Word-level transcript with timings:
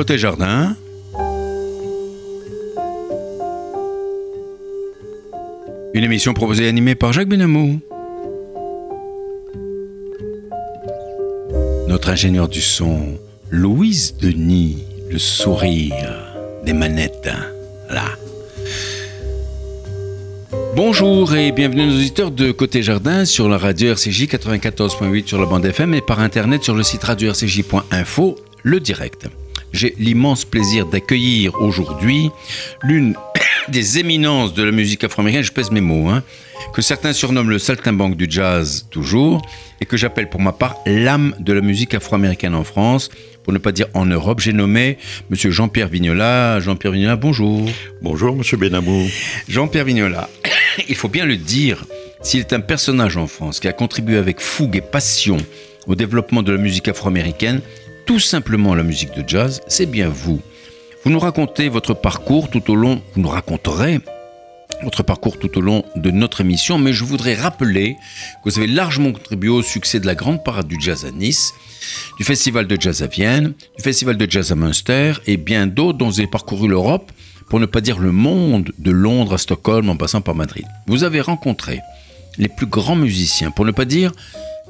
Côté 0.00 0.16
jardin. 0.16 0.74
Une 5.92 6.02
émission 6.02 6.32
proposée 6.32 6.64
et 6.64 6.68
animée 6.68 6.94
par 6.94 7.12
Jacques 7.12 7.28
Benamou. 7.28 7.80
Notre 11.86 12.08
ingénieur 12.08 12.48
du 12.48 12.62
son, 12.62 13.18
Louise 13.50 14.16
Denis, 14.16 14.78
le 15.10 15.18
sourire 15.18 16.16
des 16.64 16.72
manettes. 16.72 17.28
Là. 17.90 18.06
Bonjour 20.76 21.34
et 21.34 21.52
bienvenue 21.52 21.90
aux 21.90 21.96
auditeurs 21.96 22.30
de 22.30 22.52
Côté 22.52 22.82
Jardin 22.82 23.26
sur 23.26 23.50
la 23.50 23.58
radio 23.58 23.90
RCJ 23.90 24.28
94.8 24.28 25.26
sur 25.26 25.38
la 25.38 25.44
bande 25.44 25.66
FM 25.66 25.92
et 25.92 26.00
par 26.00 26.20
internet 26.20 26.64
sur 26.64 26.74
le 26.74 26.84
site 26.84 27.04
radio-rcj.info, 27.04 28.36
le 28.62 28.80
direct. 28.80 29.28
J'ai 29.72 29.94
l'immense 29.98 30.44
plaisir 30.44 30.86
d'accueillir 30.86 31.60
aujourd'hui 31.60 32.30
l'une 32.82 33.14
des 33.68 33.98
éminences 33.98 34.54
de 34.54 34.62
la 34.62 34.72
musique 34.72 35.04
afro-américaine, 35.04 35.44
je 35.44 35.52
pèse 35.52 35.70
mes 35.70 35.80
mots, 35.80 36.08
hein, 36.08 36.22
que 36.74 36.82
certains 36.82 37.12
surnomment 37.12 37.50
le 37.50 37.58
saltimbanque 37.58 38.16
du 38.16 38.26
jazz 38.28 38.86
toujours, 38.90 39.42
et 39.80 39.86
que 39.86 39.96
j'appelle 39.96 40.28
pour 40.28 40.40
ma 40.40 40.52
part 40.52 40.76
l'âme 40.86 41.34
de 41.38 41.52
la 41.52 41.60
musique 41.60 41.94
afro-américaine 41.94 42.54
en 42.54 42.64
France, 42.64 43.10
pour 43.42 43.52
ne 43.52 43.58
pas 43.58 43.72
dire 43.72 43.86
en 43.94 44.06
Europe. 44.06 44.40
J'ai 44.40 44.52
nommé 44.52 44.98
Monsieur 45.30 45.50
Jean-Pierre 45.50 45.88
Vignola. 45.88 46.60
Jean-Pierre 46.60 46.92
Vignola, 46.92 47.16
bonjour. 47.16 47.68
Bonjour, 48.02 48.36
Monsieur 48.36 48.56
Benamou. 48.56 49.06
Jean-Pierre 49.48 49.84
Vignola, 49.84 50.28
il 50.88 50.96
faut 50.96 51.08
bien 51.08 51.24
le 51.24 51.36
dire, 51.36 51.84
s'il 52.22 52.40
est 52.40 52.52
un 52.52 52.60
personnage 52.60 53.16
en 53.16 53.26
France 53.26 53.60
qui 53.60 53.68
a 53.68 53.72
contribué 53.72 54.18
avec 54.18 54.40
fougue 54.40 54.76
et 54.76 54.82
passion 54.82 55.38
au 55.86 55.94
développement 55.94 56.42
de 56.42 56.52
la 56.52 56.58
musique 56.58 56.88
afro-américaine, 56.88 57.62
tout 58.10 58.18
simplement 58.18 58.74
la 58.74 58.82
musique 58.82 59.14
de 59.14 59.22
jazz, 59.24 59.60
c'est 59.68 59.86
bien 59.86 60.08
vous. 60.08 60.40
Vous 61.04 61.12
nous 61.12 61.20
racontez 61.20 61.68
votre 61.68 61.94
parcours 61.94 62.50
tout 62.50 62.68
au 62.68 62.74
long, 62.74 63.00
vous 63.14 63.20
nous 63.20 63.28
raconterez 63.28 64.00
votre 64.82 65.04
parcours 65.04 65.38
tout 65.38 65.56
au 65.56 65.60
long 65.60 65.84
de 65.94 66.10
notre 66.10 66.40
émission, 66.40 66.76
mais 66.76 66.92
je 66.92 67.04
voudrais 67.04 67.36
rappeler 67.36 67.94
que 68.42 68.50
vous 68.50 68.58
avez 68.58 68.66
largement 68.66 69.12
contribué 69.12 69.50
au 69.50 69.62
succès 69.62 70.00
de 70.00 70.06
la 70.06 70.16
grande 70.16 70.42
parade 70.42 70.66
du 70.66 70.76
jazz 70.80 71.04
à 71.04 71.12
Nice, 71.12 71.54
du 72.18 72.24
festival 72.24 72.66
de 72.66 72.76
jazz 72.80 73.00
à 73.04 73.06
Vienne, 73.06 73.54
du 73.76 73.82
festival 73.84 74.16
de 74.16 74.28
jazz 74.28 74.50
à 74.50 74.56
Münster 74.56 75.12
et 75.28 75.36
bien 75.36 75.68
d'autres 75.68 75.98
dont 75.98 76.08
vous 76.08 76.18
avez 76.18 76.28
parcouru 76.28 76.66
l'Europe, 76.66 77.12
pour 77.48 77.60
ne 77.60 77.66
pas 77.66 77.80
dire 77.80 78.00
le 78.00 78.10
monde, 78.10 78.72
de 78.76 78.90
Londres 78.90 79.34
à 79.34 79.38
Stockholm 79.38 79.88
en 79.88 79.96
passant 79.96 80.20
par 80.20 80.34
Madrid. 80.34 80.66
Vous 80.88 81.04
avez 81.04 81.20
rencontré 81.20 81.78
les 82.38 82.48
plus 82.48 82.66
grands 82.66 82.96
musiciens, 82.96 83.52
pour 83.52 83.66
ne 83.66 83.70
pas 83.70 83.84
dire 83.84 84.10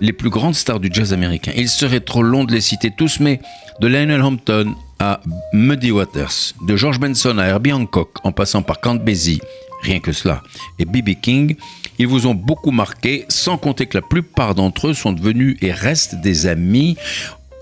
les 0.01 0.13
plus 0.13 0.31
grandes 0.31 0.55
stars 0.55 0.81
du 0.81 0.89
jazz 0.93 1.13
américain. 1.13 1.53
Il 1.57 1.69
serait 1.69 2.01
trop 2.01 2.23
long 2.23 2.45
de 2.45 2.53
les 2.53 2.61
citer 2.61 2.91
tous, 2.97 3.21
mais 3.21 3.41
de 3.81 3.87
Lionel 3.87 4.23
Hampton 4.23 4.75
à 4.99 5.21
Muddy 5.53 5.91
Waters, 5.93 6.55
de 6.67 6.77
George 6.77 7.01
Benson 7.01 7.39
à 7.39 7.47
Herbie 7.47 7.73
Hancock, 7.73 8.11
en 8.25 8.33
passant 8.33 8.63
par 8.63 8.81
Count 8.81 8.97
Basie, 8.97 9.41
rien 9.83 10.01
que 10.01 10.13
cela, 10.13 10.43
et 10.79 10.85
B.B. 10.85 11.11
King, 11.21 11.57
ils 11.99 12.07
vous 12.07 12.27
ont 12.27 12.35
beaucoup 12.35 12.71
marqué, 12.71 13.25
sans 13.29 13.57
compter 13.57 13.87
que 13.87 13.97
la 13.97 14.03
plupart 14.03 14.55
d'entre 14.55 14.89
eux 14.89 14.95
sont 14.95 15.13
devenus 15.13 15.57
et 15.63 15.73
restent 15.73 16.21
des 16.21 16.47
amis 16.47 16.97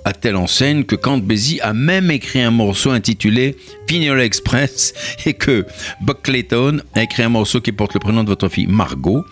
à 0.05 0.13
telle 0.13 0.37
enseigne 0.37 0.85
que 0.85 0.97
Count 0.97 1.19
Basie 1.19 1.61
a 1.61 1.75
même 1.75 2.11
écrit 2.11 2.41
un 2.41 2.51
morceau 2.51 2.91
intitulé 2.91 3.57
Pignola 3.87 4.25
Express 4.25 4.95
et 5.27 5.35
que 5.35 5.67
Buck 6.01 6.23
Clayton 6.23 6.81
a 6.95 7.03
écrit 7.03 7.25
un 7.25 7.29
morceau 7.29 7.61
qui 7.61 7.73
porte 7.73 7.95
le 7.95 8.01
prénom 8.01 8.25
de 8.25 8.29
votre 8.29 8.49
fille 8.49 8.67
Margot. 8.67 9.25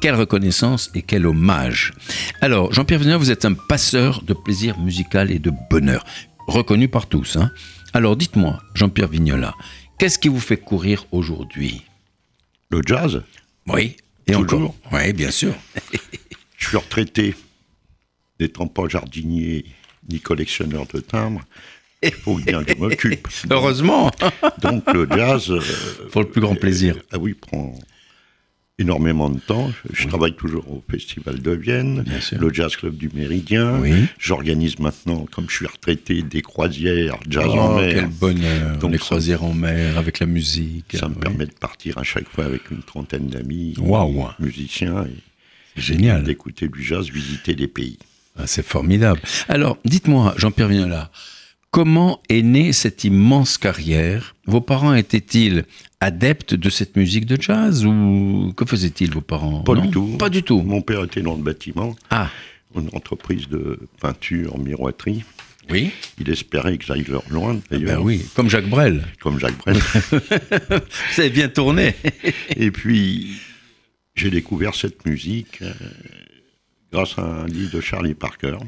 Quelle 0.00 0.14
reconnaissance 0.14 0.90
et 0.94 1.02
quel 1.02 1.26
hommage. 1.26 1.92
Alors, 2.40 2.72
Jean-Pierre 2.72 3.00
Veneur, 3.00 3.18
vous 3.18 3.30
êtes 3.30 3.44
un 3.44 3.54
passeur 3.54 4.22
de 4.22 4.34
plaisir 4.34 4.78
musical 4.78 5.30
et 5.30 5.38
de 5.38 5.50
bonheur, 5.70 6.04
reconnu 6.46 6.88
par 6.88 7.06
tous. 7.06 7.36
Hein 7.36 7.50
Alors, 7.94 8.16
dites-moi, 8.16 8.60
Jean-Pierre 8.74 9.08
Vignola, 9.08 9.54
qu'est-ce 9.98 10.18
qui 10.18 10.28
vous 10.28 10.40
fait 10.40 10.58
courir 10.58 11.06
aujourd'hui? 11.12 11.82
Le 12.70 12.82
jazz 12.84 13.22
Oui, 13.66 13.96
et 14.26 14.32
Toujours. 14.32 14.60
encore 14.62 14.74
Oui, 14.92 15.12
bien 15.12 15.30
sûr. 15.30 15.54
Je 16.58 16.68
suis 16.68 16.76
retraité, 16.76 17.34
n'étant 18.40 18.66
pas 18.66 18.88
jardinier 18.88 19.64
ni 20.08 20.20
collectionneur 20.20 20.86
de 20.92 21.00
timbres. 21.00 21.42
Il 22.02 22.12
faut 22.12 22.36
bien 22.36 22.62
que 22.62 22.72
je 22.74 22.78
m'occupe. 22.78 23.28
Heureusement, 23.50 24.10
Donc 24.60 24.84
le 24.92 25.08
jazz... 25.10 25.50
euh, 25.50 25.60
pour 26.12 26.22
le 26.22 26.28
plus 26.28 26.40
grand 26.42 26.54
plaisir. 26.54 26.96
Ah 27.12 27.18
oui, 27.18 27.34
prend 27.34 27.72
énormément 28.86 29.30
de 29.30 29.38
temps. 29.40 29.70
Je 29.92 30.06
travaille 30.06 30.34
toujours 30.34 30.70
au 30.70 30.82
Festival 30.90 31.40
de 31.40 31.50
Vienne, 31.52 32.04
le 32.38 32.52
Jazz 32.52 32.76
Club 32.76 32.96
du 32.96 33.08
Méridien. 33.14 33.78
Oui. 33.80 34.04
J'organise 34.18 34.78
maintenant, 34.78 35.26
comme 35.30 35.48
je 35.48 35.54
suis 35.56 35.66
retraité, 35.66 36.22
des 36.22 36.42
croisières, 36.42 37.16
jazz 37.28 37.44
Oh, 37.48 37.58
en 37.58 37.80
mer. 37.80 37.94
quel 37.94 38.06
bonheur, 38.08 38.76
Donc 38.78 38.92
les 38.92 38.98
ça- 38.98 39.04
croisières 39.04 39.44
en 39.44 39.54
mer 39.54 39.96
avec 39.96 40.18
la 40.20 40.26
musique. 40.26 40.94
Ça 40.94 41.08
me 41.08 41.14
Oui. 41.14 41.20
permet 41.20 41.46
de 41.46 41.52
partir 41.52 41.96
à 41.96 42.02
chaque 42.02 42.28
fois 42.28 42.44
avec 42.44 42.70
une 42.70 42.82
trentaine 42.82 43.28
d'amis, 43.28 43.74
musiciens, 44.38 45.04
et 45.04 45.16
C'est 45.76 45.82
génial. 45.82 46.22
d'écouter 46.24 46.68
du 46.68 46.82
jazz, 46.82 47.08
visiter 47.08 47.54
des 47.54 47.68
pays. 47.68 47.98
Ah, 48.38 48.46
C'est 48.46 48.64
formidable. 48.64 49.20
Alors, 49.48 49.78
dites-moi, 49.86 50.34
Jean-Pierre 50.36 50.68
Vignola, 50.68 51.10
comment 51.70 52.20
est 52.28 52.42
née 52.42 52.72
cette 52.72 53.04
immense 53.04 53.58
carrière? 53.58 54.34
Vos 54.46 54.60
parents 54.60 54.94
étaient-ils 54.94 55.64
adeptes 56.00 56.54
de 56.54 56.70
cette 56.70 56.96
musique 56.96 57.26
de 57.26 57.40
jazz 57.40 57.84
ou 57.84 58.52
que 58.56 58.64
faisaient-ils 58.64 59.10
vos 59.10 59.20
parents? 59.20 59.62
Pas 59.62 59.74
Non? 59.74 59.82
du 59.84 59.90
tout. 59.90 60.16
Pas 60.18 60.28
du 60.30 60.42
tout. 60.42 60.62
Mon 60.62 60.80
père 60.82 61.04
était 61.04 61.22
dans 61.22 61.34
le 61.36 61.42
bâtiment, 61.42 61.94
Ah, 62.10 62.30
une 62.74 62.88
entreprise 62.92 63.48
de 63.48 63.78
peinture, 64.00 64.58
miroiterie. 64.58 65.24
oui. 65.70 65.90
Il 66.20 66.30
espérait 66.30 66.76
que 66.78 66.84
j'aille 66.84 67.04
leur 67.08 67.24
loin, 67.30 67.54
Ben 67.70 67.80
d'ailleurs, 67.80 68.02
oui, 68.02 68.24
comme 68.34 68.48
Jacques 68.48 68.68
Brel. 68.68 69.04
comme 69.20 69.38
Jacques 69.40 69.58
Brel. 69.58 69.76
Vous 70.10 71.20
avez 71.20 71.30
bien 71.30 71.48
tourné. 71.48 71.94
Et 72.56 72.70
puis, 72.70 73.36
j'ai 74.14 74.30
découvert 74.30 74.74
cette 74.74 75.04
musique 75.06 75.60
euh, 75.62 75.72
grâce 76.92 77.18
à 77.18 77.22
un 77.22 77.46
livre 77.46 77.72
de 77.76 77.80
Charlie 77.80 78.14
Parker, 78.14 78.58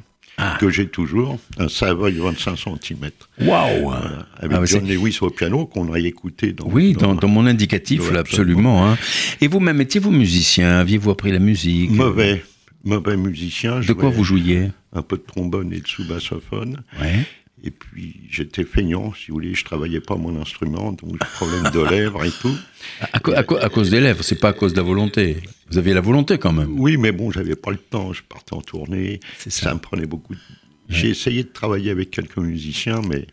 Ah. 0.40 0.56
que 0.60 0.70
j'ai 0.70 0.86
toujours, 0.86 1.38
un 1.58 1.68
Savoy 1.68 2.12
25 2.12 2.56
cm, 2.56 3.10
Waouh 3.40 3.90
avec 3.92 4.12
Ah, 4.40 4.46
bah, 4.48 4.64
John 4.66 4.86
c'est- 4.86 4.94
Lewis 4.94 5.18
au 5.20 5.30
piano, 5.30 5.66
qu'on 5.66 5.92
a 5.92 5.98
écouté 5.98 6.52
dans... 6.52 6.66
Oui, 6.68 6.92
dans, 6.92 7.14
dans 7.16 7.26
mon 7.28 7.44
indicatif, 7.46 8.12
là, 8.12 8.20
absolument. 8.20 8.86
hein. 8.88 8.96
Et 9.40 9.48
vous-même, 9.48 9.80
étiez-vous 9.80 10.12
musicien? 10.12 10.78
Aviez-vous 10.78 11.10
appris 11.10 11.32
la 11.32 11.40
musique? 11.40 11.90
Mauvais, 11.90 12.44
mauvais 12.84 13.16
musicien. 13.16 13.80
De 13.80 13.92
quoi 13.92 14.10
vous 14.10 14.22
jouiez? 14.22 14.70
Un 14.92 15.02
peu 15.02 15.16
de 15.16 15.22
trombone 15.26 15.72
et 15.72 15.80
de 15.80 15.86
sous-bassophone. 15.88 16.82
Ouais. 17.00 17.26
Et 17.64 17.70
puis, 17.70 18.20
j'étais 18.30 18.64
feignant, 18.64 19.12
si 19.12 19.28
vous 19.28 19.34
voulez, 19.34 19.54
je 19.54 19.64
travaillais 19.64 20.00
pas 20.00 20.16
mon 20.16 20.40
instrument, 20.40 20.92
donc 20.92 21.18
problème 21.34 21.70
de 21.72 21.80
lèvres 21.80 22.24
et 22.24 22.30
tout. 22.30 22.56
À, 23.00 23.18
à 23.18 23.38
à 23.40 23.68
cause 23.68 23.90
des 23.90 24.00
lèvres, 24.00 24.22
c'est 24.22 24.38
pas 24.38 24.50
à 24.50 24.52
cause 24.52 24.72
de 24.72 24.78
la 24.78 24.84
volonté. 24.84 25.38
Vous 25.70 25.78
aviez 25.78 25.94
la 25.94 26.00
volonté 26.00 26.38
quand 26.38 26.52
même. 26.52 26.78
Oui, 26.78 26.96
mais 26.96 27.10
bon, 27.10 27.32
j'avais 27.32 27.56
pas 27.56 27.72
le 27.72 27.76
temps, 27.76 28.12
je 28.12 28.22
partais 28.22 28.54
en 28.54 28.60
tournée, 28.60 29.18
ça. 29.36 29.50
ça. 29.50 29.74
me 29.74 29.80
prenait 29.80 30.06
beaucoup 30.06 30.34
de... 30.34 30.40
J'ai 30.88 31.08
essayé 31.08 31.42
de 31.42 31.48
travailler 31.48 31.90
avec 31.90 32.10
quelques 32.10 32.38
musiciens, 32.38 33.02
mais 33.06 33.26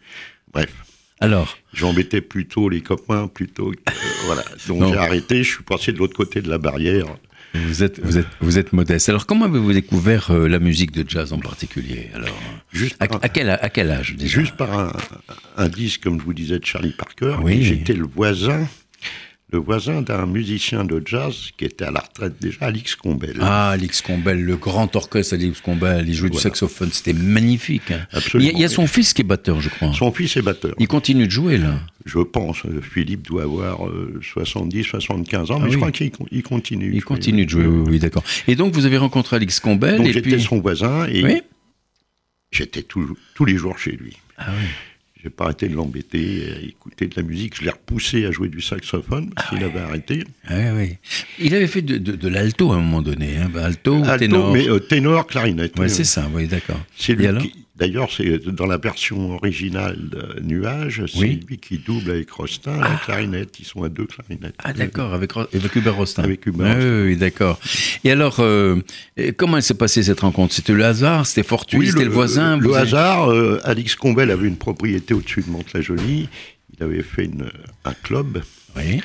bref, 0.51 0.73
Alors, 1.21 1.57
j'embêtais 1.73 2.21
plutôt 2.21 2.67
les 2.69 2.81
copains, 2.81 3.27
plutôt 3.27 3.71
que... 3.71 3.77
voilà, 4.25 4.43
donc 4.67 4.91
j'ai 4.91 4.97
arrêté, 4.97 5.43
je 5.43 5.53
suis 5.53 5.63
passé 5.63 5.93
de 5.93 5.99
l'autre 5.99 6.15
côté 6.17 6.41
de 6.41 6.49
la 6.49 6.57
barrière. 6.57 7.05
Vous 7.67 7.83
êtes, 7.83 7.99
vous 7.99 8.17
êtes, 8.17 8.27
vous 8.41 8.57
êtes 8.57 8.73
modeste. 8.73 9.09
Alors, 9.09 9.25
comment 9.25 9.45
avez-vous 9.45 9.73
découvert 9.73 10.31
euh, 10.31 10.47
la 10.47 10.59
musique 10.59 10.91
de 10.91 11.07
jazz 11.07 11.33
en 11.33 11.39
particulier 11.39 12.09
Alors, 12.13 12.29
Juste 12.71 12.95
à, 12.99 13.07
par, 13.07 13.19
à 13.23 13.29
quel, 13.29 13.49
à 13.49 13.69
quel 13.69 13.91
âge 13.91 14.15
déjà? 14.15 14.39
Juste 14.39 14.55
par 14.55 14.77
un, 14.77 14.93
un 15.57 15.67
disque, 15.69 16.03
comme 16.03 16.19
je 16.19 16.25
vous 16.25 16.33
disais, 16.33 16.59
de 16.59 16.65
Charlie 16.65 16.93
Parker. 16.97 17.35
Oui. 17.41 17.63
J'étais 17.63 17.93
le 17.93 18.05
voisin, 18.05 18.67
le 19.55 19.61
voisin 19.61 20.01
d'un 20.01 20.25
musicien 20.25 20.83
de 20.83 21.01
jazz 21.05 21.51
qui 21.57 21.63
était 21.63 21.85
à 21.85 21.91
la 21.91 22.01
retraite 22.01 22.33
déjà, 22.41 22.65
Alix 22.65 22.95
Combel. 22.95 23.37
Ah, 23.39 23.69
Alix 23.69 24.01
Combel, 24.01 24.43
le 24.43 24.57
grand 24.57 24.93
orchestre 24.97 25.33
Alix 25.35 25.61
Combel, 25.61 26.03
il 26.09 26.13
jouait 26.13 26.29
du 26.29 26.37
saxophone, 26.37 26.89
c'était 26.91 27.13
magnifique. 27.13 27.89
hein. 27.91 28.05
Absolument, 28.11 28.51
Il 28.53 28.59
y 28.59 28.65
a, 28.65 28.67
son 28.69 28.85
fils 28.85 29.13
qui 29.13 29.21
est 29.21 29.25
batteur, 29.25 29.61
je 29.61 29.69
crois. 29.69 29.93
Son 29.93 30.11
fils 30.11 30.35
est 30.35 30.41
batteur. 30.41 30.73
Il 30.77 30.89
continue 30.89 31.25
de 31.27 31.31
jouer 31.31 31.57
là. 31.57 31.79
Je 32.05 32.19
pense, 32.19 32.65
euh, 32.65 32.81
Philippe 32.81 33.21
doit 33.27 33.43
avoir 33.43 33.87
euh, 33.87 34.19
70, 34.21 34.83
75 34.83 35.51
ans, 35.51 35.55
Ah 35.55 35.59
mais 35.59 35.65
oui. 35.67 35.71
je 35.71 35.77
crois 35.77 35.91
qu'il 35.91 36.11
con- 36.11 36.25
il 36.31 36.43
continue. 36.43 36.91
Il 36.93 37.03
continue 37.03 37.45
de 37.45 37.49
jouer, 37.49 37.65
oui, 37.65 37.83
oui, 37.91 37.99
d'accord. 37.99 38.23
Et 38.49 38.55
donc, 38.57 38.73
vous 38.73 38.85
avez 38.85 38.97
rencontré 38.97 39.37
Alix 39.37 39.61
Combel 39.61 39.97
Donc 39.97 40.07
j'étais 40.07 40.21
puis. 40.21 40.41
son 40.41 40.59
voisin 40.59 41.07
et 41.07 41.23
Oui. 41.23 41.41
j'étais 42.51 42.83
tous 42.83 43.45
les 43.45 43.55
jours 43.55 43.79
chez 43.79 43.91
lui. 43.93 44.17
Ah 44.37 44.47
oui. 44.49 44.65
J'ai 45.25 45.31
pas 45.31 45.45
arrêté 45.45 45.67
de 45.67 45.73
l'embêter, 45.75 46.43
à 46.55 46.61
écouter 46.63 47.07
de 47.07 47.15
la 47.17 47.23
musique. 47.23 47.55
Je 47.57 47.63
l'ai 47.63 47.71
repoussé 47.71 48.25
à 48.27 48.31
jouer 48.31 48.47
du 48.47 48.61
saxophone 48.61 49.31
parce 49.35 49.49
qu'il 49.49 49.63
avait 49.63 49.79
arrêté. 49.79 50.23
Ah 50.47 50.53
oui, 50.53 50.69
oui. 50.77 50.97
Il 51.39 51.55
avait 51.55 51.65
fait 51.65 51.81
de, 51.81 51.97
de- 51.97 52.15
de 52.15 52.27
l'alto 52.27 52.71
à 52.71 52.75
un 52.75 52.79
moment 52.79 53.01
donné, 53.01 53.37
hein. 53.37 53.49
Bah, 53.51 53.65
alto, 53.65 53.95
ou 53.95 54.17
ténor. 54.19 54.53
mais 54.53 54.69
euh, 54.69 54.77
ténor, 54.77 55.25
clarinette. 55.25 55.79
Ouais, 55.79 55.85
oui, 55.85 55.89
c'est 55.89 56.01
oui. 56.01 56.05
ça, 56.05 56.29
oui, 56.31 56.45
d'accord. 56.45 56.79
C'est 56.95 57.13
lui 57.15 57.25
alors 57.25 57.41
qui, 57.41 57.64
D'ailleurs, 57.77 58.09
c'est 58.09 58.39
dans 58.47 58.67
la 58.67 58.77
version 58.77 59.31
originale 59.35 59.97
de 60.09 60.39
Nuage, 60.41 61.03
c'est 61.07 61.19
Oui. 61.19 61.39
lui 61.45 61.57
qui 61.57 61.77
double 61.77 62.09
avec 62.11 62.31
Rostin 62.31 62.77
la 62.79 62.95
clarinette. 63.03 63.59
Ils 63.59 63.65
sont 63.65 63.83
à 63.83 63.89
deux 63.89 64.05
clarinettes. 64.05 64.55
Ah 64.63 64.71
d'accord, 64.71 65.13
avec, 65.13 65.31
avec 65.35 65.75
Hubert 65.75 65.95
Rostin. 65.95 66.23
Avec 66.23 66.45
Hubert 66.45 66.67
Oui, 66.67 66.73
Rostin. 66.73 66.89
oui, 67.01 67.07
oui, 67.07 67.17
d'accord. 67.17 67.59
Et 68.05 68.11
alors, 68.11 68.37
euh, 68.39 68.79
comment 69.37 69.59
s'est 69.59 69.73
passée 69.73 70.03
cette 70.03 70.21
rencontre? 70.21 70.53
C'était 70.53 70.71
le 70.71 70.85
hasard? 70.85 71.25
C'était 71.25 71.43
fortuit? 71.43 71.87
C'était 71.87 72.05
le, 72.05 72.11
voisin? 72.11 72.57
Le 72.57 72.73
hasard, 72.75 73.29
euh, 73.29 73.59
Alix 73.65 73.95
Combel 73.95 74.31
avait 74.31 74.47
une 74.47 74.57
propriété 74.57 75.13
au-dessus 75.13 75.41
de 75.41 75.49
Mantes-la-Jolie. 75.51 76.29
Il 76.77 76.83
avait 76.83 77.03
fait 77.03 77.25
une- 77.25 77.49
un 77.83 77.93
club. 77.93 78.41
Oui. 78.77 79.01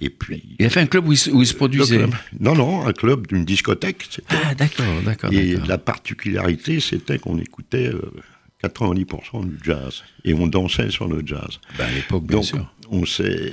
Et 0.00 0.08
puis. 0.10 0.56
Il 0.58 0.66
a 0.66 0.70
fait 0.70 0.80
un 0.80 0.86
club 0.86 1.06
où 1.06 1.12
il, 1.12 1.18
se- 1.18 1.30
où 1.30 1.42
il 1.42 1.46
se 1.46 1.52
le 1.52 1.58
produisait 1.58 1.98
club- 1.98 2.14
Non, 2.40 2.54
non, 2.54 2.86
un 2.86 2.92
club 2.92 3.26
d'une 3.26 3.44
discothèque. 3.44 4.20
Ah 4.30 4.54
d'accord, 4.54 4.86
d'accord. 5.04 5.32
Et 5.32 5.56
la 5.68 5.78
particularité, 5.78 6.80
c'était 6.80 7.18
qu'on 7.18 7.38
écoutait 7.38 7.88
euh, 7.88 8.00
90% 8.64 9.44
du 9.48 9.58
jazz. 9.62 10.02
Et 10.24 10.32
on 10.34 10.46
dansait 10.46 10.90
sur 10.90 11.08
le 11.08 11.22
jazz. 11.24 11.58
Ben, 11.78 11.84
à 11.86 11.90
l'époque, 11.90 12.24
bien 12.24 12.36
Donc, 12.38 12.46
sûr. 12.46 12.72
on 12.90 13.04
s'est 13.04 13.52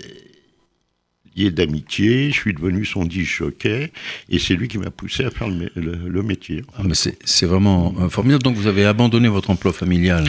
liés 1.35 1.51
d'amitié. 1.51 2.31
Je 2.31 2.35
suis 2.39 2.53
devenu 2.53 2.85
son 2.85 3.03
disque 3.05 3.37
jockey. 3.39 3.91
Et 4.29 4.39
c'est 4.39 4.55
lui 4.55 4.67
qui 4.69 4.77
m'a 4.77 4.91
poussé 4.91 5.25
à 5.25 5.31
faire 5.31 5.47
le, 5.49 5.55
mé- 5.65 5.69
le- 5.75 6.07
le 6.09 6.23
métier. 6.23 6.63
Ah, 6.77 6.81
mais 6.85 6.95
c'est 6.95 7.45
vraiment 7.45 7.93
euh, 7.99 8.09
formidable. 8.09 8.43
Donc 8.43 8.55
vous 8.55 8.67
avez 8.67 8.85
abandonné 8.85 9.27
votre 9.27 9.49
emploi 9.49 9.73
familial 9.73 10.23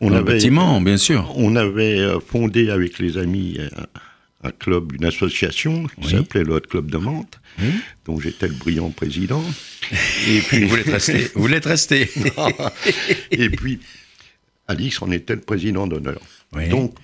On 0.00 0.08
dans 0.10 0.14
le 0.14 0.20
avait- 0.20 0.32
bâtiment, 0.34 0.80
bien 0.80 0.96
sûr. 0.96 1.32
On 1.36 1.56
avait 1.56 1.98
euh, 1.98 2.20
fondé 2.20 2.70
avec 2.70 2.98
les 3.00 3.18
amis 3.18 3.58
un, 4.46 4.50
club, 4.50 4.92
une 4.94 5.04
association 5.04 5.86
qui 5.86 5.92
Oui. 6.04 6.10
s'appelait 6.10 6.44
le 6.44 6.54
Hot 6.54 6.60
Club 6.60 6.90
de 6.90 6.98
Mantes, 6.98 7.40
Oui. 7.58 7.70
dont 8.04 8.18
j'étais 8.20 8.48
le 8.48 8.54
brillant 8.54 8.90
président. 8.90 9.42
Et 10.28 10.40
puis, 10.40 10.64
Vous 10.64 10.76
l'êtes 10.76 10.86
resté. 10.88 11.30
Vous 11.34 11.46
l'êtes 11.46 11.64
resté. 11.66 12.10
et 13.30 13.50
puis, 13.50 13.80
Alix 14.68 15.00
en 15.02 15.10
était 15.10 15.34
le 15.34 15.40
président 15.42 15.86
d'honneur. 15.86 16.20
Oui. 16.52 16.68
Donc, 16.68 16.96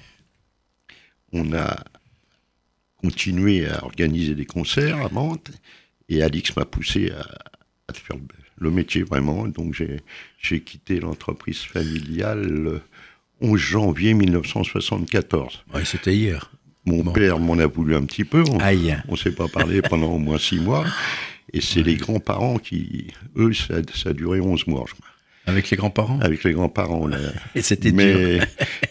on 1.33 1.53
a 1.53 1.85
continué 2.97 3.67
à 3.69 3.85
organiser 3.85 4.35
des 4.35 4.47
concerts 4.47 5.05
à 5.05 5.09
Mantes, 5.09 5.51
et 6.09 6.23
Alix 6.23 6.55
m'a 6.57 6.65
poussé 6.65 7.11
à, 7.11 7.21
à 7.89 7.93
faire 7.95 8.17
le, 8.59 8.71
métier 8.71 9.03
vraiment. 9.03 9.47
Donc, 9.49 9.75
j'ai 10.41 10.61
quitté 10.61 11.01
l'entreprise 11.01 11.59
familiale 11.63 12.43
le 12.47 12.81
11 13.41 13.59
janvier 13.59 14.15
1974. 14.15 15.65
Ouais, 15.75 15.85
C'était 15.85 16.15
hier. 16.15 16.51
Mon 16.85 17.03
Bon. 17.05 17.13
père 17.13 17.39
m'en 17.39 17.59
a 17.59 17.67
voulu 17.67 17.95
un 17.95 18.03
petit 18.05 18.25
peu. 18.25 18.43
On 18.49 18.59
ne 19.13 19.17
s'est 19.17 19.31
pas 19.33 19.49
parlé 19.49 19.83
pendant 19.83 20.13
au 20.13 20.19
moins 20.19 20.39
six 20.39 20.59
mois. 20.59 20.85
Et 21.53 21.61
c'est 21.61 21.83
les 21.83 21.97
grands-parents 21.97 22.59
qui, 22.59 23.09
eux, 23.37 23.53
ça, 23.53 23.75
ça 23.95 24.11
a 24.11 24.13
duré 24.15 24.41
11 24.41 24.67
mois, 24.67 24.85
je 24.89 24.95
crois. 24.95 25.07
Avec 25.45 25.71
les 25.71 25.77
grands-parents? 25.77 26.19
Avec 26.21 26.45
les 26.45 26.53
grands-parents. 26.53 27.07
là. 27.09 27.19
Et 27.55 27.63
c'était 27.63 27.91
dur. 27.91 27.97
Mais, 27.99 28.39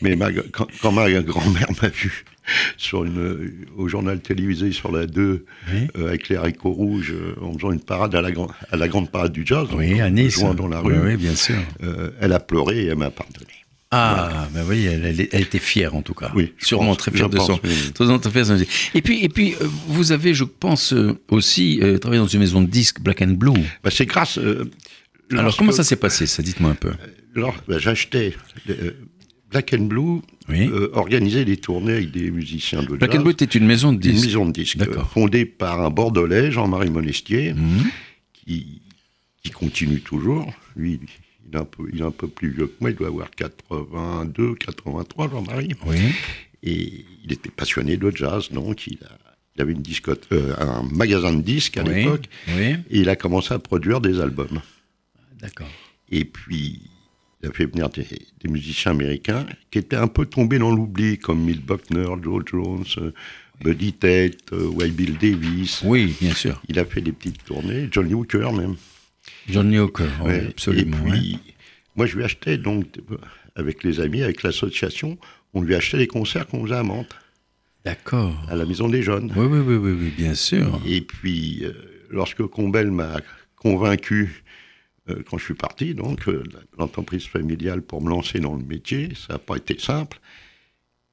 mais 0.01 0.15
ma- 0.15 0.31
quand, 0.51 0.67
quand 0.81 0.91
ma 0.91 1.09
grand-mère 1.21 1.69
m'a 1.81 1.87
vu 1.87 2.25
sur 2.77 3.05
une, 3.05 3.65
au 3.77 3.87
journal 3.87 4.19
télévisé 4.19 4.71
sur 4.73 4.91
la 4.91 5.07
2, 5.07 5.45
Oui. 5.73 5.87
euh, 5.97 6.09
avec 6.09 6.27
les 6.29 6.35
haricots 6.35 6.71
rouges, 6.73 7.13
euh, 7.13 7.35
en 7.41 7.53
faisant 7.53 7.71
une 7.71 7.79
parade 7.79 8.13
à 8.15 8.21
la, 8.21 8.31
gran- 8.31 8.51
à 8.69 8.75
la 8.75 8.87
grande 8.89 9.09
parade 9.09 9.31
du 9.31 9.43
jazz, 9.45 9.67
Oui, 9.73 10.01
à 10.01 10.09
Nice. 10.09 10.43
dans 10.57 10.67
la 10.67 10.81
rue, 10.81 10.93
Oui, 10.93 10.99
oui, 11.11 11.17
bien 11.17 11.35
sûr. 11.35 11.55
euh, 11.83 12.11
elle 12.19 12.33
a 12.33 12.39
pleuré 12.41 12.83
et 12.83 12.87
elle 12.87 12.97
m'a 12.97 13.11
pardonné. 13.11 13.45
Ah, 13.93 14.47
ben 14.53 14.63
oui, 14.69 14.85
elle, 14.85 15.19
était 15.19 15.59
fière 15.59 15.95
en 15.95 16.01
tout 16.01 16.13
cas. 16.13 16.31
Oui, 16.33 16.53
sûrement 16.59 16.87
pense, 16.89 16.97
très 16.99 17.11
fière 17.11 17.29
de 17.29 17.35
pense, 17.37 17.47
son. 17.47 17.53
oui. 17.53 17.59
très- 17.93 18.05
fière 18.31 18.57
de. 18.57 18.65
Et 18.93 19.01
puis, 19.01 19.21
et 19.23 19.27
puis, 19.29 19.53
euh, 19.61 19.67
vous 19.87 20.13
avez, 20.13 20.33
je 20.33 20.45
pense, 20.45 20.93
euh, 20.93 21.19
aussi 21.29 21.79
euh, 21.81 21.97
travaillé 21.97 22.21
dans 22.21 22.27
une 22.27 22.39
maison 22.39 22.61
de 22.61 22.67
disques 22.67 23.01
Black 23.01 23.21
and 23.21 23.33
Blue. 23.33 23.51
Bah, 23.83 23.89
c'est 23.91 24.05
grâce. 24.05 24.37
euh, 24.37 24.71
Alors, 25.31 25.43
lorsque- 25.43 25.59
comment 25.59 25.71
ça 25.73 25.83
s'est 25.83 25.97
passé 25.97 26.25
Ça, 26.25 26.41
dites-moi 26.41 26.71
un 26.71 26.75
peu. 26.75 26.91
Alors, 27.35 27.55
bah, 27.67 27.79
j'achetais 27.79 28.33
euh, 28.69 28.91
Black 29.49 29.73
and 29.77 29.83
Blue, 29.83 30.21
Oui. 30.47 30.69
organisait 30.93 31.43
des 31.43 31.57
tournées 31.57 31.93
avec 31.93 32.11
des 32.11 32.31
musiciens 32.31 32.83
de 32.83 32.95
Black 32.95 33.11
jazz. 33.11 33.19
and 33.19 33.23
Blue 33.23 33.31
était 33.33 33.43
une 33.45 33.65
maison 33.65 33.91
de 33.91 33.95
une 34.05 34.13
disques. 34.13 34.25
maison 34.27 34.45
de 34.45 34.51
disques, 34.53 34.77
fondée 35.13 35.45
par 35.45 35.81
un 35.81 35.89
Bordelais, 35.89 36.49
Jean-Marie 36.51 36.89
Monestier, 36.89 37.53
Mhm. 37.53 37.89
qui, 38.33 38.81
qui 39.43 39.51
continue 39.51 39.99
toujours. 39.99 40.53
Lui, 40.77 40.99
il 41.51 41.57
est, 41.57 41.59
un 41.59 41.65
peu, 41.65 41.83
il 41.91 41.99
est 41.99 42.03
un 42.03 42.11
peu 42.11 42.27
plus 42.27 42.49
vieux 42.51 42.67
que 42.67 42.73
moi, 42.79 42.89
il 42.91 42.95
doit 42.95 43.07
avoir 43.07 43.29
82, 43.31 44.55
83, 44.55 45.29
Jean-Marie. 45.29 45.75
Oui. 45.85 45.97
Et 46.63 47.05
il 47.25 47.31
était 47.33 47.49
passionné 47.49 47.97
de 47.97 48.11
jazz, 48.15 48.49
donc 48.51 48.87
il, 48.87 48.97
a- 49.03 49.17
il 49.55 49.61
avait 49.61 49.73
une 49.73 49.81
discote, 49.81 50.27
euh, 50.31 50.55
un 50.59 50.83
magasin 50.83 51.33
de 51.33 51.41
disques 51.41 51.77
à 51.77 51.83
oui. 51.83 51.95
l'époque, 51.95 52.25
Oui. 52.55 52.75
et 52.89 52.99
il 52.99 53.09
a 53.09 53.15
commencé 53.15 53.53
à 53.53 53.59
produire 53.59 53.99
des 53.99 54.19
albums. 54.19 54.61
D'accord. 55.41 55.67
Et 56.09 56.23
puis, 56.25 56.81
il 57.41 57.49
a 57.49 57.51
fait 57.51 57.65
venir 57.65 57.89
des, 57.89 58.05
des 58.41 58.49
musiciens 58.49 58.91
américains 58.91 59.45
qui 59.71 59.79
étaient 59.79 59.95
un 59.95 60.07
peu 60.07 60.25
tombés 60.25 60.59
dans 60.59 60.73
l'oubli, 60.73 61.17
comme 61.17 61.41
Milt 61.43 61.65
Buckner, 61.65 62.05
Joe 62.21 62.43
Jones, 62.45 62.85
euh, 62.99 63.11
Buddy 63.63 63.93
Tate, 63.93 64.51
Wild 64.51 64.95
Bill 64.95 65.17
Davis. 65.17 65.81
Oui, 65.83 66.15
bien 66.21 66.33
sûr. 66.33 66.61
Il 66.67 66.79
a 66.79 66.85
fait 66.85 67.01
des 67.01 67.11
petites 67.11 67.43
tournées, 67.43 67.89
Johnny 67.91 68.13
Hooker 68.13 68.51
même. 68.53 68.75
Johnny 69.49 69.79
Hooker, 69.79 70.09
oui, 70.21 70.27
Ouais. 70.27 70.47
absolument. 70.49 70.97
Et 70.97 71.09
ouais. 71.11 71.17
puis, 71.17 71.39
moi, 71.95 72.05
je 72.05 72.15
lui 72.17 72.23
achetais, 72.23 72.57
donc, 72.57 72.85
avec 73.55 73.83
les 73.83 73.99
amis, 73.99 74.21
avec 74.23 74.43
l'association, 74.43 75.17
on 75.53 75.61
lui 75.61 75.75
achetait 75.75 75.97
les 75.97 76.07
concerts 76.07 76.47
qu'on 76.47 76.63
faisait 76.63 76.75
à 76.75 76.83
Mantes, 76.83 77.13
D'accord. 77.83 78.33
à 78.49 78.55
la 78.55 78.65
Maison 78.65 78.87
des 78.87 79.01
Jeunes. 79.03 79.31
Oui, 79.35 79.45
oui, 79.45 79.59
oui, 79.59 79.75
oui, 79.75 79.91
oui, 79.99 80.13
bien 80.15 80.35
sûr. 80.35 80.79
Et 80.87 81.01
puis, 81.01 81.61
euh, 81.63 81.73
lorsque 82.09 82.43
Combel 82.45 82.91
m'a 82.91 83.17
convaincu, 83.55 84.43
euh, 85.09 85.21
quand 85.29 85.37
je 85.37 85.43
suis 85.45 85.53
parti, 85.55 85.93
donc, 85.95 86.27
euh, 86.27 86.43
l'entreprise 86.77 87.25
familiale 87.25 87.81
pour 87.81 88.01
me 88.01 88.09
lancer 88.09 88.39
dans 88.39 88.55
le 88.55 88.63
métier, 88.63 89.09
ça 89.15 89.33
n'a 89.33 89.39
pas 89.39 89.57
été 89.57 89.77
simple. 89.79 90.19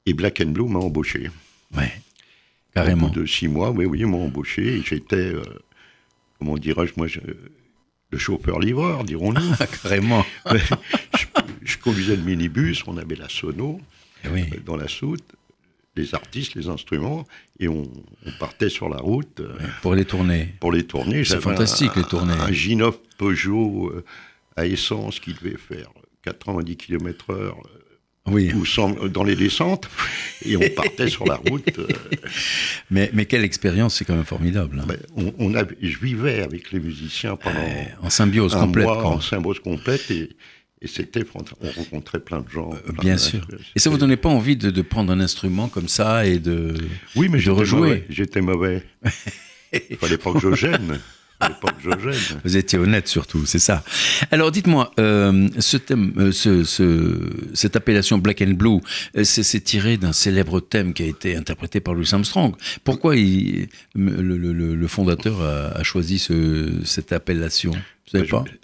Et 0.07 0.13
Black 0.13 0.41
and 0.41 0.51
Blue 0.51 0.69
m'a 0.69 0.79
embauché. 0.79 1.29
Au 1.75 1.81
Carrément. 2.75 3.09
bout 3.09 3.21
de 3.21 3.27
six 3.27 3.49
mois, 3.49 3.71
oui, 3.71 3.85
oui, 3.87 4.01
ils 4.01 4.07
m'ont 4.07 4.25
embauché. 4.27 4.77
Et 4.77 4.83
j'étais, 4.83 5.33
comment 6.39 6.57
dirais-je, 6.57 6.93
moi, 6.97 7.07
je- 7.09 7.19
le 8.11 8.19
chauffeur-livreur, 8.19 9.05
dirons-nous. 9.05 9.53
Ah, 9.61 9.67
carrément. 9.67 10.25
je, 10.51 11.25
je 11.63 11.77
conduisais 11.79 12.17
le 12.17 12.23
minibus, 12.23 12.83
on 12.87 12.97
avait 12.97 13.17
la 13.17 13.29
sono 13.29 13.81
Eh 14.25 14.29
Oui. 14.29 14.45
euh, 14.53 14.61
dans 14.65 14.77
la 14.77 14.89
soute, 14.89 15.25
les 15.97 16.15
artistes, 16.15 16.55
les 16.55 16.69
instruments, 16.69 17.27
et 17.61 17.69
on, 17.69 17.83
on 18.27 18.31
partait 18.39 18.69
sur 18.71 18.89
la 18.89 18.99
route 18.99 19.41
euh, 19.41 19.57
Pour 19.83 19.95
les 19.95 20.05
tournées. 20.05 20.55
pour 20.61 20.73
les 20.73 20.85
tournées. 20.87 21.25
C'est 21.25 21.41
fantastique, 21.41 21.91
un- 21.97 22.01
les 22.01 22.07
tournées. 22.07 22.33
Un 22.33 22.51
G9 22.51 22.95
Peugeot 23.19 23.89
euh, 23.91 24.05
à 24.57 24.65
essence 24.67 25.21
qui 25.21 25.35
devait 25.35 25.57
faire 25.59 25.91
90 26.23 26.77
km 26.77 27.31
heure 27.33 27.57
Oui. 28.31 28.53
ou 28.55 28.65
100 28.65 29.07
dans 29.09 29.25
les 29.25 29.37
descentes, 29.37 29.89
et 30.45 30.57
on 30.57 30.69
partait 30.77 31.09
sur 31.09 31.25
la 31.27 31.37
route. 31.37 31.79
euh, 31.79 31.87
Mais, 32.91 33.11
mais 33.13 33.27
quelle 33.27 33.45
expérience, 33.45 33.97
c'est 33.97 34.05
quand 34.05 34.15
même 34.17 34.25
formidable. 34.25 34.81
hein. 34.81 34.87
ben, 34.89 34.99
on, 35.17 35.33
on 35.39 35.55
avait- 35.55 35.77
je 35.83 35.99
vivais 35.99 36.41
avec 36.43 36.73
les 36.73 36.81
musiciens 36.81 37.37
pendant 37.37 37.59
En 38.03 38.11
symbiose 38.11 38.55
un 38.57 38.61
complète. 38.61 38.85
mois 38.87 39.05
en 39.07 39.21
symbiose 39.21 39.61
complète, 39.61 40.11
et, 40.11 40.31
et 40.81 40.87
c'était, 40.87 41.25
on 41.35 41.69
rencontrait 41.71 42.21
plein 42.21 42.41
de 42.41 42.49
gens. 42.49 42.71
plein 42.71 42.79
Euh, 42.89 42.93
Bien 43.01 43.15
de- 43.15 43.21
sûr. 43.21 43.47
Et 43.75 43.79
ça 43.79 43.91
vous 43.91 43.99
donnait 43.99 44.17
pas 44.17 44.29
envie 44.29 44.57
de, 44.57 44.71
de 44.71 44.83
prendre 44.83 45.13
un 45.13 45.21
instrument 45.21 45.69
comme 45.69 45.89
ça 45.89 46.25
et 46.27 46.39
de. 46.39 46.75
Oui, 47.17 47.29
mais 47.29 47.39
de 47.39 47.43
j'étais 47.43 47.51
rejouer? 47.59 47.81
mauvais. 47.81 48.05
J'étais 48.09 48.41
mauvais. 48.41 48.83
Il 49.91 49.97
fallait 50.01 50.19
pas 50.19 50.33
que 50.33 50.41
je 50.41 50.55
gêne. 50.55 50.99
Vous 52.45 52.57
étiez 52.57 52.79
honnête 52.79 53.07
surtout, 53.09 53.47
c'est 53.47 53.59
ça. 53.61 53.85
Alors 54.31 54.51
dites-moi, 54.51 54.93
euh, 54.99 55.49
ce 55.59 55.77
thème, 55.77 56.13
euh, 56.19 56.33
ce, 56.33 56.65
ce- 56.65 57.31
cette 57.55 57.77
appellation 57.77 58.19
Black 58.19 58.43
and 58.43 58.53
Blue, 58.55 58.81
euh, 59.17 59.25
c'est 59.25 59.61
tiré 59.61 59.97
d'un 59.97 60.13
célèbre 60.13 60.61
thème 60.61 60.93
qui 60.93 61.03
a 61.05 61.07
été 61.07 61.37
interprété 61.37 61.81
par 61.81 61.95
Louis 61.95 62.09
Armstrong. 62.13 62.55
Pourquoi 62.85 63.17
il- 63.17 63.69
le, 63.95 64.21
le- 64.37 64.53
le- 64.75 64.89
fondateur 64.89 65.41
a, 65.43 65.69
a 65.79 65.83
choisi 65.85 66.19
ce- 66.19 66.81
cette 66.85 67.13
appellation? 67.13 67.73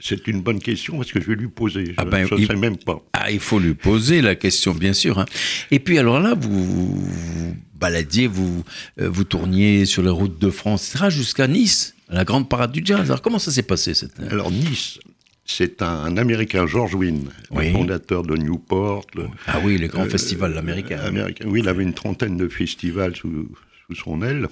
C'est 0.01 0.27
une 0.27 0.41
bonne 0.43 0.59
question 0.61 0.97
parce 0.97 1.13
que 1.13 1.21
je 1.21 1.27
vais 1.27 1.35
lui 1.35 1.49
poser. 1.49 1.87
Je 1.87 1.93
Ah 1.99 2.05
ben, 2.05 2.27
ne 2.31 2.37
il- 2.39 2.47
sais 2.47 2.57
même 2.57 2.77
pas. 2.77 2.99
Ah, 3.13 3.31
il 3.31 3.41
faut 3.41 3.59
lui 3.59 3.75
poser 3.75 4.21
la 4.23 4.35
question, 4.35 4.75
bien 4.75 4.93
sûr. 4.93 5.19
hein. 5.19 5.27
Et 5.71 5.79
puis 5.79 5.99
alors 5.99 6.21
là, 6.21 6.35
vous 6.35 6.65
vous 6.65 7.57
baladiez, 7.75 8.27
vous, 8.27 8.65
euh, 9.01 9.09
vous 9.09 9.25
tourniez 9.25 9.85
sur 9.85 10.03
les 10.03 10.11
routes 10.11 10.39
de 10.41 10.51
France, 10.51 10.97
jusqu'à 11.11 11.47
Nice, 11.47 11.95
la 12.09 12.25
grande 12.25 12.49
parade 12.49 12.73
du 12.73 12.83
jazz. 12.85 13.01
Alors 13.11 13.21
comment 13.23 13.39
ça 13.39 13.51
s'est 13.53 13.63
passé 13.63 13.93
cette... 13.95 14.19
Alors 14.31 14.51
Nice, 14.51 14.99
c'est 15.45 15.83
un, 15.83 15.87
un 16.05 16.17
Américain, 16.17 16.67
George 16.67 16.95
Wynne, 16.95 17.29
Oui. 17.51 17.67
le 17.67 17.73
fondateur 17.73 18.23
de 18.23 18.37
Newport. 18.37 19.07
le- 19.15 19.27
Ah 19.47 19.61
oui, 19.63 19.77
les 19.77 19.89
grands 19.89 20.07
euh, 20.07 20.09
festivals 20.09 20.57
américains. 20.57 21.01
américain. 21.01 21.45
Oui, 21.49 21.61
il 21.61 21.69
avait 21.69 21.83
une 21.83 21.93
trentaine 21.95 22.37
de 22.39 22.49
festivals 22.49 23.15
sous, 23.15 23.49
sous 23.87 23.95
son 23.95 24.23
aile. 24.23 24.49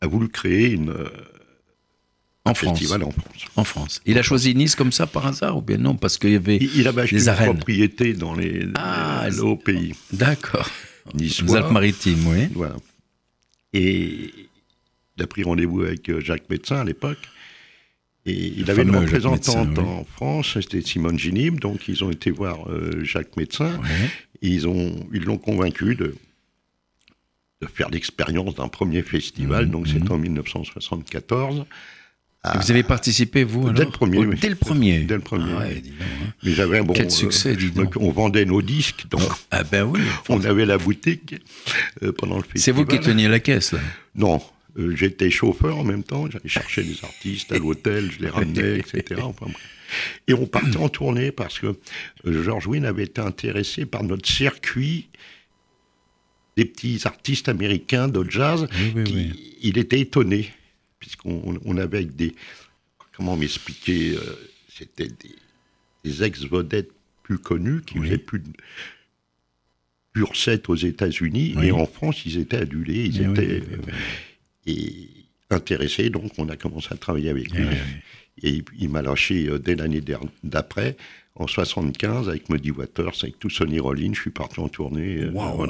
A 0.00 0.06
voulu 0.06 0.28
créer 0.28 0.70
une, 0.70 0.90
euh, 0.90 1.08
en 2.44 2.54
France. 2.54 2.78
festival 2.78 3.04
en 3.04 3.10
France. 3.10 3.44
En 3.56 3.64
France. 3.64 4.00
Il 4.06 4.18
a 4.18 4.22
choisi 4.22 4.54
Nice 4.54 4.74
comme 4.74 4.92
ça 4.92 5.06
par 5.06 5.26
hasard 5.26 5.58
ou 5.58 5.62
bien 5.62 5.76
non 5.76 5.94
Parce 5.94 6.16
qu'il 6.18 6.30
y 6.30 6.36
avait. 6.36 6.56
Il, 6.56 6.70
il 6.76 6.88
avait 6.88 7.02
acheté 7.02 7.20
une 7.22 7.28
arènes. 7.28 7.52
propriété 7.54 8.12
dans 8.14 8.34
les, 8.34 8.66
Ah, 8.74 9.26
les- 9.30 9.40
au 9.40 9.56
pays. 9.56 9.94
D'accord. 10.12 10.68
Niçois. 11.14 11.46
Les 11.46 11.56
Alpes-Maritimes, 11.56 12.26
oui. 12.26 12.48
Voilà. 12.54 12.76
Et 13.72 14.30
il 15.16 15.22
a 15.22 15.26
pris 15.26 15.42
rendez-vous 15.42 15.82
avec 15.82 16.08
euh, 16.08 16.20
Jacques 16.20 16.48
Médecin 16.48 16.76
à 16.80 16.84
l'époque. 16.84 17.18
Et 18.26 18.52
il 18.56 18.70
avait 18.70 18.82
une 18.82 18.94
représentante 18.94 19.78
en 19.78 20.04
France, 20.04 20.52
c'était 20.60 20.82
Simone 20.82 21.18
Ginib, 21.18 21.58
donc 21.58 21.88
ils 21.88 22.04
ont 22.04 22.10
été 22.10 22.30
voir 22.30 22.58
Jacques 23.02 23.34
Médecin, 23.38 23.80
et 24.42 24.48
ils 24.48 24.62
l'ont 24.64 25.08
ils 25.12 25.24
convaincu 25.38 25.94
de, 25.94 26.14
de 27.62 27.66
faire 27.66 27.88
l'expérience 27.88 28.56
d'un 28.56 28.68
premier 28.68 29.00
festival, 29.02 29.66
mmh, 29.66 29.70
donc 29.70 29.88
c'est 29.88 30.04
mmh. 30.04 30.12
en 30.12 30.18
1974. 30.18 31.64
Vous 32.42 32.70
avez 32.70 32.82
participé, 32.82 33.44
vous, 33.44 33.68
alors 33.68 33.74
Dès 33.74 33.84
le 33.84 33.90
premier. 33.90 34.26
Dès 34.36 34.48
le 34.48 34.54
premier. 34.54 35.00
Dès 35.00 35.14
le 35.14 35.20
premier. 35.20 35.52
Ah 35.54 35.58
ouais, 35.58 35.82
hein. 36.00 36.04
Mais 36.42 36.52
j'avais 36.52 36.78
un 36.78 36.84
bon. 36.84 36.94
Quel 36.94 37.10
succès, 37.10 37.54
dis 37.54 37.70
donc. 37.70 37.96
On 37.98 38.10
vendait 38.10 38.46
nos 38.46 38.62
disques, 38.62 39.06
donc. 39.10 39.28
Ah 39.50 39.62
ben 39.62 39.84
oui. 39.84 40.00
On 40.28 40.42
avait 40.44 40.64
la 40.64 40.78
boutique 40.78 41.34
euh, 42.02 42.12
pendant 42.12 42.36
le 42.36 42.42
festival. 42.42 42.62
C'est 42.62 42.72
vous 42.72 42.86
qui 42.86 42.98
teniez 43.00 43.28
la 43.28 43.40
caisse, 43.40 43.72
là 43.72 43.80
Non. 44.14 44.40
Euh, 44.78 44.94
j'étais 44.96 45.30
chauffeur 45.30 45.76
en 45.78 45.84
même 45.84 46.04
temps, 46.04 46.30
j'allais 46.30 46.48
chercher 46.48 46.84
des 46.84 46.96
artistes 47.02 47.50
à 47.52 47.58
l'hôtel, 47.58 48.10
je 48.10 48.22
les 48.22 48.30
ramenais, 48.30 48.78
etc. 48.94 49.20
Enfin, 49.24 49.46
et 50.28 50.34
on 50.34 50.46
partait 50.46 50.76
en 50.76 50.88
tournée 50.88 51.32
parce 51.32 51.58
que 51.58 51.66
euh, 52.26 52.42
George 52.42 52.66
Wynne 52.66 52.84
avait 52.84 53.04
été 53.04 53.20
intéressé 53.20 53.84
par 53.84 54.04
notre 54.04 54.28
circuit 54.28 55.08
des 56.56 56.64
petits 56.64 57.00
artistes 57.04 57.48
américains 57.48 58.08
de 58.08 58.28
jazz. 58.28 58.66
Il 59.62 59.78
était 59.78 60.00
étonné, 60.00 60.50
puisqu'on 61.00 61.76
avait 61.76 62.04
des. 62.04 62.34
Comment 63.16 63.36
m'expliquer 63.36 64.14
euh, 64.14 64.20
C'était 64.68 65.08
des, 66.04 66.22
ex-vedettes 66.22 66.92
plus 67.22 67.38
connues 67.38 67.82
qui 67.82 67.98
faisaient 67.98 68.18
plus 68.18 68.38
de 68.38 68.48
pur 70.12 70.36
set 70.36 70.68
aux 70.68 70.76
États-Unis 70.76 71.54
et 71.62 71.70
en 71.72 71.86
France 71.86 72.24
ils 72.26 72.38
étaient 72.38 72.56
adulés, 72.56 73.04
ils 73.04 73.22
étaient 73.22 73.62
et 74.66 75.08
intéressés. 75.50 76.10
Donc 76.10 76.32
on 76.38 76.48
a 76.48 76.56
commencé 76.56 76.88
à 76.92 76.96
travailler 76.96 77.30
avec 77.30 77.50
lui. 77.52 77.66
et 78.42 78.62
il 78.78 78.88
m'a 78.88 79.02
lâché 79.02 79.48
euh, 79.48 79.58
dès 79.58 79.74
l'année 79.74 80.02
d'après 80.42 80.96
en 81.40 81.46
75 81.46 82.28
avec 82.28 82.48
Muddy 82.50 82.70
Waters, 82.70 83.12
avec 83.22 83.38
tout 83.38 83.50
Sonny 83.50 83.80
Rollins, 83.80 84.12
je 84.12 84.20
suis 84.20 84.30
parti 84.30 84.60
en 84.60 84.68
tournée. 84.68 85.22
Euh, 85.22 85.30
wow, 85.32 85.66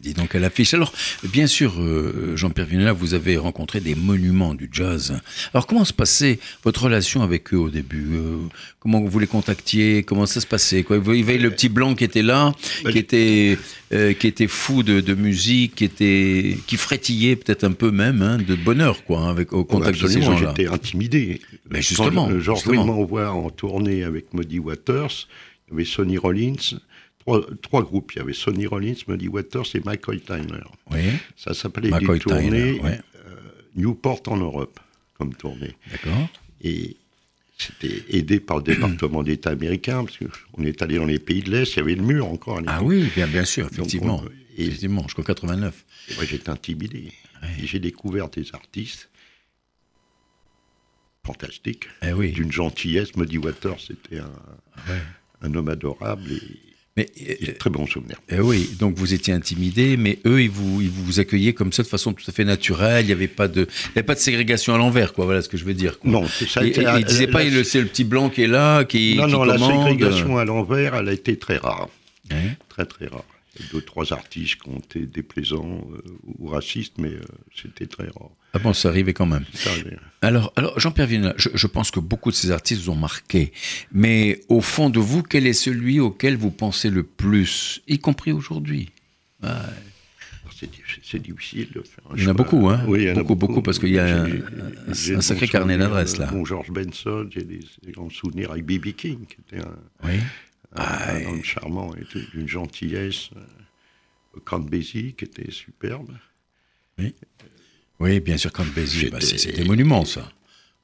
dis 0.00 0.12
donc 0.12 0.34
à 0.34 0.38
l'affiche. 0.38 0.74
Alors, 0.74 0.92
bien 1.24 1.46
sûr, 1.46 1.80
euh, 1.80 2.36
Jean-Pierre 2.36 2.66
Vinella, 2.66 2.92
vous 2.92 3.14
avez 3.14 3.36
rencontré 3.36 3.80
des 3.80 3.94
monuments 3.94 4.54
du 4.54 4.68
jazz. 4.70 5.18
Alors, 5.54 5.66
comment 5.66 5.84
se 5.84 5.94
passait 5.94 6.38
votre 6.64 6.84
relation 6.84 7.22
avec 7.22 7.54
eux 7.54 7.58
au 7.58 7.70
début 7.70 8.08
euh, 8.14 8.36
Comment 8.78 9.00
vous 9.00 9.18
les 9.18 9.26
contactiez 9.26 10.02
Comment 10.02 10.26
ça 10.26 10.40
se 10.40 10.46
passait 10.46 10.82
quoi? 10.82 10.98
Il 11.08 11.16
y 11.16 11.22
avait 11.22 11.38
le 11.38 11.50
petit 11.50 11.68
blanc 11.68 11.94
qui 11.94 12.04
était 12.04 12.22
là, 12.22 12.52
bah, 12.84 12.92
qui 12.92 12.98
était 12.98 13.58
qui 13.90 14.26
était 14.26 14.48
fou 14.48 14.82
de, 14.82 15.14
musique, 15.14 15.76
qui 15.76 15.84
était 15.84 16.58
qui 16.66 16.76
frétillait 16.76 17.36
peut-être 17.36 17.64
un 17.64 17.72
peu 17.72 17.90
même 17.90 18.20
hein, 18.22 18.38
de 18.38 18.54
bonheur 18.54 19.04
quoi, 19.04 19.20
hein, 19.20 19.30
avec 19.30 19.52
au 19.52 19.64
contact 19.64 20.00
de 20.02 20.08
ces 20.08 20.22
gens-là. 20.22 20.54
J'étais 20.56 20.68
intimidé. 20.68 21.40
Mais 21.70 21.82
justement, 21.82 22.28
Georges 22.40 22.66
Louis 22.66 22.78
m'envoie 22.78 23.30
en 23.30 23.50
tournée 23.50 24.02
avec 24.02 24.34
Muddy 24.34 24.58
Waters 24.58 25.28
il 25.68 25.72
y 25.72 25.74
avait 25.74 25.84
Sonny 25.84 26.16
Rollins, 26.16 26.78
trois, 27.62 27.82
groupes. 27.82 28.12
Il 28.14 28.18
y 28.18 28.22
avait 28.22 28.32
Sonny 28.32 28.66
Rollins, 28.66 28.94
Muddy 29.08 29.28
Waters 29.28 29.66
et 29.74 29.80
Michael 29.80 30.20
Tyner. 30.20 30.62
Oui. 30.90 31.00
Ça 31.36 31.54
s'appelait 31.54 31.90
des 31.90 32.18
tournées 32.18 32.80
euh, 32.84 32.96
Newport 33.74 34.22
en 34.28 34.36
Europe, 34.36 34.78
comme 35.18 35.34
tournée. 35.34 35.74
D'accord. 35.90 36.28
Et 36.62 36.96
c'était 37.56 38.04
aidé 38.10 38.40
par 38.40 38.58
le 38.58 38.62
département 38.74 39.22
d'État 39.22 39.50
américain, 39.50 40.04
parce 40.04 40.18
qu'on 40.52 40.64
est 40.64 40.82
allé 40.82 40.96
dans 40.96 41.06
les 41.06 41.18
pays 41.18 41.42
de 41.42 41.50
l'Est, 41.50 41.74
il 41.74 41.76
y 41.78 41.80
avait 41.80 41.94
le 41.94 42.02
mur 42.02 42.26
encore. 42.26 42.60
ah 42.66 42.82
oui, 42.82 43.10
bien, 43.14 43.26
bien 43.26 43.44
sûr, 43.44 43.68
effectivement. 43.70 44.22
Donc, 44.22 44.30
et, 44.56 44.66
effectivement, 44.66 45.02
jusqu'en 45.02 45.22
89. 45.22 45.84
Et 46.10 46.14
moi, 46.14 46.24
j'étais 46.24 46.50
intimidé. 46.50 47.12
Et 47.62 47.66
j'ai 47.66 47.78
découvert 47.78 48.28
des 48.28 48.54
artistes 48.54 49.08
fantastique, 51.26 51.88
eh 52.02 52.12
oui. 52.12 52.30
d'une 52.30 52.52
gentillesse. 52.52 53.16
Muddy 53.16 53.38
Waters, 53.38 53.80
c'était 53.80 54.20
un, 54.20 54.30
un, 55.42 55.54
homme 55.54 55.68
adorable 55.68 56.30
et, 56.30 56.65
mais, 56.96 57.08
euh, 57.20 57.52
très 57.58 57.70
bon 57.70 57.86
souvenir. 57.86 58.16
Eh 58.30 58.40
oui, 58.40 58.70
donc 58.78 58.96
vous 58.96 59.12
étiez 59.12 59.34
intimidé, 59.34 59.96
mais 59.96 60.18
eux, 60.24 60.42
ils 60.42 60.50
vous, 60.50 60.80
ils 60.80 60.88
vous 60.90 61.20
accueillaient 61.20 61.52
comme 61.52 61.72
ça 61.72 61.82
de 61.82 61.88
façon 61.88 62.12
tout 62.12 62.24
à 62.26 62.32
fait 62.32 62.44
naturelle. 62.44 63.04
Il 63.04 63.08
n'y 63.08 63.12
avait 63.12 63.28
pas 63.28 63.48
de, 63.48 63.66
il 63.86 63.98
avait 63.98 64.02
pas 64.02 64.14
de 64.14 64.20
ségrégation 64.20 64.74
à 64.74 64.78
l'envers, 64.78 65.12
quoi. 65.12 65.26
Voilà 65.26 65.42
ce 65.42 65.48
que 65.48 65.58
je 65.58 65.64
veux 65.64 65.74
dire. 65.74 65.98
Quoi. 65.98 66.10
Non, 66.10 66.26
ça 66.26 66.60
a 66.60 66.64
été. 66.64 66.80
Ils 66.82 66.86
ne 66.86 67.02
disaient 67.02 67.26
pas, 67.26 67.42
c'est 67.64 67.80
le 67.80 67.86
petit 67.86 68.04
blanc 68.04 68.30
qui 68.30 68.42
est 68.42 68.48
là, 68.48 68.84
qui. 68.84 69.16
Non, 69.16 69.26
qui 69.26 69.32
non, 69.32 69.44
la 69.44 69.58
ségrégation 69.58 70.38
à 70.38 70.44
l'envers, 70.44 70.94
elle 70.94 71.08
a 71.08 71.12
été 71.12 71.36
très 71.36 71.58
rare. 71.58 71.88
Très, 72.68 72.86
très 72.86 73.06
rare. 73.06 73.24
Deux, 73.72 73.80
trois 73.80 74.12
artistes 74.12 74.62
qui 74.62 74.68
ont 74.68 74.78
été 74.78 75.00
déplaisants 75.06 75.86
euh, 75.92 76.02
ou 76.38 76.48
racistes, 76.48 76.94
mais 76.98 77.10
euh, 77.10 77.20
c'était 77.54 77.86
très 77.86 78.04
rare. 78.04 78.30
Ah 78.52 78.58
bon, 78.58 78.72
ça 78.72 78.88
arrivait 78.88 79.12
quand 79.12 79.26
même. 79.26 79.44
Alors, 80.22 80.52
alors 80.56 80.78
Jean-Pierre 80.78 81.06
Vienne, 81.06 81.34
je, 81.36 81.66
pense 81.66 81.90
que 81.90 82.00
beaucoup 82.00 82.30
de 82.30 82.36
ces 82.36 82.50
artistes 82.50 82.82
vous 82.82 82.90
ont 82.90 82.96
marqué. 82.96 83.52
Mais 83.92 84.40
au 84.48 84.60
fond 84.60 84.90
de 84.90 84.98
vous, 84.98 85.22
quel 85.22 85.46
est 85.46 85.52
celui 85.52 86.00
auquel 86.00 86.36
vous 86.36 86.50
pensez 86.50 86.90
le 86.90 87.02
plus, 87.02 87.82
y 87.86 87.98
compris 87.98 88.32
aujourd'hui? 88.32 88.90
C'est 91.02 91.20
difficile 91.20 91.68
de 91.74 91.82
faire 91.82 92.04
un 92.10 92.16
Il 92.16 92.24
y 92.24 92.26
en 92.26 92.30
a 92.30 92.32
beaucoup, 92.32 92.68
hein 92.68 92.82
Oui, 92.88 93.02
il 93.02 93.04
y 93.08 93.10
en 93.10 93.14
beaucoup, 93.14 93.20
a 93.20 93.34
beaucoup, 93.34 93.46
beaucoup 93.46 93.62
parce 93.62 93.78
qu'il 93.78 93.90
y 93.90 93.98
a 93.98 94.24
un, 94.24 95.20
sacré 95.20 95.46
carnet 95.46 95.76
d'adresses 95.76 96.16
là. 96.16 96.26
Bon, 96.26 96.44
George 96.44 96.70
Benson, 96.70 97.28
j'ai 97.30 97.44
des, 97.44 97.60
grands 97.92 98.10
souvenirs 98.10 98.52
avec 98.52 98.64
B.B. 98.64 98.92
King, 98.92 99.26
qui 99.26 99.36
était 99.40 99.64
un. 99.64 99.76
Oui 100.04 100.18
un, 100.76 100.84
ah, 100.84 101.28
homme 101.28 101.42
charmant 101.42 101.94
et 101.94 102.04
d'une 102.34 102.48
gentillesse. 102.48 103.30
Count 104.44 104.60
Basie, 104.60 105.14
qui 105.16 105.24
était 105.24 105.50
superbe. 105.50 106.10
Oui, 106.98 107.14
oui 108.00 108.20
bien 108.20 108.36
sûr, 108.36 108.52
Count 108.52 108.66
Basie, 108.74 109.08
bah, 109.10 109.18
c'est 109.20 109.52
des 109.52 109.64
monuments, 109.64 110.04
ça. 110.04 110.28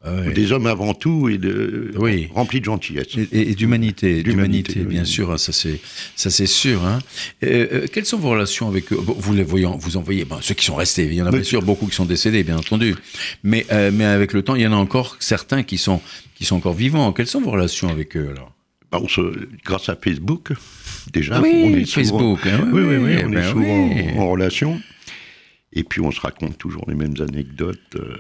Ah 0.05 0.23
des 0.35 0.51
hommes 0.51 0.67
avant 0.67 0.95
tout 0.95 1.29
et 1.29 1.39
de, 1.39 1.93
oui. 1.97 2.29
remplis 2.35 2.59
de 2.59 2.65
gentillesse. 2.65 3.07
Et, 3.31 3.55
d'humanité, 3.55 4.25
d'humanité, 4.25 4.81
bien 4.81 5.05
sûr, 5.05 5.31
hein, 5.31 5.39
ça 5.39 5.53
c'est 5.53 5.79
ça 6.17 6.29
c'est 6.29 6.47
sûr. 6.47 6.85
Hein. 6.85 6.99
Euh, 7.45 7.87
quelles 7.93 8.05
sont 8.05 8.19
vos 8.19 8.31
relations 8.31 8.67
avec 8.67 8.93
eux 8.93 8.97
Vous 8.97 9.33
les 9.33 9.45
voyez, 9.45 9.69
vous 9.79 9.97
en 9.97 10.03
voyez, 10.03 10.27
ceux 10.41 10.55
qui 10.55 10.65
sont 10.65 10.75
restés, 10.75 11.05
il 11.05 11.15
y 11.15 11.23
en 11.23 11.27
a 11.27 11.31
bien 11.31 11.45
sûr 11.45 11.63
beaucoup 11.63 11.87
qui 11.87 11.95
sont 11.95 12.05
décédés, 12.05 12.43
bien 12.43 12.57
entendu. 12.57 12.97
Mais 13.45 13.65
euh, 13.71 13.93
mais 13.95 14.05
avec 14.05 14.33
le 14.33 14.43
temps, 14.43 14.57
il 14.57 14.63
y 14.63 14.67
en 14.67 14.73
a 14.73 14.77
encore 14.77 15.19
certains 15.21 15.63
qui 15.63 15.79
sont 15.79 16.01
qui 16.35 16.45
sont 16.45 16.57
encore 16.57 16.75
vivants. 16.75 17.13
Quelles 17.13 17.29
sont 17.29 17.41
vos 17.41 17.53
relations 17.53 17.89
avec 17.89 18.17
eux 18.17 18.29
alors? 18.29 18.53
Bah, 18.93 19.01
grâce 19.65 19.89
à 19.89 19.97
Facebook, 19.97 20.53
déjà, 21.13 21.41
on 21.41 21.45
est 21.45 21.85
Facebook, 21.87 22.41
souvent, 22.41 22.55
hein, 22.55 22.71
oui, 22.73 22.83
oui, 22.83 22.97
oui, 22.97 23.17
on 23.25 23.33
est 23.33 23.51
souvent 23.51 24.23
en 24.23 24.31
relation. 24.31 24.81
Et 25.73 25.85
puis 25.85 26.03
on 26.03 26.11
se 26.11 26.21
raconte 26.21 26.59
toujours 26.59 26.85
les 26.87 26.95
mêmes 26.95 27.15
anecdotes. 27.21 27.97
Euh, 27.97 28.17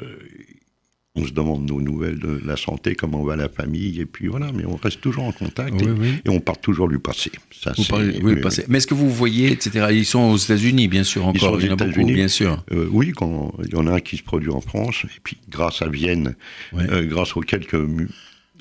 on 1.14 1.26
se 1.26 1.33
demande 1.33 1.69
nos 1.69 1.83
nouvelles 1.83 2.19
de 2.19 2.41
la 2.43 2.57
santé, 2.57 2.95
comment 2.95 3.23
va 3.23 3.37
la 3.37 3.50
famille, 3.50 4.00
et 4.00 4.07
puis 4.07 4.29
voilà, 4.29 4.50
mais 4.50 4.64
on 4.64 4.76
reste 4.76 5.02
toujours 5.02 5.25
en 5.25 5.33
contact 5.33 5.75
et, 5.83 6.31
on 6.31 6.41
part 6.41 6.59
toujours 6.59 6.88
du 6.88 6.99
passé. 7.00 7.31
Ça, 7.50 7.75
oui, 8.23 8.41
passé. 8.41 8.64
Mais 8.69 8.79
est-ce 8.79 8.87
que 8.87 8.95
vous 8.95 9.11
voyez, 9.11 9.52
etc., 9.52 9.88
ils 9.91 10.07
sont 10.07 10.31
aux 10.31 10.38
États-Unis, 10.38 10.88
bien 10.88 11.05
sûr, 11.05 11.26
encore, 11.26 11.50
sont 11.50 11.57
aux 11.57 11.61
États-Unis, 11.61 12.14
bien 12.14 12.29
sûr. 12.29 12.64
Euh, 12.73 12.88
oui, 12.91 13.12
quand 13.14 13.52
il 13.62 13.73
y 13.73 13.76
en 13.76 13.87
a 13.88 13.93
un 13.93 14.00
qui 14.00 14.17
se 14.17 14.23
produit 14.23 14.49
en 14.49 14.62
France, 14.62 15.05
et 15.05 15.21
puis 15.23 15.37
grâce 15.50 15.83
à 15.83 15.88
Vienne, 15.88 16.35
euh, 16.73 17.05
grâce 17.05 17.37
aux 17.37 17.41
quelques 17.41 17.75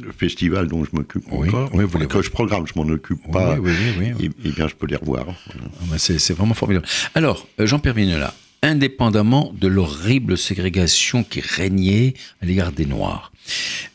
le 0.02 0.12
festival 0.12 0.68
dont 0.68 0.84
je 0.84 0.90
m'occupe 0.94 1.32
encore, 1.32 1.70
oui, 1.74 1.86
vous 1.88 2.00
que 2.08 2.22
je 2.22 2.30
programme, 2.30 2.66
je 2.68 2.74
m'en 2.80 2.88
occupe 2.90 3.32
pas, 3.32 3.58
et, 4.20 4.50
bien 4.50 4.68
je 4.68 4.76
peux 4.76 4.88
les 4.88 4.96
revoir. 4.96 5.26
Ah, 5.92 5.98
c'est 5.98 6.34
vraiment 6.34 6.54
formidable. 6.54 6.86
Alors, 7.16 7.48
euh, 7.60 7.66
Jean-Pierre 7.66 7.94
Vignola, 7.94 8.34
indépendamment 8.64 9.54
de 9.60 9.68
l'horrible 9.68 10.38
ségrégation 10.38 11.24
qui 11.24 11.42
régnait 11.42 12.14
à 12.42 12.46
l'égard 12.46 12.72
des 12.72 12.86
Noirs, 12.86 13.32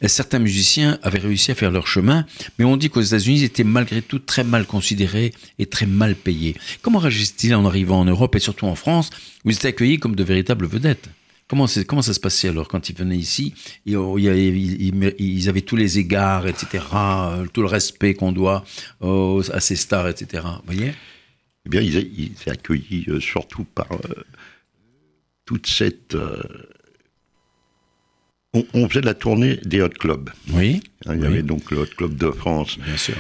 euh, 0.03 0.09
certains 0.09 0.39
musiciens 0.39 0.99
avaient 1.03 1.19
réussi 1.19 1.51
à 1.51 1.55
faire 1.55 1.71
leur 1.71 1.87
chemin, 1.87 2.27
mais 2.59 2.65
on 2.65 2.77
dit 2.77 2.91
qu'aux 2.91 3.01
États-Unis, 3.01 3.41
ils 3.41 3.45
étaient 3.45 3.65
malgré 3.65 4.03
tout 4.03 4.19
très 4.19 4.45
mal 4.45 4.67
considérés 4.67 5.33
et 5.59 5.67
très 5.67 5.87
mal 5.87 6.15
payés. 6.15 6.57
Comment 6.83 6.99
réagissent-ils 6.99 7.55
en 7.55 7.65
arrivant 7.65 8.01
en 8.01 8.05
Europe 8.05 8.35
et 8.35 8.41
surtout 8.41 8.67
en 8.67 8.75
France, 8.75 9.11
où 9.45 9.51
ils 9.51 9.57
étaient 9.57 9.69
accueillis 9.69 9.99
comme 9.99 10.17
de 10.17 10.25
véritables 10.25 10.67
vedettes? 10.67 11.09
Comment, 11.49 11.67
comment 11.87 12.03
ça 12.03 12.13
se 12.13 12.19
passait 12.19 12.49
alors 12.49 12.67
quand 12.67 12.89
ils 12.89 12.97
venaient 12.97 13.17
ici? 13.17 13.55
Oh, 13.95 14.19
ils, 14.19 15.49
avaient 15.49 15.61
tous 15.61 15.77
les 15.77 15.99
égards, 15.99 16.47
etc., 16.49 16.85
euh, 16.93 17.47
tout 17.53 17.61
le 17.61 17.69
respect 17.69 18.15
qu'on 18.15 18.33
doit 18.33 18.65
à 19.01 19.61
ces 19.61 19.77
stars, 19.77 20.09
etc. 20.09 20.43
Vous 20.45 20.75
voyez? 20.75 20.93
Eh 21.65 21.69
bien, 21.69 21.81
ils, 21.81 21.97
étaient 21.97 22.51
accueillis 22.51 23.05
euh, 23.09 23.21
surtout 23.21 23.65
par 23.65 23.87
euh, 23.93 24.25
toute 25.45 25.69
cette. 25.69 26.17
On, 28.73 28.89
faisait 28.89 29.03
la 29.03 29.15
tournée 29.15 29.57
des 29.65 29.83
hot 29.83 29.91
clubs. 29.91 30.31
Oui. 30.49 30.81
Hein, 31.05 31.17
il 31.17 31.23
y 31.23 31.27
avait 31.27 31.43
donc 31.43 31.71
le 31.71 31.81
hot 31.81 31.87
club 31.97 32.17
de 32.17 32.31
France, 32.31 32.79
Bien 32.79 32.97
sûr. 32.97 33.15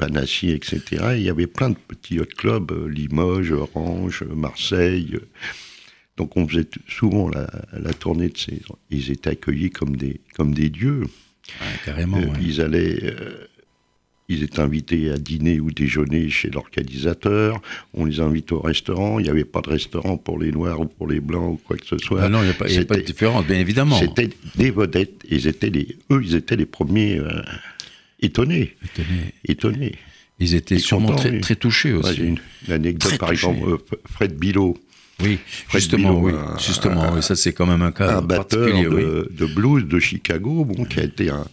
Etc. 0.00 0.82
il 1.16 1.22
y 1.22 1.28
avait 1.28 1.48
plein 1.48 1.70
de 1.70 1.76
petits 1.76 2.20
hot 2.20 2.26
clubs, 2.36 2.72
Limoges, 2.88 3.50
Orange, 3.52 4.22
Marseille. 4.22 5.18
Donc 6.18 6.36
on 6.36 6.46
faisait 6.46 6.66
souvent 6.88 7.30
la, 7.30 7.94
tournée 7.94 8.28
de 8.28 8.36
ces... 8.36 8.60
Ils 8.90 9.10
étaient 9.10 9.30
accueillis 9.30 9.70
comme 9.70 9.96
des, 9.96 10.20
comme 10.36 10.52
des 10.52 10.68
dieux. 10.68 11.04
carrément. 11.84 12.18
Euh, 12.18 12.26
ils 12.42 12.60
allaient... 12.60 12.98
Euh, 13.04 13.46
ils 14.30 14.42
étaient 14.42 14.60
invités 14.60 15.10
à 15.10 15.16
dîner 15.16 15.58
ou 15.58 15.70
déjeuner 15.70 16.28
chez 16.28 16.50
l'organisateur. 16.50 17.62
On 17.94 18.04
les 18.04 18.20
invitait 18.20 18.52
au 18.52 18.60
restaurant. 18.60 19.18
Il 19.18 19.22
n'y 19.22 19.30
avait 19.30 19.46
pas 19.46 19.62
de 19.62 19.70
restaurant 19.70 20.18
pour 20.18 20.38
les 20.38 20.52
Noirs 20.52 20.80
ou 20.80 20.84
pour 20.84 21.08
les 21.08 21.20
Blancs 21.20 21.54
ou 21.54 21.60
quoi 21.66 21.78
que 21.78 21.86
ce 21.86 21.96
soit. 21.96 22.24
Ah 22.24 22.28
non, 22.28 22.40
il 22.42 22.44
n'y 22.44 22.50
a, 22.50 22.54
pas- 22.54 22.66
a 22.66 22.96
de 22.98 23.00
différence, 23.06 23.46
bien 23.46 23.58
évidemment. 23.58 23.98
C'était 23.98 24.28
des 24.56 24.70
vedettes. 24.70 25.22
Ils 25.30 25.46
étaient 25.46 25.70
les, 25.70 25.96
eux, 26.10 26.20
ils 26.22 26.34
étaient 26.34 26.56
les 26.56 26.66
premiers 26.66 27.18
euh, 27.18 27.40
étonnés. 28.20 28.76
Étonnés. 28.84 29.34
Étonnés. 29.46 29.94
Ils 30.40 30.54
étaient 30.54 30.76
Et 30.76 30.80
sûrement 30.80 31.12
contents, 31.14 31.40
très, 31.40 31.56
touchés 31.56 31.92
Ouais, 31.94 32.00
aussi. 32.00 32.16
J'ai 32.16 32.24
une, 32.26 32.38
une 32.66 32.72
anecdote, 32.74 33.08
Très 33.08 33.18
par 33.18 33.30
touché. 33.30 33.48
exemple, 33.48 33.78
Fred 34.10 34.36
Bilot, 34.36 34.76
Oui, 35.22 35.38
justement, 35.70 36.18
oui. 36.20 36.32
un- 36.32 36.56
Justement, 36.58 37.12
oui, 37.12 37.22
ça 37.22 37.34
c'est 37.34 37.52
quand 37.52 37.66
même 37.66 37.82
un 37.82 37.90
cas 37.92 38.18
un 38.18 38.22
batteur 38.22 38.68
oui. 38.74 38.84
de, 38.84 39.46
blues 39.46 39.84
de 39.86 39.98
Chicago, 39.98 40.64
bon, 40.64 40.84
qui 40.84 41.00
a 41.00 41.04
été 41.04 41.30
un, 41.30 41.44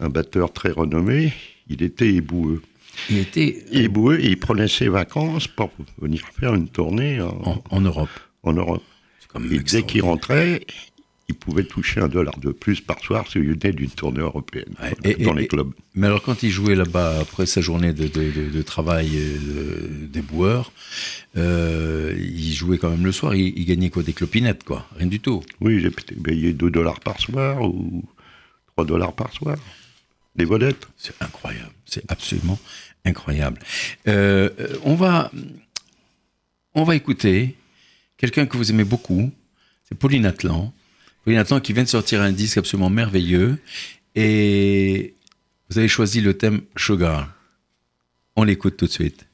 un 0.00 0.08
batteur 0.08 0.52
très 0.52 0.70
renommé. 0.70 1.32
Il 1.68 1.82
était 1.82 2.08
éboueux. 2.14 2.62
Il 3.08 3.18
était 3.18 3.64
Éboueux 3.72 4.18
et 4.20 4.26
il 4.28 4.38
prenait 4.38 4.68
ses 4.68 4.88
vacances 4.88 5.46
pour 5.46 5.70
venir 6.00 6.22
faire 6.38 6.54
une 6.54 6.68
tournée 6.68 7.20
en, 7.20 7.28
en, 7.44 7.62
en 7.70 7.80
Europe. 7.80 8.10
en 8.42 8.52
Europe. 8.52 8.82
Et 9.50 9.58
dès 9.60 9.84
qu'il 9.84 10.02
rentrait, 10.02 10.66
il 11.30 11.34
pouvait 11.34 11.64
toucher 11.64 12.00
un 12.00 12.08
dollar 12.08 12.38
de 12.38 12.50
plus 12.50 12.80
par 12.80 12.98
soir 13.00 13.26
s'il 13.30 13.42
venait 13.42 13.72
d'une 13.72 13.90
tournée 13.90 14.20
européenne 14.20 14.74
Ouais, 14.82 14.94
dans, 15.02 15.10
et- 15.10 15.24
dans 15.24 15.36
et- 15.36 15.40
les 15.42 15.46
clubs. 15.48 15.72
Mais 15.94 16.06
alors, 16.06 16.22
quand 16.22 16.42
il 16.42 16.50
jouait 16.50 16.74
là-bas, 16.74 17.18
après 17.20 17.46
sa 17.46 17.60
journée 17.60 17.92
de, 17.92 18.06
de- 18.06 18.30
de- 18.30 18.50
de 18.50 18.62
travail 18.62 19.10
euh, 19.14 19.38
de- 19.38 20.06
des 20.06 20.22
boueurs, 20.22 20.72
euh, 21.36 22.14
il 22.18 22.52
jouait 22.52 22.78
quand 22.78 22.90
même 22.90 23.04
le 23.04 23.12
soir, 23.12 23.34
il, 23.34 23.58
il 23.58 23.64
gagnait 23.64 23.90
quoi 23.90 24.02
Des 24.02 24.12
clopinettes, 24.12 24.64
quoi. 24.64 24.86
Rien 24.96 25.06
du 25.06 25.20
tout. 25.20 25.42
Oui, 25.60 25.80
j'ai 25.80 25.90
payé 25.90 26.52
2 26.52 26.70
dollars 26.70 27.00
par 27.00 27.18
soir 27.20 27.62
ou 27.62 28.04
3 28.74 28.84
dollars 28.84 29.12
par 29.14 29.32
soir. 29.32 29.56
Des 30.36 30.44
vedettes. 30.44 30.86
C'est 30.96 31.20
incroyable. 31.20 31.72
C'est 31.86 32.04
absolument 32.10 32.58
incroyable. 33.04 33.58
Euh, 34.06 34.50
on, 34.84 34.94
va, 34.94 35.30
on 36.74 36.84
va 36.84 36.94
écouter 36.94 37.56
quelqu'un 38.16 38.46
que 38.46 38.56
vous 38.56 38.70
aimez 38.70 38.84
beaucoup. 38.84 39.30
C'est 39.88 39.98
Pauline 39.98 40.26
Atlan. 40.26 40.72
Pauline 41.24 41.40
Atlan 41.40 41.60
qui 41.60 41.72
vient 41.72 41.84
de 41.84 41.88
sortir 41.88 42.20
un 42.22 42.32
disque 42.32 42.58
absolument 42.58 42.90
merveilleux. 42.90 43.58
Et 44.14 45.14
vous 45.68 45.78
avez 45.78 45.88
choisi 45.88 46.20
le 46.20 46.34
thème 46.36 46.62
Sugar. 46.76 47.32
On 48.36 48.44
l'écoute 48.44 48.76
tout 48.76 48.86
de 48.86 48.90
suite. 48.90 49.26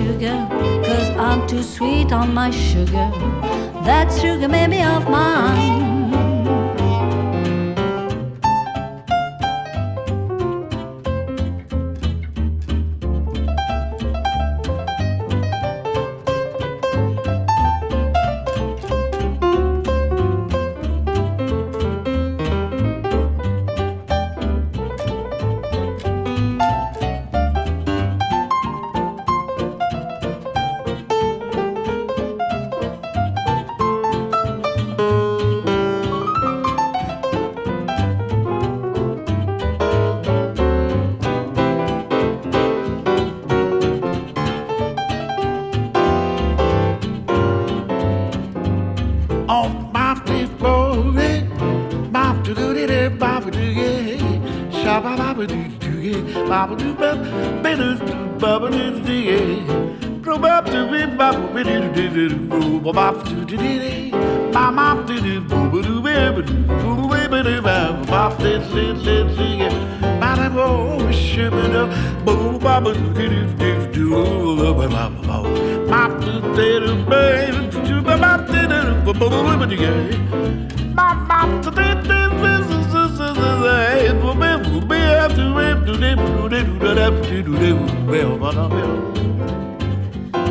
Sugar, 0.00 0.46
cause 0.84 1.10
I'm 1.16 1.46
too 1.46 1.62
sweet 1.62 2.12
on 2.12 2.32
my 2.32 2.50
sugar. 2.50 3.06
That 3.84 4.08
sugar 4.20 4.48
baby 4.48 4.80
of 4.82 5.08
mine. 5.10 5.99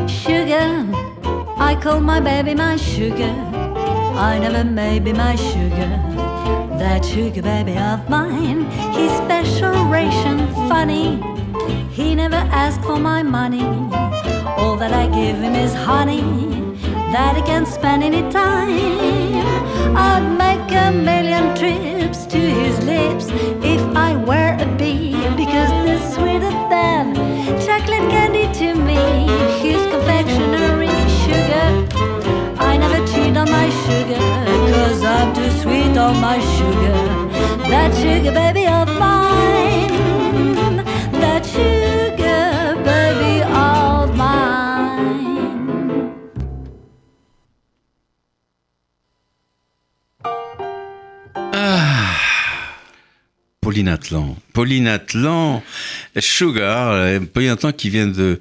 Sugar, 0.08 0.86
I 1.58 1.78
call 1.78 2.00
my 2.00 2.20
baby 2.20 2.54
my 2.54 2.76
sugar. 2.76 3.34
I 4.16 4.38
never 4.38 4.64
be 4.98 5.12
my 5.12 5.36
sugar. 5.36 5.90
That 6.78 7.04
sugar 7.04 7.42
baby 7.42 7.76
of 7.76 8.08
mine, 8.08 8.64
he's 8.94 9.12
special 9.18 9.84
ration 9.90 10.38
funny. 10.70 11.20
He 11.92 12.14
never 12.14 12.42
asks 12.50 12.82
for 12.86 12.98
my 12.98 13.22
money. 13.22 13.60
All 14.56 14.76
that 14.78 14.94
I 14.94 15.06
give 15.08 15.36
him 15.36 15.54
is 15.54 15.74
honey 15.74 16.49
that 17.12 17.36
he 17.36 17.42
can 17.42 17.66
spend 17.66 18.02
any 18.02 18.22
time. 18.30 18.70
I'd 19.96 20.26
make 20.44 20.70
a 20.72 20.92
million 20.92 21.56
trips 21.56 22.24
to 22.26 22.38
his 22.38 22.76
lips 22.84 23.26
if 23.64 23.80
I 23.96 24.16
were 24.16 24.52
a 24.58 24.66
bee 24.78 25.16
because 25.36 25.70
they're 25.84 26.04
sweeter 26.14 26.54
than 26.74 27.14
chocolate 27.66 28.06
candy 28.14 28.46
to 28.60 28.74
me. 28.74 29.02
His 29.64 29.82
confectionery 29.92 30.94
sugar. 31.22 31.68
I 32.58 32.76
never 32.76 33.00
cheat 33.06 33.36
on 33.36 33.50
my 33.50 33.68
sugar 33.84 34.22
cause 34.72 35.02
I'm 35.02 35.34
too 35.34 35.50
sweet 35.62 35.96
on 35.96 36.20
my 36.20 36.38
sugar. 36.54 36.98
That 37.70 37.90
sugar 37.94 38.32
baby 38.32 38.66
of 38.66 38.89
Pauline 53.70 53.86
Atlan. 53.86 54.36
Pauline 54.52 54.88
Atlan, 54.88 55.62
Sugar, 56.18 56.90
euh, 56.90 57.20
Pauline 57.20 57.50
Atlan 57.50 57.70
qui 57.70 57.88
vient 57.88 58.08
de 58.08 58.40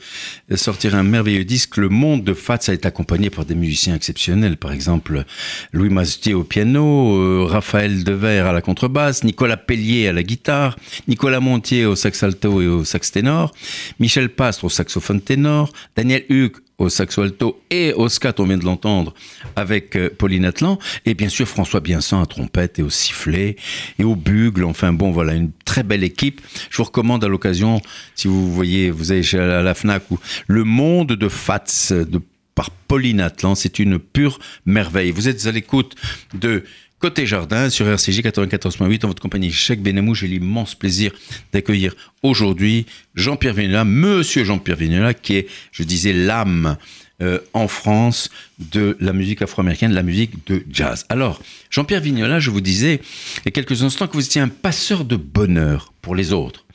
sortir 0.55 0.95
un 0.95 1.03
merveilleux 1.03 1.45
disque. 1.45 1.77
Le 1.77 1.87
monde 1.87 2.23
de 2.23 2.33
Fats 2.33 2.57
a 2.65 2.73
été 2.73 2.87
accompagné 2.87 3.29
par 3.29 3.45
des 3.45 3.53
musiciens 3.53 3.93
exceptionnels. 3.93 4.57
Par 4.57 4.71
exemple, 4.71 5.23
Louis 5.71 5.89
Mazetier 5.89 6.33
au 6.33 6.43
piano, 6.43 7.15
euh, 7.15 7.45
Raphaël 7.47 8.03
Devers 8.03 8.47
à 8.47 8.53
la 8.53 8.61
contrebasse, 8.61 9.23
Nicolas 9.23 9.55
Pellier 9.55 10.07
à 10.07 10.13
la 10.13 10.23
guitare, 10.23 10.75
Nicolas 11.07 11.41
Montier 11.41 11.85
au 11.85 11.95
sax 11.95 12.23
alto 12.23 12.59
et 12.63 12.67
au 12.67 12.83
sax 12.83 13.11
ténor, 13.11 13.53
Michel 13.99 14.29
Pastre 14.29 14.63
au 14.65 14.69
saxophone 14.69 15.21
ténor, 15.21 15.71
Daniel 15.95 16.23
Hugues 16.29 16.57
au 16.79 16.89
saxo 16.89 17.21
alto 17.21 17.61
et 17.69 17.93
au 17.93 18.09
scat, 18.09 18.33
on 18.39 18.45
vient 18.45 18.57
de 18.57 18.65
l'entendre, 18.65 19.13
avec 19.55 19.95
euh, 19.95 20.09
Pauline 20.17 20.45
Atlan, 20.45 20.79
et 21.05 21.13
bien 21.13 21.29
sûr 21.29 21.47
François 21.47 21.81
Biensan 21.81 22.21
à 22.21 22.25
trompette 22.25 22.79
et 22.79 22.81
au 22.81 22.89
sifflet 22.89 23.57
et 23.99 24.03
au 24.03 24.15
bugle. 24.15 24.63
Enfin 24.63 24.93
bon, 24.93 25.11
voilà, 25.11 25.33
une 25.33 25.51
très 25.65 25.83
belle 25.83 26.03
équipe. 26.03 26.41
Je 26.69 26.77
vous 26.77 26.85
recommande 26.85 27.23
à 27.23 27.27
l'occasion, 27.27 27.81
si 28.15 28.27
vous 28.27 28.51
voyez, 28.51 28.89
vous 28.89 29.11
allez 29.11 29.23
chez 29.23 29.37
la, 29.37 29.73
FNAC, 29.73 30.09
ou 30.09 30.19
Le 30.47 30.63
Monde 30.63 31.09
de 31.09 31.29
Fats, 31.29 31.91
de, 31.91 32.21
par 32.55 32.71
Pauline 32.71 33.21
Atlan, 33.21 33.55
c'est 33.55 33.79
une 33.79 33.99
pure 33.99 34.39
merveille. 34.65 35.11
Vous 35.11 35.29
êtes 35.29 35.45
à 35.45 35.51
l'écoute 35.51 35.95
de 36.33 36.63
Côté 36.99 37.25
Jardin 37.25 37.69
sur 37.69 37.87
RCJ 37.87 38.19
94.8 38.19 39.05
en 39.05 39.07
votre 39.07 39.21
compagnie 39.21 39.53
Cheikh 39.53 39.81
Benamou. 39.81 40.13
J'ai 40.15 40.27
l'immense 40.27 40.75
plaisir 40.75 41.13
d'accueillir 41.53 41.95
aujourd'hui 42.23 42.87
Jean-Pierre 43.15 43.53
Vignola, 43.53 43.85
monsieur 43.85 44.43
Jean-Pierre 44.43 44.75
Vignola, 44.75 45.13
qui 45.13 45.37
est, 45.37 45.47
je 45.71 45.83
disais, 45.83 46.11
l'âme 46.11 46.75
euh, 47.21 47.39
en 47.53 47.69
France 47.69 48.29
de 48.59 48.97
la 48.99 49.13
musique 49.13 49.41
afro-américaine, 49.41 49.91
de 49.91 49.95
la 49.95 50.03
musique 50.03 50.45
de 50.47 50.61
jazz. 50.69 51.05
Alors, 51.07 51.41
Jean-Pierre 51.69 52.01
Vignola, 52.01 52.41
je 52.41 52.49
vous 52.49 52.59
disais 52.59 52.99
il 53.37 53.45
y 53.45 53.47
a 53.47 53.51
quelques 53.51 53.81
instants 53.81 54.07
que 54.07 54.13
vous 54.13 54.25
étiez 54.25 54.41
un 54.41 54.49
passeur 54.49 55.05
de 55.05 55.15
bonheur 55.15 55.93
pour 56.01 56.15
les 56.15 56.33
autres. 56.33 56.65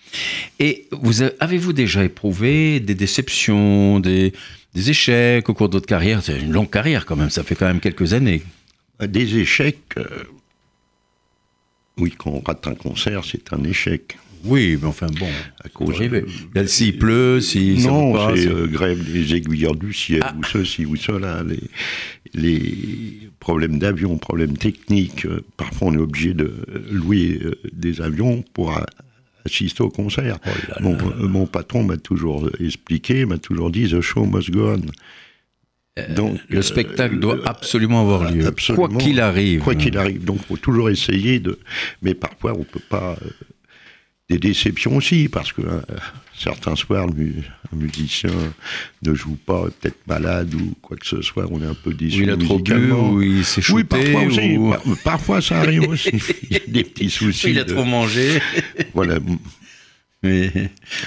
Et 0.58 0.88
avez-vous 1.38 1.74
déjà 1.74 2.02
éprouvé 2.02 2.80
des 2.80 2.94
déceptions, 2.94 4.00
des, 4.00 4.32
des 4.74 4.88
échecs 4.88 5.46
au 5.50 5.52
cours 5.52 5.68
de 5.68 5.74
votre 5.74 5.86
carrière? 5.86 6.22
C'est 6.22 6.40
une 6.40 6.52
longue 6.52 6.70
carrière 6.70 7.04
quand 7.04 7.16
même, 7.16 7.28
ça 7.28 7.42
fait 7.42 7.56
quand 7.56 7.66
même 7.66 7.80
quelques 7.80 8.14
années. 8.14 8.42
Des 9.00 9.38
échecs. 9.38 9.94
euh, 9.96 10.06
Oui, 11.98 12.12
quand 12.16 12.30
on 12.30 12.40
rate 12.40 12.66
un 12.66 12.74
concert, 12.74 13.24
c'est 13.24 13.52
un 13.52 13.62
échec. 13.64 14.18
Oui, 14.46 14.76
mais 14.80 14.86
enfin 14.88 15.06
bon, 15.18 15.28
À 15.64 15.68
cause 15.70 15.94
arriver. 15.94 16.22
de- 16.54 16.60
a- 16.60 16.66
S'il 16.66 16.98
pleut, 16.98 17.40
si 17.40 17.80
ça 17.80 17.88
non, 17.88 18.34
c'est 18.36 18.46
euh, 18.46 18.66
grève 18.66 19.02
des 19.10 19.34
aiguilleurs 19.34 19.74
du 19.74 19.92
ciel, 19.94 20.20
Ah. 20.22 20.34
ou 20.38 20.44
ceci, 20.44 20.84
ou 20.84 20.96
cela. 20.96 21.42
Les, 21.42 21.60
les 22.34 23.30
problèmes 23.40 23.78
d'avion, 23.78 24.18
problèmes 24.18 24.56
techniques. 24.58 25.24
euh, 25.24 25.40
parfois, 25.56 25.88
on 25.88 25.94
est 25.94 25.98
obligé 25.98 26.34
de 26.34 26.52
louer 26.90 27.40
euh, 27.42 27.54
des 27.72 28.00
avions 28.02 28.42
pour 28.52 28.72
a- 28.72 28.84
assister 29.46 29.82
au 29.82 29.88
concert. 29.90 30.38
Oh 30.46 30.50
là 30.68 30.76
mon, 30.80 30.92
là. 30.96 31.04
euh, 31.20 31.28
mon 31.28 31.46
patron 31.46 31.82
m'a 31.84 31.96
toujours 31.96 32.50
expliqué, 32.60 33.24
m'a 33.24 33.38
toujours 33.38 33.70
dit 33.70 33.88
The 33.88 34.00
show 34.02 34.24
must 34.26 34.50
go 34.50 34.74
on. 34.74 34.82
Donc, 36.16 36.40
le 36.48 36.58
euh, 36.58 36.62
spectacle 36.62 37.18
doit 37.20 37.36
le- 37.36 37.48
absolument 37.48 38.00
avoir 38.00 38.30
lieu, 38.32 38.46
absolument. 38.46 38.88
quoi 38.88 38.98
qu'il 38.98 39.20
arrive. 39.20 39.60
Quoi 39.60 39.74
qu'il 39.76 39.96
arrive. 39.96 40.24
Donc, 40.24 40.44
faut 40.44 40.56
toujours 40.56 40.90
essayer 40.90 41.38
de. 41.38 41.58
Mais 42.02 42.14
parfois, 42.14 42.52
on 42.58 42.64
peut 42.64 42.80
pas. 42.88 43.16
euh, 43.24 43.30
Des 44.30 44.38
déceptions 44.38 44.96
aussi, 44.96 45.28
parce 45.28 45.52
que 45.52 45.60
euh, 45.60 45.80
certains 46.36 46.74
soirs, 46.76 47.06
un 47.06 47.76
musicien 47.76 48.30
ne 49.02 49.14
joue 49.14 49.36
pas, 49.36 49.66
peut-être 49.66 49.98
malade 50.08 50.54
ou 50.54 50.74
quoi 50.80 50.96
que 50.96 51.06
ce 51.06 51.20
soit, 51.20 51.46
on 51.50 51.60
est 51.62 51.66
un 51.66 51.74
peu 51.74 51.92
déçu. 51.92 52.22
Il 52.22 52.30
a 52.30 52.36
trop 52.38 52.58
bu, 52.58 52.90
ou 52.90 53.20
il 53.22 53.44
s'est 53.44 53.60
Oui, 53.70 53.84
parfois 53.84 54.22
aussi. 54.22 54.56
ou- 54.56 54.70
Par- 54.70 54.82
Parfois, 55.04 55.42
ça 55.42 55.60
arrive 55.60 55.86
aussi. 55.90 56.10
Il 56.50 56.52
y 56.52 56.56
a 56.56 56.60
des 56.66 56.84
petits 56.84 57.10
soucis. 57.10 57.50
Il 57.50 57.58
a 57.58 57.64
de- 57.64 57.72
trop 57.74 57.84
mangé. 57.84 58.40
Voilà. 58.94 59.18
Mais- 60.24 60.50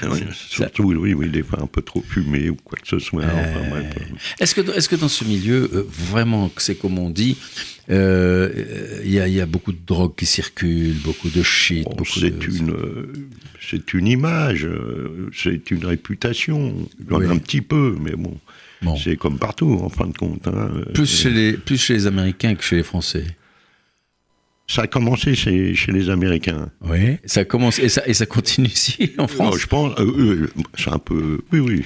Ouais, 0.04 0.20
Surtout, 0.34 0.84
oui, 0.94 1.14
oui, 1.14 1.30
des 1.30 1.44
fois 1.44 1.62
un 1.62 1.68
peu 1.68 1.82
trop 1.82 2.02
fumé 2.08 2.50
ou 2.50 2.56
quoi 2.56 2.78
que 2.82 2.88
ce 2.88 3.00
soit. 3.00 3.24
enfin, 3.26 3.70
bref. 3.70 3.86
Est-ce 4.40 4.56
que, 4.56 4.62
est 4.62 4.88
que 4.88 4.96
dans 4.96 5.08
ce 5.10 5.26
milieu, 5.26 5.70
euh, 5.74 5.84
vraiment, 5.90 6.52
c'est 6.58 6.76
comme 6.76 7.00
on 7.00 7.10
dit, 7.10 7.36
euh, 7.90 8.50
euh, 8.56 9.02
il 9.06 9.12
y, 9.12 9.20
a, 9.20 9.28
il 9.28 9.34
y 9.34 9.42
a 9.42 9.46
beaucoup 9.46 9.72
de 9.72 9.80
drogue 9.86 10.14
qui 10.16 10.26
circule, 10.26 10.94
beaucoup 11.04 11.30
de 11.30 11.42
shit. 11.42 11.84
Bon, 11.86 11.96
beaucoup 11.98 12.20
c'est 12.20 12.30
de- 12.38 12.46
une, 12.58 12.70
euh, 12.72 13.14
c'est 13.62 13.94
une 13.94 14.08
image, 14.08 14.66
euh, 14.66 15.30
c'est 15.36 15.72
une 15.72 15.86
réputation. 15.86 16.74
Il 17.00 17.12
y 17.12 17.16
en 17.16 17.20
Oui. 17.20 17.26
a 17.28 17.32
un 17.32 17.38
petit 17.38 17.62
peu, 17.62 17.96
mais 18.00 18.12
bon, 18.16 18.38
Bon. 18.82 18.96
c'est 18.98 19.16
comme 19.16 19.40
partout 19.40 19.80
en 19.82 19.90
fin 19.90 20.08
de 20.08 20.16
compte. 20.18 20.48
hein. 20.48 20.70
Plus 20.94 21.04
Euh, 21.04 21.06
chez, 21.24 21.30
les, 21.32 21.54
plus 21.54 21.78
chez 21.82 21.94
les 21.94 22.08
Américains 22.08 22.54
que 22.56 22.64
chez 22.64 22.76
les 22.76 22.84
Français. 22.84 23.26
Ça 24.70 24.82
a 24.84 24.88
commencé 24.88 25.34
chez, 25.34 25.74
chez 25.76 25.92
les 25.94 26.10
Américains. 26.10 26.70
Oui. 26.82 27.18
Ça 27.26 27.46
commence 27.46 27.80
et 27.80 27.88
ça, 27.90 28.04
et 28.06 28.14
ça 28.14 28.26
continue 28.26 28.68
ici, 28.68 29.14
en 29.18 29.28
France? 29.28 29.60
Je 29.60 29.68
pense, 29.68 29.98
euh, 30.00 30.04
eux, 30.18 30.50
c'est 30.78 30.90
un 30.92 31.00
peu, 31.00 31.40
oui, 31.54 31.60
oui, 31.60 31.86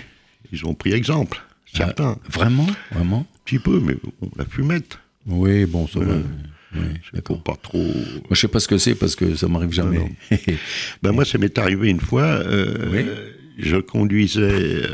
ils 0.52 0.65
ont 0.65 0.74
pris 0.74 0.91
exemple, 0.94 1.41
certains, 1.72 2.17
Vraiment? 2.30 2.65
Vraiment? 2.91 3.20
Un 3.20 3.39
petit 3.46 3.60
peu, 3.60 3.80
mais 3.80 3.94
bon, 4.20 4.32
la 4.36 4.46
fumette, 4.46 4.98
Oui, 5.28 5.65
bon, 5.65 5.88
ça 5.88 6.00
va. 6.00 6.15
Oui, 6.74 6.82
d'accord. 7.13 7.44
pas 7.44 7.58
trop. 7.62 7.78
Moi, 7.84 8.24
je 8.32 8.39
sais 8.39 8.48
pas 8.48 8.60
ce 8.62 8.67
que 8.67 8.78
c'est 8.78 8.96
parce 8.96 9.15
que 9.15 9.36
ça 9.36 9.48
m'arrive 9.48 9.74
jamais. 9.74 9.98
non. 10.00 10.10
Ben 11.04 11.12
moi, 11.12 11.26
ça 11.26 11.38
m'est 11.38 11.58
arrivé 11.60 11.89
une 11.89 12.00
fois. 12.00 12.24
euh, 12.24 12.88
Oui. 12.91 13.06
Je 13.60 13.76
conduisais 13.78 14.41
euh, 14.41 14.88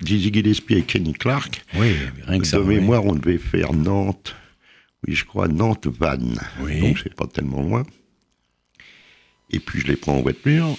Dizzy 0.00 0.30
Gillespie 0.32 0.74
et 0.74 0.82
Kenny 0.82 1.14
Clark. 1.14 1.64
oui, 1.76 1.92
rien 2.26 2.38
que 2.38 2.46
ça. 2.46 2.58
de 2.58 2.62
oui. 2.62 2.74
mémoire, 2.76 3.04
on 3.06 3.14
devait 3.14 3.38
faire 3.38 3.72
Nantes. 3.72 4.36
Oui, 5.06 5.14
je 5.14 5.24
crois 5.24 5.48
Nantes-Vannes. 5.48 6.38
Oui. 6.60 6.80
Donc, 6.80 6.98
c'est 7.02 7.14
pas 7.14 7.26
tellement 7.26 7.62
loin. 7.62 7.82
Et 9.50 9.58
puis, 9.58 9.80
je 9.80 9.88
les 9.88 9.96
prends 9.96 10.14
en 10.16 10.22
voiture. 10.22 10.76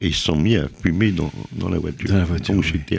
Et 0.00 0.08
ils 0.08 0.14
sont 0.14 0.36
mis 0.36 0.56
à 0.56 0.68
fumer 0.82 1.12
dans, 1.12 1.30
dans 1.52 1.68
la 1.68 1.78
voiture. 1.78 2.08
Dans 2.10 2.16
la 2.18 2.24
voiture, 2.24 2.54
Donc, 2.54 2.64
oui. 2.64 2.70
j'étais 2.74 2.98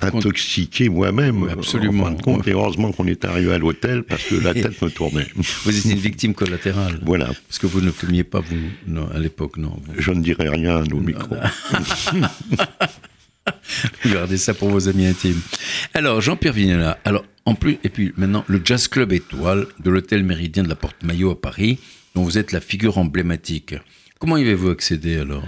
intoxiqué 0.00 0.88
moi-même. 0.88 1.48
Absolument. 1.50 2.04
En 2.04 2.06
fin 2.06 2.12
de 2.12 2.22
compte. 2.22 2.46
Et 2.48 2.52
heureusement 2.52 2.92
qu'on 2.92 3.06
est 3.06 3.24
arrivé 3.24 3.52
à 3.52 3.58
l'hôtel 3.58 4.04
parce 4.04 4.22
que 4.24 4.36
la 4.36 4.54
tête 4.62 4.80
me 4.80 4.90
tournait. 4.90 5.26
Vous 5.64 5.76
étiez 5.76 5.92
une 5.92 5.98
victime 5.98 6.34
collatérale. 6.34 7.00
voilà. 7.04 7.26
Parce 7.48 7.58
que 7.58 7.66
vous 7.66 7.80
ne 7.80 7.90
fumiez 7.90 8.24
pas, 8.24 8.40
vous, 8.40 8.56
non, 8.86 9.08
à 9.10 9.18
l'époque, 9.18 9.56
non. 9.56 9.76
Vous 9.86 10.00
Je 10.00 10.10
ne 10.12 10.22
dirai 10.22 10.48
rien 10.48 10.84
au 10.92 11.00
micro. 11.00 11.34
gardez 14.06 14.36
ça 14.36 14.54
pour 14.54 14.68
vos 14.70 14.88
amis 14.88 15.06
intimes. 15.06 15.40
Alors, 15.94 16.20
Jean-Pierre 16.20 16.52
Vignola, 16.52 16.98
alors, 17.04 17.24
en 17.44 17.54
plus, 17.54 17.78
et 17.84 17.88
puis 17.88 18.12
maintenant, 18.16 18.44
le 18.48 18.60
Jazz 18.64 18.88
Club 18.88 19.12
Étoile 19.12 19.66
de 19.82 19.90
l'Hôtel 19.90 20.22
Méridien 20.24 20.62
de 20.62 20.68
la 20.68 20.74
Porte-Maillot 20.76 21.30
à 21.32 21.40
Paris, 21.40 21.78
dont 22.14 22.22
vous 22.22 22.38
êtes 22.38 22.52
la 22.52 22.60
figure 22.60 22.98
emblématique. 22.98 23.74
Comment 24.18 24.36
y 24.36 24.42
avez-vous 24.42 24.70
accédé 24.70 25.18
alors? 25.18 25.44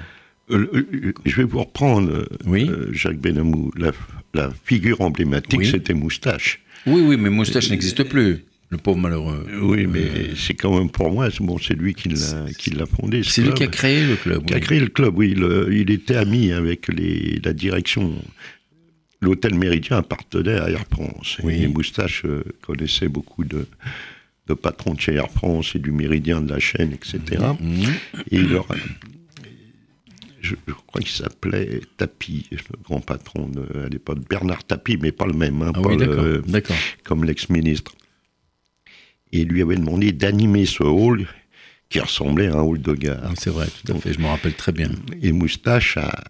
Euh, 0.51 0.69
euh, 0.75 1.13
je 1.25 1.37
vais 1.37 1.45
vous 1.45 1.61
reprendre, 1.61 2.11
euh, 2.13 2.27
Oui. 2.47 2.69
euh, 2.69 2.89
Jacques 2.93 3.19
Benamou. 3.19 3.71
La, 3.77 3.93
la 4.35 4.51
figure 4.65 5.01
emblématique, 5.01 5.59
Oui. 5.61 5.71
c'était 5.71 5.95
Moustache. 5.95 6.61
Oui, 6.87 7.03
oui, 7.05 7.17
mais 7.17 7.31
Moustache 7.31 7.71
n'existe 7.71 8.03
plus, 8.05 8.45
le 8.71 8.79
pauvre 8.79 8.99
malheureux. 8.99 9.47
Oui, 9.63 9.87
mais 9.87 10.35
c'est 10.37 10.55
quand 10.55 10.77
même 10.79 10.91
pour 10.91 11.11
moi, 11.13 11.29
c'est 11.31 11.43
bon, 11.43 11.59
c'est 11.59 11.75
lui 11.75 11.93
qui 11.95 12.09
l'a, 12.09 12.87
fondé. 12.87 13.23
ce 13.25 13.31
C'est 13.33 13.43
lui 13.43 13.53
qui 13.55 13.65
a 13.65 13.67
créé 13.67 14.07
le 14.07 14.17
club. 14.17 14.45
Qui 14.47 14.53
a 14.55 14.57
oui. 14.57 14.63
créé 14.63 14.81
le 14.81 14.87
club, 14.89 15.17
oui. 15.19 15.35
le- 15.35 15.69
il 15.73 15.91
était 15.91 16.17
ami 16.17 16.53
avec 16.53 16.87
les, 16.89 17.41
la 17.45 17.53
direction. 17.53 18.15
L'hôtel 19.21 19.55
Méridien 19.55 19.99
appartenait 19.99 20.59
à 20.59 20.71
Air 20.71 20.85
France. 20.91 21.39
Oui. 21.43 21.63
Et 21.63 21.69
Moustache 21.69 22.23
euh, 22.25 22.43
connaissait 22.63 23.09
beaucoup 23.09 23.45
de, 23.45 23.67
de 24.47 24.55
patrons 24.55 24.95
de 24.95 25.01
chez 25.01 25.15
Air 25.15 25.31
France 25.31 25.75
et 25.75 25.79
du 25.79 25.91
Méridien 25.93 26.41
de 26.41 26.51
la 26.51 26.59
chaîne, 26.61 26.93
etc. 26.93 27.19
Mhm. 27.61 27.83
Et 28.31 28.37
il 28.37 28.49
leur 28.51 28.71
a- 28.71 28.77
je, 30.41 30.55
je 30.67 30.73
crois 30.87 31.01
qu'il 31.03 31.11
s'appelait 31.11 31.81
Tapi, 31.99 32.47
le 32.53 32.59
grand 32.83 33.01
patron 33.01 33.47
de, 33.49 33.61
à 33.85 33.89
l'époque, 33.89 34.21
Bernard 34.29 34.65
Tapi, 34.65 34.97
mais 34.97 35.13
pas 35.13 35.27
le 35.27 35.35
même, 35.35 35.61
hein, 35.61 35.73
Ah 35.75 35.81
pas 35.83 35.89
oui, 35.91 35.99
le-. 35.99 36.43
D'accord. 36.47 36.77
comme 37.05 37.25
l'ex-ministre. 37.25 37.93
Et 39.33 39.45
lui 39.45 39.63
avait 39.63 39.77
demandé 39.77 40.13
d'animer 40.13 40.67
ce 40.67 40.83
hall 40.83 41.27
qui 41.89 42.01
ressemblait 42.01 42.49
à 42.49 42.55
un 42.55 42.63
hall 42.63 42.81
de 42.81 42.95
gare. 42.95 43.33
C'est 43.37 43.51
vrai, 43.51 43.67
tout 43.67 43.93
à 43.93 43.97
fait, 43.99 44.13
je 44.13 44.21
me 44.21 44.27
rappelle 44.27 44.55
très 44.55 44.73
bien. 44.73 44.91
Et 45.23 45.33
Moustache 45.33 45.97
a 45.97 46.25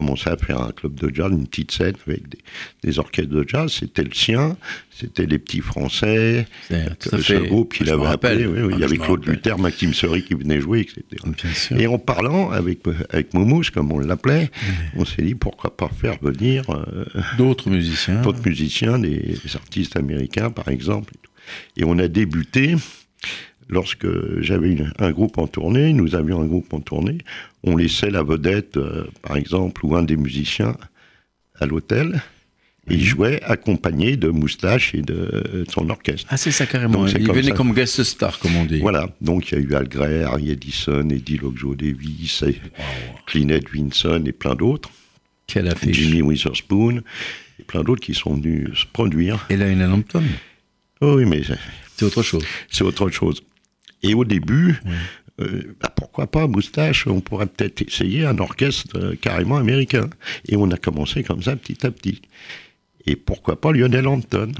commencé 0.00 0.30
à 0.30 0.36
faire 0.36 0.62
un 0.62 0.72
club 0.72 0.94
de 0.94 1.14
jazz, 1.14 1.30
une 1.30 1.46
petite 1.46 1.72
scène 1.72 1.94
avec 2.06 2.28
des, 2.28 2.38
des 2.82 2.98
orchestres 2.98 3.30
de 3.30 3.44
jazz. 3.46 3.70
C'était 3.70 4.02
le 4.02 4.14
sien, 4.14 4.56
c'était 4.90 5.26
les 5.26 5.38
petits 5.38 5.60
Français, 5.60 6.46
ce 6.70 7.46
groupe 7.46 7.74
qu'il 7.74 7.90
avait 7.90 8.06
appelé. 8.06 8.44
rappelle. 8.44 8.48
oui, 8.48 8.60
oui. 8.62 8.68
Ah, 8.72 8.76
il 8.76 8.80
y 8.80 8.84
avait 8.84 8.96
Claude. 8.96 9.26
Luther, 9.26 9.58
Maxime 9.58 9.92
Seri 9.92 10.24
qui 10.24 10.34
venait 10.34 10.60
jouer, 10.60 10.80
etc. 10.80 11.04
Et 11.78 11.86
en 11.86 11.98
parlant 11.98 12.50
avec, 12.50 12.80
avec 13.10 13.34
Moumous, 13.34 13.64
comme 13.72 13.92
on 13.92 13.98
l'appelait, 13.98 14.50
on 14.96 15.04
s'est 15.04 15.22
dit 15.22 15.34
pourquoi 15.34 15.76
pas 15.76 15.88
faire 15.88 16.16
venir 16.22 16.64
euh, 16.70 17.04
D'autres 17.36 17.68
musiciens. 17.68 18.22
d'autres 18.22 18.42
musiciens, 18.44 18.98
des, 18.98 19.38
des 19.44 19.56
artistes 19.56 19.96
américains 19.96 20.50
par 20.50 20.68
exemple. 20.68 21.12
Et, 21.14 21.18
tout. 21.22 21.29
Et 21.76 21.84
on 21.84 21.98
a 21.98 22.08
débuté 22.08 22.74
lorsque 23.68 24.06
j'avais 24.40 24.76
un 24.98 25.10
groupe 25.10 25.38
en 25.38 25.46
tournée, 25.46 25.92
nous 25.92 26.14
avions 26.14 26.40
un 26.40 26.46
groupe 26.46 26.72
en 26.72 26.80
tournée, 26.80 27.18
on 27.62 27.76
laissait 27.76 28.10
la 28.10 28.22
vedette, 28.22 28.76
euh, 28.76 29.06
par 29.22 29.36
exemple, 29.36 29.84
ou 29.84 29.94
un 29.96 30.02
des 30.02 30.16
musiciens 30.16 30.76
à 31.60 31.66
l'hôtel, 31.66 32.22
Et 32.90 32.94
il 32.94 33.04
jouait 33.04 33.40
accompagné 33.44 34.16
de 34.16 34.28
Moustache 34.30 34.94
et 34.94 35.02
de, 35.02 35.14
de 35.14 35.66
son 35.70 35.88
orchestre. 35.90 36.26
Ah, 36.30 36.36
c'est 36.36 36.50
ça 36.50 36.66
carrément. 36.66 37.04
Donc, 37.04 37.12
il 37.16 37.24
comme 37.26 37.36
venait 37.36 37.50
ça. 37.50 37.54
comme 37.54 37.74
guest 37.74 38.02
star, 38.02 38.38
comme 38.38 38.56
on 38.56 38.64
dit. 38.64 38.80
Voilà, 38.80 39.08
donc 39.20 39.52
il 39.52 39.54
y 39.54 39.58
a 39.58 39.60
eu 39.60 39.74
Al 39.74 39.88
Gray, 39.88 40.22
Harry 40.24 40.50
Edison, 40.50 41.08
Eddie 41.10 41.36
Lockjaw 41.36 41.76
Davis, 41.76 42.42
et 42.42 42.56
Clinette 43.26 43.68
Vinson 43.72 44.24
et 44.26 44.32
plein 44.32 44.54
d'autres, 44.56 44.90
Quelle 45.46 45.68
affiche. 45.68 45.96
Jimmy 45.96 46.22
Witherspoon, 46.22 47.02
et 47.60 47.62
plein 47.62 47.84
d'autres 47.84 48.02
qui 48.02 48.14
sont 48.14 48.34
venus 48.34 48.70
se 48.74 48.86
produire. 48.86 49.46
Et 49.50 49.56
là, 49.56 49.68
une 49.68 49.82
Hampton, 49.82 50.24
Oh 51.00 51.16
oui, 51.16 51.24
mais 51.24 51.42
c'est- 51.42 52.04
autre 52.04 52.22
chose. 52.22 52.44
c'est 52.70 52.82
autre 52.84 53.08
chose. 53.10 53.42
Et 54.02 54.14
au 54.14 54.24
début, 54.24 54.80
euh, 55.40 55.74
bah, 55.80 55.90
pourquoi 55.94 56.26
pas, 56.26 56.46
Moustache, 56.46 57.06
on 57.06 57.20
pourrait 57.20 57.46
peut-être 57.46 57.82
essayer 57.82 58.24
un 58.26 58.38
orchestre 58.38 58.96
euh, 58.98 59.14
carrément 59.20 59.56
américain. 59.56 60.08
Et 60.48 60.56
on 60.56 60.70
a 60.70 60.76
commencé 60.76 61.22
comme 61.22 61.42
ça 61.42 61.56
petit 61.56 61.86
à 61.86 61.90
petit. 61.90 62.22
Et 63.06 63.16
pourquoi 63.16 63.60
pas 63.60 63.72
Lionel 63.72 64.06
Hampton 64.06 64.52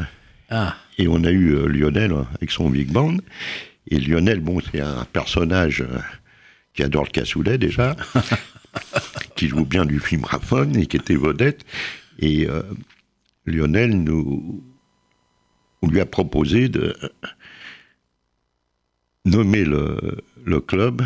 Ah, 0.50 0.76
Et 0.98 1.08
on 1.08 1.24
a 1.24 1.30
eu 1.30 1.54
euh, 1.54 1.66
Lionel 1.66 2.12
euh, 2.12 2.22
avec 2.36 2.50
son 2.50 2.68
big 2.70 2.90
band. 2.92 3.16
Et 3.90 3.98
Lionel, 3.98 4.40
bon, 4.40 4.60
c'est 4.70 4.80
un 4.80 5.04
personnage 5.12 5.84
qui 6.74 6.82
adore 6.82 7.04
le 7.04 7.10
cassoulet 7.10 7.56
déjà, 7.58 7.96
qui 9.36 9.48
joue 9.48 9.64
bien 9.64 9.84
du 9.86 9.98
vibraphone 9.98 10.76
et 10.76 10.86
qui 10.86 10.96
était 10.98 11.16
vedette. 11.16 11.64
Et 12.20 12.46
Lionel 13.46 14.02
nous, 14.02 14.62
on 15.82 15.88
lui 15.88 16.00
a 16.00 16.06
proposé 16.06 16.68
de 16.68 16.94
nommer 19.24 19.64
le, 19.64 20.18
le 20.44 20.60
club 20.60 21.02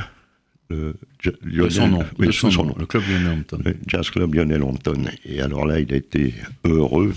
le 0.70 0.96
de 1.24 1.36
Lionel, 1.44 1.70
son 1.72 1.88
nom. 1.88 2.04
oui, 2.18 2.26
de 2.26 2.32
son 2.32 2.48
nom. 2.64 2.74
Le 2.78 2.86
club 2.86 3.02
Lionel 3.08 3.28
Hampton. 3.38 3.62
Jazz 3.86 4.10
Club 4.10 4.34
Lionel 4.34 4.62
Hampton. 4.62 5.04
Et 5.24 5.40
alors 5.40 5.66
là, 5.66 5.78
il 5.80 5.92
a 5.92 5.96
été 5.96 6.34
heureux, 6.64 7.14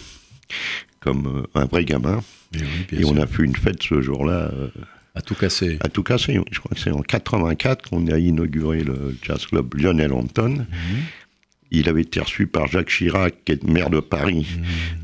comme 1.00 1.28
euh, 1.28 1.44
un 1.60 1.66
vrai 1.66 1.86
gamin. 1.86 2.22
Et, 2.54 2.60
oui, 2.60 3.00
Et 3.02 3.06
on 3.06 3.18
a 3.18 3.26
fait 3.26 3.44
une 3.44 3.56
fête 3.56 3.82
ce 3.82 4.02
jour-là 4.02 4.52
euh, 4.54 4.70
À 5.16 5.22
tout 5.22 5.34
casser. 5.36 5.78
à 5.82 5.88
tout 5.90 6.04
casser. 6.04 6.40
Je 6.52 6.60
crois 6.60 6.72
que 6.76 6.80
c'est 6.80 6.92
en 6.92 7.02
84 7.02 7.90
qu'on 7.90 8.06
a 8.08 8.18
inauguré 8.20 8.84
le 8.84 9.16
Jazz 9.24 9.46
Club 9.46 9.74
Lionel 9.76 10.12
Hampton. 10.14 10.66
Il 11.72 11.90
avait 11.90 12.02
été 12.04 12.20
reçu 12.22 12.48
par 12.48 12.68
Jacques 12.68 12.90
Chirac, 12.90 13.36
qui 13.44 13.52
est 13.52 13.64
maire 13.64 13.90
de 13.90 14.00
Paris, 14.00 14.48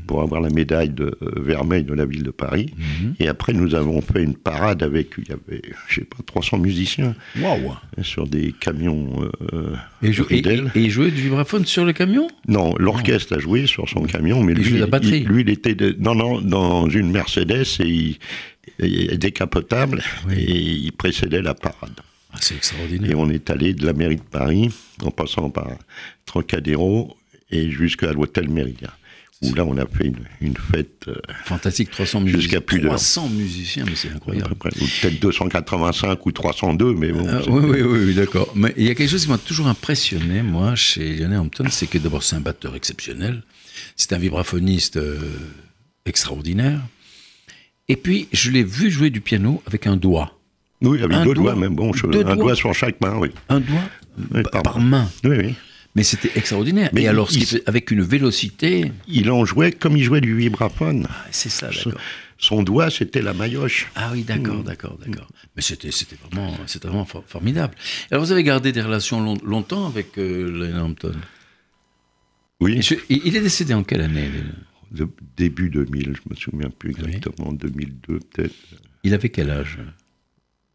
pour 0.06 0.22
avoir 0.22 0.40
la 0.40 0.48
médaille 0.48 0.88
de 0.88 1.16
euh, 1.22 1.40
vermeil 1.42 1.84
de 1.84 1.92
la 1.92 2.06
ville 2.06 2.22
de 2.22 2.30
Paris. 2.30 2.72
Et 3.20 3.28
après, 3.28 3.52
nous 3.52 3.74
avons 3.74 4.00
fait 4.00 4.22
une 4.22 4.34
parade 4.34 4.82
avec, 4.82 5.08
il 5.18 5.28
y 5.28 5.32
avait, 5.32 5.62
je 5.88 5.94
sais 5.96 6.04
pas, 6.06 6.16
300 6.24 6.58
musiciens 6.58 7.14
Waouh 7.38 7.74
sur 8.02 8.26
des 8.26 8.52
camions 8.58 9.28
euh, 9.52 9.74
et, 10.02 10.12
jou- 10.12 10.26
et, 10.30 10.40
du 10.40 11.20
vibraphone 11.22 11.66
sur 11.66 11.84
le 11.84 11.92
camion? 11.92 12.28
Non, 12.48 12.74
l'orchestre 12.78 13.36
a 13.36 13.38
joué 13.38 13.66
sur 13.66 13.88
son 13.88 14.02
camion, 14.04 14.42
mais 14.42 14.54
lui, 14.54 14.78
la 14.78 14.86
batterie. 14.86 15.18
il- 15.20 15.28
lui, 15.28 15.42
il 15.42 15.50
était 15.50 15.74
de- 15.74 15.94
non, 15.98 16.14
non, 16.14 16.40
dans 16.40 16.88
une 16.88 17.10
Mercedes 17.10 17.64
et 17.80 18.18
il, 18.80 19.18
décapotable 19.18 20.02
Oui. 20.28 20.34
et 20.38 20.58
il 20.60 20.92
précédait 20.92 21.42
la 21.42 21.54
parade. 21.54 22.00
Ah, 22.34 22.38
C'est 22.40 22.54
Et 22.54 22.56
extraordinaire. 22.56 23.18
on 23.18 23.30
est 23.30 23.48
allé 23.50 23.72
de 23.72 23.86
la 23.86 23.92
mairie 23.92 24.16
de 24.16 24.22
Paris, 24.22 24.70
en 25.02 25.10
passant 25.10 25.50
par 25.50 25.68
Trocadéro 26.26 27.16
et 27.50 27.70
jusqu'à 27.70 28.12
l'hôtel 28.12 28.48
Méridien, 28.48 28.90
où 29.42 29.54
là 29.54 29.64
on 29.64 29.76
a 29.76 29.86
fait 29.86 30.06
une, 30.06 30.24
une 30.40 30.56
fête 30.56 31.04
euh, 31.08 31.14
Fantastique, 31.44 31.90
300 31.90 32.20
musiciens. 32.20 32.40
Jusqu'à 32.40 32.60
plus 32.60 32.80
d'heures. 32.80 32.92
300 32.92 33.28
musiciens, 33.28 33.84
mais 33.86 33.94
c'est 33.94 34.10
incroyable. 34.10 34.54
peut-être 34.56 35.20
285 35.20 36.26
ou 36.26 36.32
302, 36.32 36.94
mais 36.94 37.12
bon. 37.12 37.26
Ah, 37.28 37.40
oui, 37.48 37.82
oui, 37.82 37.98
oui, 38.06 38.14
d'accord. 38.14 38.50
Mais 38.54 38.72
il 38.76 38.84
y 38.86 38.90
a 38.90 38.94
quelque 38.94 39.10
chose 39.10 39.24
qui 39.24 39.30
m'a 39.30 39.38
toujours 39.38 39.66
impressionné, 39.68 40.42
moi, 40.42 40.74
chez 40.74 41.14
Lionel 41.14 41.38
Hampton, 41.38 41.66
c'est 41.70 41.86
que 41.86 41.98
d'abord, 41.98 42.22
c'est 42.22 42.36
un 42.36 42.40
batteur 42.40 42.74
exceptionnel, 42.74 43.42
c'est 43.96 44.12
un 44.12 44.18
vibraphoniste 44.18 44.96
euh, 44.96 45.18
extraordinaire. 46.06 46.80
Et 47.88 47.96
puis, 47.96 48.28
je 48.32 48.50
l'ai 48.50 48.64
vu 48.64 48.90
jouer 48.90 49.10
du 49.10 49.20
piano 49.20 49.62
avec 49.66 49.86
un 49.86 49.96
doigt. 49.96 50.33
Oui, 50.84 51.02
avec 51.02 51.16
Un 51.16 51.24
deux 51.24 51.34
doigt. 51.34 51.52
doigts, 51.52 51.60
même 51.60 51.74
bon, 51.74 51.92
je- 51.92 52.06
un 52.06 52.10
doigts. 52.10 52.36
doigt 52.36 52.54
sur 52.54 52.74
chaque 52.74 53.00
main, 53.00 53.16
oui. 53.18 53.30
Un 53.48 53.60
doigt 53.60 53.80
Oui, 54.32 54.42
par, 54.62 54.78
main. 54.80 55.08
Oui, 55.24 55.36
oui. 55.36 55.54
Mais 55.96 56.02
c'était 56.02 56.30
extraordinaire. 56.36 56.90
Mais 56.92 57.02
Et 57.02 57.08
alors, 57.08 57.28
il- 57.32 57.62
avec 57.66 57.90
une 57.90 58.02
vélocité. 58.02 58.90
Il 59.08 59.30
en 59.30 59.44
jouait 59.44 59.70
comme 59.72 59.96
il 59.96 60.02
jouait 60.02 60.20
du 60.20 60.34
vibraphone. 60.36 61.06
Ah, 61.08 61.26
C'est 61.30 61.48
ça, 61.50 61.68
d'accord. 61.70 62.00
Son 62.36 62.62
doigt, 62.64 62.90
c'était 62.90 63.22
la 63.22 63.32
maillotche. 63.32 63.86
Ah 63.94 64.10
oui, 64.12 64.22
d'accord, 64.24 64.56
Hmm. 64.56 64.64
d'accord, 64.64 64.98
d'accord. 65.04 65.28
Mais 65.56 65.62
c'était, 65.62 65.92
c'était 65.92 66.16
vraiment, 66.16 66.52
c'était 66.66 66.88
vraiment 66.88 67.04
for- 67.04 67.24
formidable. 67.26 67.74
Alors, 68.10 68.24
vous 68.24 68.32
avez 68.32 68.42
gardé 68.42 68.72
des 68.72 68.82
relations 68.82 69.20
long- 69.22 69.38
longtemps 69.44 69.86
avec 69.86 70.18
euh, 70.18 70.50
Lionel 70.50 70.80
Hampton? 70.80 71.14
Oui, 72.60 72.82
je- 72.82 72.94
il 73.08 73.36
est 73.36 73.40
décédé 73.40 73.72
en 73.74 73.82
quelle 73.84 74.00
année 74.00 74.28
de- 74.90 75.08
début 75.36 75.70
2000, 75.70 76.14
je 76.16 76.28
me 76.30 76.34
souviens 76.36 76.70
plus 76.70 76.90
exactement, 76.90 77.52
2002 77.52 78.18
peut-être. 78.32 78.54
Il 79.04 79.14
avait 79.14 79.28
quel 79.28 79.50
âge? 79.50 79.78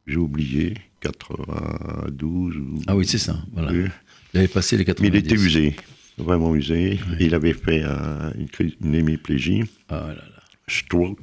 J'ai 0.10 0.18
oublié, 0.18 0.74
92 1.02 2.58
ou... 2.58 2.82
Ah 2.88 2.96
oui, 2.96 3.06
c'est 3.06 3.18
ça. 3.20 3.38
Voilà. 3.54 3.72
Oui. 3.72 3.86
Il 4.34 4.40
avait 4.40 4.48
passé 4.48 4.76
les 4.76 4.82
Mais 4.82 4.86
90. 4.86 5.08
il 5.08 5.16
était 5.16 5.36
usé, 5.36 5.76
vraiment 6.18 6.56
usé. 6.56 7.00
Il 7.20 7.34
avait 7.36 7.54
fait 7.54 7.84
un- 7.84 8.32
une, 8.38 8.72
une 8.84 8.96
hémiplégie, 8.96 9.64
Ah 9.90 10.06
là 10.10 10.14
là. 10.16 10.24
stroke, 10.68 11.20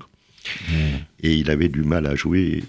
et 1.22 1.34
il 1.36 1.50
avait 1.50 1.68
du 1.68 1.82
mal 1.82 2.06
à 2.06 2.14
jouer. 2.14 2.62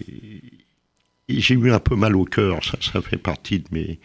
J'ai 1.30 1.56
eu 1.56 1.72
un 1.72 1.80
peu 1.80 1.96
mal 1.96 2.16
au 2.16 2.24
cœur, 2.26 2.64
ça, 2.64 2.78
ça 2.82 3.02
fait 3.02 3.18
partie 3.18 3.60
de 3.60 3.66
mes, 3.72 4.00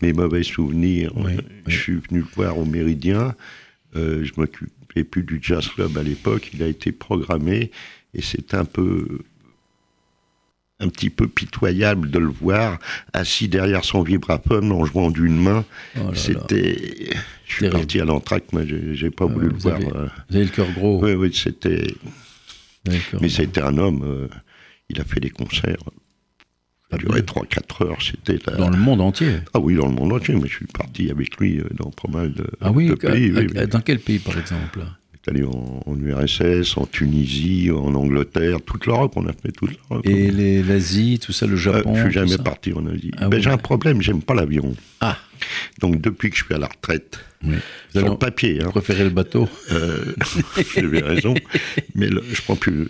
mes 0.00 0.12
mauvais 0.12 0.42
souvenirs. 0.42 1.12
Oui. 1.16 1.32
Je 1.66 1.76
suis 1.78 1.94
venu 1.94 2.20
le 2.20 2.26
voir 2.34 2.58
au 2.58 2.64
Méridien, 2.64 3.34
euh, 3.96 4.24
je 4.24 4.32
m'occupais 4.36 5.04
plus 5.04 5.22
du 5.22 5.38
jazz 5.42 5.68
club 5.68 5.96
à 5.98 6.02
l'époque, 6.02 6.50
il 6.54 6.62
a 6.62 6.66
été 6.68 6.90
programmé, 6.92 7.70
et 8.14 8.22
c'est 8.22 8.54
un 8.54 8.64
peu 8.64 9.20
un 10.82 10.88
petit 10.88 11.10
peu 11.10 11.28
pitoyable 11.28 12.10
de 12.10 12.18
le 12.18 12.26
voir 12.26 12.78
assis 13.12 13.48
derrière 13.48 13.84
son 13.84 14.02
vibraphone 14.02 14.72
en 14.72 14.84
jouant 14.84 15.10
d'une 15.10 15.36
main. 15.40 15.64
Oh. 15.96 16.12
C'était. 16.14 17.10
Je 17.46 17.54
suis 17.54 17.68
parti 17.70 18.00
à 18.00 18.04
l'entracte, 18.04 18.52
moi, 18.52 18.62
j'ai 18.66 19.10
pas 19.10 19.26
Ah, 19.28 19.32
voulu 19.32 19.48
le 19.48 19.54
voir. 19.56 19.76
avez, 19.76 19.86
euh. 19.86 20.08
vous 20.30 20.36
avez 20.36 20.44
le 20.44 20.50
cœur 20.50 20.70
gros. 20.72 21.02
Oui, 21.04 21.12
oui, 21.12 21.32
c'était. 21.34 21.86
Mais 23.20 23.28
c'était 23.28 23.60
un 23.62 23.78
homme, 23.78 24.02
euh, 24.04 24.28
il 24.88 25.00
a 25.00 25.04
fait 25.04 25.20
des 25.20 25.30
concerts. 25.30 25.76
Ça 26.90 26.96
a 26.96 26.98
duré 26.98 27.20
3-4 27.22 27.84
heures, 27.86 28.02
c'était. 28.02 28.38
la- 28.46 28.56
Dans 28.56 28.70
le 28.70 28.76
monde 28.76 29.00
entier. 29.00 29.36
Ah 29.54 29.60
oui, 29.60 29.74
dans 29.76 29.86
le 29.86 29.94
monde 29.94 30.12
entier, 30.12 30.34
mais 30.34 30.48
je 30.48 30.56
suis 30.56 30.66
parti 30.66 31.10
avec 31.10 31.36
lui 31.38 31.58
euh, 31.60 31.64
dans 31.74 31.90
pas 31.90 32.10
mal 32.10 32.32
de, 32.34 32.46
Ah 32.60 32.72
oui, 32.72 32.86
de 32.88 32.92
à- 32.94 32.96
pays. 32.96 33.30
à- 33.30 33.40
oui, 33.40 33.46
oui. 33.54 33.66
dans 33.68 33.80
quel 33.80 33.98
pays, 34.00 34.18
par 34.18 34.36
exemple? 34.38 34.80
Est 35.24 35.30
allé 35.30 35.44
en, 35.44 35.80
en 35.86 35.96
URSS, 35.98 36.76
en 36.76 36.86
Tunisie, 36.86 37.70
en 37.70 37.94
Angleterre, 37.94 38.58
toute 38.64 38.86
l'Europe, 38.86 39.12
on 39.16 39.26
a 39.26 39.32
fait 39.32 39.52
toute 39.52 39.70
l'Europe. 39.70 40.04
Et 40.06 40.30
l'Asie, 40.62 41.18
tout 41.24 41.32
ça, 41.32 41.46
le 41.46 41.54
Euh, 41.54 41.56
Japon 41.56 41.94
je 41.94 42.02
suis 42.02 42.12
jamais 42.12 42.38
parti 42.38 42.72
en 42.72 42.86
Asie. 42.86 43.12
Ah 43.18 43.28
Ben, 43.28 43.36
oui. 43.36 43.42
J'ai 43.42 43.50
un 43.50 43.56
problème, 43.58 44.02
j'aime 44.02 44.22
pas 44.22 44.34
l'avion. 44.34 44.74
Ah, 45.00 45.16
Donc 45.80 46.00
depuis 46.00 46.30
que 46.30 46.36
je 46.36 46.44
suis 46.44 46.54
à 46.54 46.58
la 46.58 46.66
retraite, 46.66 47.20
oui. 47.44 47.56
Sur 47.90 48.08
le 48.08 48.16
papier, 48.16 48.62
hein, 48.62 48.70
préférer 48.70 49.04
le 49.04 49.10
bateau 49.10 49.48
euh, 49.72 50.14
avez 50.76 51.00
raison, 51.00 51.34
mais 51.94 52.08
le- 52.08 52.22
je 52.32 52.40
prends 52.42 52.54
plus, 52.56 52.88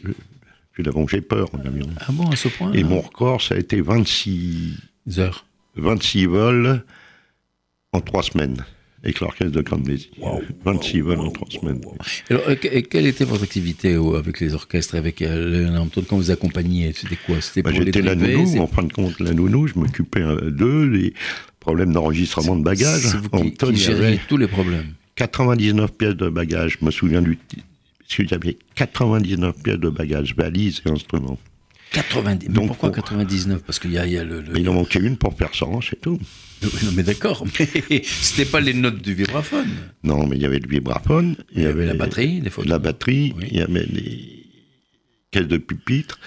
plus 0.73 0.83
j'ai 1.09 1.23
peur 1.23 1.49
en 1.55 1.59
avion. 1.67 1.87
Ah 2.01 2.07
bon, 2.11 2.29
à 2.31 2.37
ce 2.37 2.49
point 2.49 2.73
Et 2.73 2.85
mon 2.85 3.01
record, 3.01 3.41
ça 3.41 3.55
a 3.55 3.59
été 3.59 3.81
26, 3.81 4.77
heures. 5.19 5.47
26 5.77 6.27
vols 6.27 6.83
en 7.93 8.01
trois 8.03 8.23
semaines 8.23 8.63
avec 9.05 9.21
l'orchestre 9.21 9.53
de 9.53 9.63
Grande-Bézi. 9.63 10.11
26 10.65 11.01
vols 11.01 11.19
en 11.21 11.31
trois 11.31 11.49
semaines. 11.51 11.81
Alors, 12.31 12.43
euh, 12.49 12.55
quelle 12.57 13.07
était 13.07 13.25
votre 13.25 13.43
activité 13.43 13.95
euh, 13.95 14.17
avec 14.19 14.39
les 14.41 14.55
orchestres, 14.55 14.95
avec 14.95 15.23
euh, 15.23 15.75
Hampton, 15.77 16.05
quand 16.09 16.17
vous 16.17 16.31
accompagniez 16.31 16.93
C'était 16.93 17.17
quoi? 17.27 17.41
C'était 17.41 17.63
Bah, 17.63 17.71
J'étais 17.75 18.01
la 18.03 18.15
nounou, 18.15 18.59
en 18.61 18.67
fin 18.67 18.83
de 18.85 18.93
compte, 18.93 19.19
la 19.21 19.33
nounou, 19.33 19.67
je 19.67 19.75
m'occupais 19.77 20.21
euh, 20.23 20.51
d'eux, 20.51 20.85
les 20.87 21.15
problèmes 21.59 21.93
d'enregistrement 21.93 22.57
de 22.57 22.63
bagages. 22.63 23.01
C'est 23.03 23.17
vous 23.19 23.29
qui, 23.29 23.37
Hampton, 23.37 23.73
qui 23.73 23.87
avait 23.91 24.21
tous 24.29 24.37
les 24.37 24.47
problèmes. 24.49 24.95
99 25.17 25.93
pièces 25.93 26.15
de 26.17 26.29
bagages, 26.29 26.79
je 26.81 26.85
me 26.87 26.91
souviens 26.91 27.23
du... 27.23 27.39
Avait 28.31 28.59
99 28.75 29.63
pièces 29.63 29.79
de 29.79 29.89
bagages, 29.89 30.37
valises 30.37 30.83
et 30.85 30.91
instruments. 30.91 31.39
90. 31.93 32.49
Mais 32.49 32.55
Donc, 32.55 32.67
pourquoi 32.69 32.91
pour- 32.93 33.03
99 33.05 33.63
Parce 33.65 33.79
qu'il 33.79 33.93
y 33.93 33.99
a, 33.99 34.07
y 34.07 34.19
a 34.19 34.25
le. 34.25 34.43
le- 34.43 34.59
il 34.59 34.69
en 34.69 34.75
manquait 34.75 34.99
une 35.01 35.17
pour 35.17 35.35
faire 35.35 35.55
100, 35.55 35.81
c'est 35.81 36.01
tout. 36.01 36.19
Non, 36.85 36.91
mais 36.95 37.03
d'accord. 37.03 37.45
Mais 37.59 37.69
c'était 38.05 38.49
pas 38.51 38.61
les 38.61 38.75
notes 38.75 39.01
du 39.03 39.15
vibraphone. 39.15 39.69
Non, 40.05 40.27
mais 40.27 40.37
il 40.37 40.43
y 40.43 40.47
avait 40.47 40.59
le 40.61 40.69
vibraphone, 40.69 41.37
Il 41.55 41.63
y 41.63 41.67
avait 41.67 41.87
la 41.87 41.95
batterie, 41.95 42.41
les 42.41 42.51
photos. 42.51 42.71
la 42.71 42.79
batterie, 42.79 43.33
Oui. 43.37 43.47
il 43.51 43.59
y 43.59 43.61
avait 43.61 43.87
les 43.87 44.47
caisses 45.31 45.49
de 45.49 45.57
pupitre, 45.57 46.19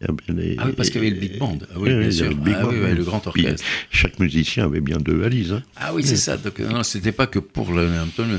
il 0.00 0.06
y 0.06 0.10
avait 0.32 0.42
les... 0.42 0.56
Ah 0.58 0.64
oui, 0.66 0.72
parce 0.76 0.90
qu'il 0.90 1.02
y 1.02 1.06
avait 1.06 1.14
le 1.14 1.20
big 1.20 1.38
band. 1.38 1.58
Ah 1.62 1.74
oui, 1.78 1.90
Oui, 1.92 1.98
bien 2.00 2.10
sûr. 2.10 2.28
le 2.28 2.34
big 2.34 2.54
Ah 2.58 2.66
oui, 2.68 2.76
le 2.94 3.04
grand 3.04 3.20
Puis, 3.20 3.44
orchestre. 3.44 3.66
chaque 3.90 4.18
musicien 4.18 4.64
avait 4.64 4.80
bien 4.80 4.96
deux 4.98 5.14
valises. 5.16 5.52
hein. 5.52 5.62
Ah 5.76 5.94
oui, 5.94 6.02
c'est 6.04 6.16
ça. 6.16 6.36
Donc, 6.36 6.58
non, 6.60 6.82
c'était 6.82 7.12
pas 7.12 7.26
que 7.26 7.38
pour 7.38 7.72
le 7.72 7.88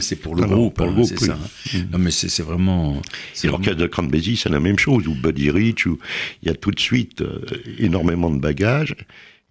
c'est 0.01 0.15
pour 0.17 0.35
le 0.35 0.43
Ah 0.43 0.47
non, 0.47 0.55
groupe. 0.55 0.75
pour 0.75 0.85
le 0.87 0.91
hein, 0.91 0.95
groupe, 0.95 1.07
c'est 1.17 1.25
ça. 1.25 1.37
hein. 1.73 1.79
Non, 1.91 1.97
mais 1.99 2.11
c'est 2.11 2.41
vraiment. 2.43 3.01
c'est 3.33 3.47
Et 3.47 3.51
l'orchestre 3.51 3.77
de 3.79 3.87
Cranberry, 3.87 4.35
c'est 4.35 4.49
la 4.49 4.59
même 4.59 4.77
chose, 4.79 5.07
ou 5.07 5.13
Buddy 5.15 5.49
Rich, 5.51 5.85
où 5.87 5.97
il 6.43 6.47
y 6.49 6.51
a 6.51 6.55
tout 6.55 6.71
de 6.71 6.79
suite 6.79 7.21
euh, 7.21 7.39
énormément 7.79 8.29
de 8.29 8.39
bagages, 8.39 8.95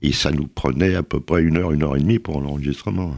et 0.02 0.12
ça 0.12 0.30
nous 0.30 0.46
prenait 0.46 0.94
à 0.94 1.02
peu 1.02 1.20
près 1.20 1.42
une 1.42 1.56
heure, 1.56 1.72
une 1.72 1.82
heure 1.82 1.96
et 1.96 2.00
demie 2.00 2.18
pour 2.18 2.40
l'enregistrement. 2.40 3.16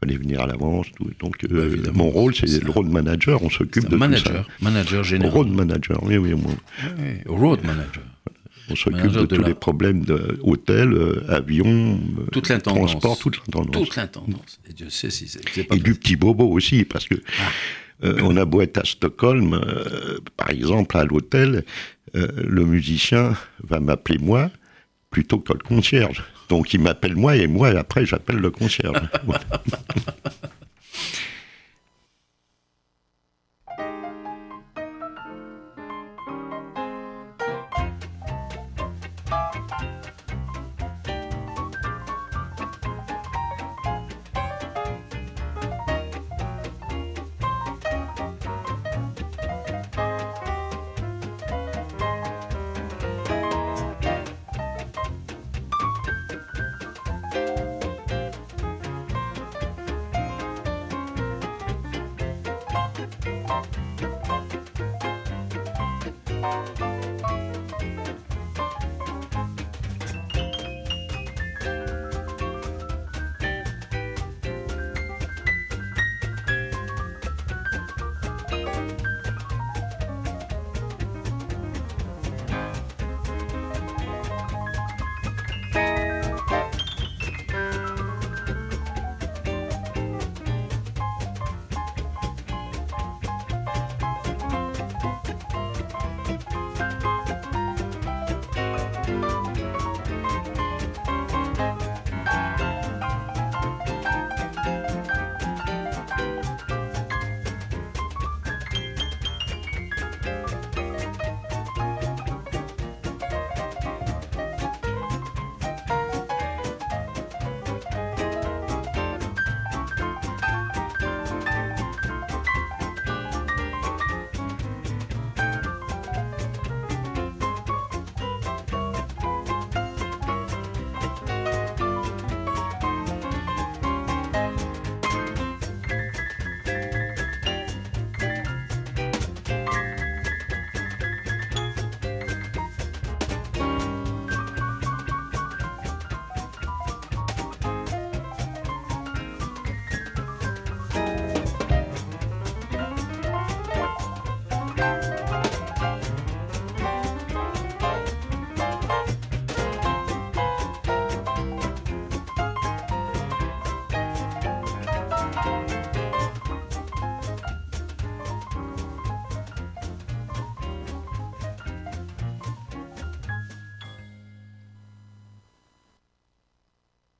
fallait 0.00 0.16
venir 0.18 0.40
à 0.42 0.46
l'avance. 0.46 0.88
Donc, 1.20 1.42
euh, 1.50 1.74
Bah, 1.82 1.90
mon 1.94 2.10
rôle, 2.10 2.34
c'est 2.34 2.62
le 2.62 2.70
rôle 2.70 2.88
manager. 2.90 3.42
On 3.42 3.48
s'occupe 3.48 3.88
de 3.88 3.96
manager, 3.96 4.44
tout 4.44 4.64
manager 4.64 5.02
général. 5.02 5.32
Road 5.32 5.48
manager, 5.48 6.02
oui, 6.02 6.18
oui. 6.18 6.34
moi, 6.34 6.52
Ouais, 6.98 7.22
road 7.26 7.60
manager. 7.64 8.02
On 8.68 8.74
s'occupe 8.76 9.06
de, 9.12 9.20
de 9.20 9.26
tous 9.26 9.40
la- 9.40 9.48
les 9.48 9.54
problèmes 9.54 10.04
de 10.04 10.38
hôtel, 10.42 10.92
euh, 10.92 11.24
avion, 11.30 11.98
euh, 12.18 12.26
Toute 12.30 12.46
transport, 12.62 13.18
toute 13.18 13.38
l'intendance. 13.38 13.72
Toute 13.86 13.96
l'intendance. 13.96 14.60
Et 14.68 14.74
Dieu 14.74 14.90
sait 14.90 15.08
si 15.08 15.28
c'est 15.28 15.64
pas 15.64 15.76
Et 15.76 15.78
du 15.78 15.94
petit 15.94 16.16
bobo 16.16 16.44
aussi, 16.46 16.84
parce 16.84 17.06
que 17.08 17.14
Ah. 17.14 18.06
euh, 18.06 18.20
on 18.22 18.36
a 18.36 18.44
beau 18.44 18.60
être 18.60 18.76
à 18.76 18.84
Stockholm, 18.84 19.54
euh, 19.54 20.18
par 20.36 20.50
exemple, 20.50 20.94
à 20.98 21.04
l'hôtel, 21.04 21.64
le 22.12 22.64
musicien 22.66 23.34
va 23.62 23.80
m'appeler 23.80 24.18
moi 24.18 24.50
plutôt 25.16 25.38
que 25.38 25.54
le 25.54 25.60
concierge. 25.60 26.22
Donc 26.50 26.74
il 26.74 26.80
m'appelle 26.82 27.16
moi 27.16 27.36
et 27.36 27.46
moi, 27.46 27.68
après, 27.68 28.04
j'appelle 28.04 28.36
le 28.36 28.50
concierge. 28.50 29.00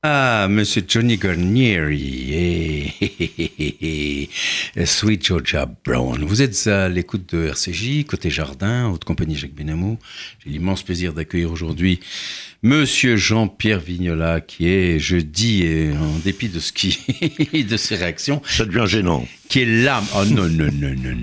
Ah, 0.09 0.47
Monsieur 0.49 0.85
Johnny 0.87 1.17
Garnieri 1.17 2.93
et 3.01 4.29
Sweet 4.85 5.25
Georgia 5.25 5.69
Brown. 5.83 6.23
Vous 6.23 6.41
êtes 6.41 6.65
à 6.67 6.87
l'écoute 6.87 7.35
de 7.35 7.47
RCJ, 7.47 8.05
côté 8.05 8.29
jardin, 8.29 8.87
haute 8.87 9.03
compagnie 9.03 9.35
Jacques 9.35 9.53
Benamou. 9.53 9.99
J'ai 10.45 10.51
l'immense 10.51 10.81
plaisir 10.83 11.11
d'accueillir 11.11 11.51
aujourd'hui 11.51 11.99
Monsieur 12.63 13.17
Jean-Pierre 13.17 13.81
Vignola, 13.81 14.39
qui 14.39 14.69
est, 14.69 14.97
je 14.97 15.17
dis, 15.17 15.63
et 15.63 15.91
en 15.91 16.19
dépit 16.19 16.47
de 16.47 16.61
ce 16.61 16.71
qui, 16.71 16.97
de 17.69 17.75
ses 17.75 17.97
réactions, 17.97 18.41
Ça 18.45 18.63
devient 18.63 18.85
gênant. 18.87 19.27
qui 19.49 19.59
est 19.59 19.65
l'âme, 19.65 20.05
oh 20.15 20.23
non, 20.23 20.47
non, 20.47 20.71
non, 20.71 20.95
non, 20.95 21.17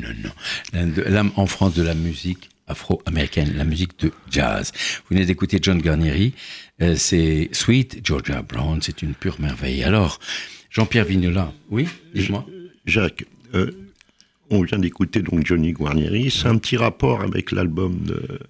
non, 0.74 0.92
l'âme 1.06 1.32
en 1.36 1.46
France 1.46 1.72
de 1.72 1.82
la 1.82 1.94
musique 1.94 2.50
afro-américaine, 2.66 3.52
la 3.56 3.64
musique 3.64 3.98
de 4.00 4.10
jazz. 4.30 4.72
Vous 4.74 5.14
venez 5.14 5.26
d'écouter 5.26 5.58
John 5.60 5.80
Garnieri, 5.80 6.32
euh, 6.82 6.94
c'est 6.96 7.48
Sweet 7.52 8.00
Georgia 8.04 8.42
Brown, 8.42 8.80
c'est 8.82 9.02
une 9.02 9.14
pure 9.14 9.40
merveille. 9.40 9.82
Alors, 9.84 10.18
Jean-Pierre 10.70 11.04
Vignola, 11.04 11.52
oui, 11.70 11.86
dis-moi. 12.14 12.46
Jacques, 12.86 13.24
euh, 13.54 13.70
on 14.50 14.62
vient 14.62 14.78
d'écouter 14.78 15.22
donc 15.22 15.46
Johnny 15.46 15.72
Guarnieri. 15.72 16.30
C'est 16.30 16.48
un 16.48 16.58
petit 16.58 16.76
rapport 16.76 17.22
avec 17.22 17.52
l'album 17.52 17.98
de, 18.02 18.40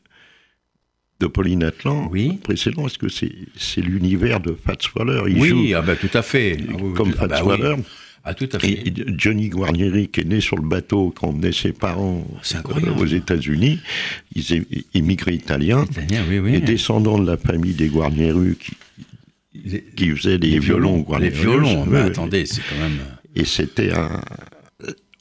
de 1.20 1.26
Pauline 1.26 1.62
Atlan 1.62 2.08
Oui. 2.10 2.38
précédent. 2.42 2.86
Est-ce 2.86 2.98
que 2.98 3.08
c'est 3.08 3.32
c'est 3.56 3.80
l'univers 3.80 4.40
de 4.40 4.54
Fats 4.54 4.76
Waller? 4.96 5.22
Il 5.28 5.38
Oui, 5.38 5.48
joue 5.70 5.76
ah 5.76 5.82
ben 5.82 5.96
tout 5.96 6.10
à 6.14 6.22
fait. 6.22 6.56
Ah 6.68 6.72
oui, 6.80 6.94
comme 6.94 7.12
ah 7.16 7.20
Fats 7.20 7.28
bah 7.28 7.42
oui. 7.44 7.82
Ah 8.24 8.32
tout 8.34 8.48
à 8.52 8.58
fait. 8.58 8.70
Et 8.88 8.92
Johnny 9.18 9.48
Guarnieri, 9.50 10.08
qui 10.08 10.20
est 10.20 10.24
né 10.24 10.40
sur 10.40 10.56
le 10.56 10.66
bateau 10.66 11.12
quand 11.14 11.28
emmenait 11.28 11.52
ses 11.52 11.72
parents 11.72 12.26
euh, 12.54 12.94
aux 12.98 13.04
États-Unis, 13.06 13.80
ils 14.34 14.52
é- 14.54 14.64
immigrés 14.94 15.34
italiens, 15.34 15.84
Italien, 15.90 16.24
oui, 16.30 16.38
oui. 16.38 16.54
et 16.54 16.60
descendants 16.60 17.18
de 17.18 17.26
la 17.30 17.36
famille 17.36 17.74
des 17.74 17.88
Guarnieru 17.88 18.56
qui, 18.58 18.72
Les, 19.64 19.82
qui 19.96 20.08
faisaient 20.10 20.38
des 20.38 20.48
les 20.52 20.58
violons. 20.58 20.96
les 20.96 21.02
Guarnieru. 21.04 21.36
violons, 21.36 21.84
mais 21.86 21.98
attendez, 22.00 22.46
c'est 22.46 22.62
quand 22.62 22.78
même... 22.78 22.98
Et 23.36 23.44
c'était 23.44 23.92
un. 23.92 24.20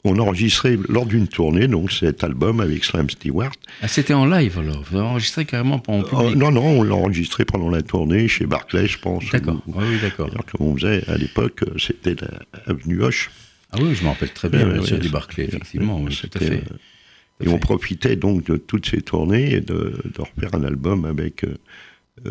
On 0.06 0.18
enregistrait 0.18 0.76
lors 0.90 1.06
d'une 1.06 1.28
tournée, 1.28 1.66
donc 1.66 1.90
cet 1.90 2.24
album 2.24 2.60
avec 2.60 2.84
Slam 2.84 3.08
Stewart. 3.08 3.52
Ah, 3.80 3.88
c'était 3.88 4.12
en 4.12 4.26
live 4.26 4.58
alors, 4.58 4.82
vous 4.90 4.98
avez 4.98 5.06
enregistré 5.06 5.46
carrément 5.46 5.82
en 5.88 6.00
Oh, 6.00 6.02
public. 6.02 6.36
non, 6.36 6.50
non, 6.50 6.80
on 6.80 6.82
l'a 6.82 6.94
enregistré 6.94 7.46
pendant 7.46 7.70
la 7.70 7.80
tournée 7.82 8.28
chez 8.28 8.44
Barclay, 8.44 8.86
je 8.86 8.98
pense. 8.98 9.24
D'accord, 9.30 9.62
ou- 9.66 9.72
oui, 9.78 9.84
oui, 9.92 9.98
d'accord. 10.02 10.28
Comme 10.30 10.66
on 10.66 10.76
faisait 10.76 11.08
à 11.08 11.16
l'époque, 11.16 11.62
euh, 11.66 11.78
c'était 11.78 12.14
la 12.16 12.40
avenue 12.66 13.02
Hoche. 13.02 13.30
Ah 13.72 13.78
oui, 13.80 13.94
je 13.94 14.02
me 14.04 14.08
rappelle 14.08 14.30
très 14.32 14.50
bien, 14.50 14.66
bien 14.68 14.82
sûr, 14.82 14.98
du 14.98 15.08
Barclay, 15.08 15.44
effectivement, 15.44 15.98
oui, 16.02 16.14
tout 16.14 16.28
à 16.34 16.38
fait. 16.38 16.52
euh, 16.70 17.44
Et 17.44 17.48
on 17.48 17.58
profitait 17.58 18.16
donc 18.16 18.44
de 18.44 18.56
toutes 18.58 18.86
ces 18.88 19.00
tournées 19.00 19.54
et 19.54 19.60
de, 19.60 20.02
de 20.04 20.20
refaire 20.20 20.54
un 20.54 20.64
album 20.64 21.06
avec, 21.06 21.44
euh, 21.44 21.48
euh, 21.48 21.54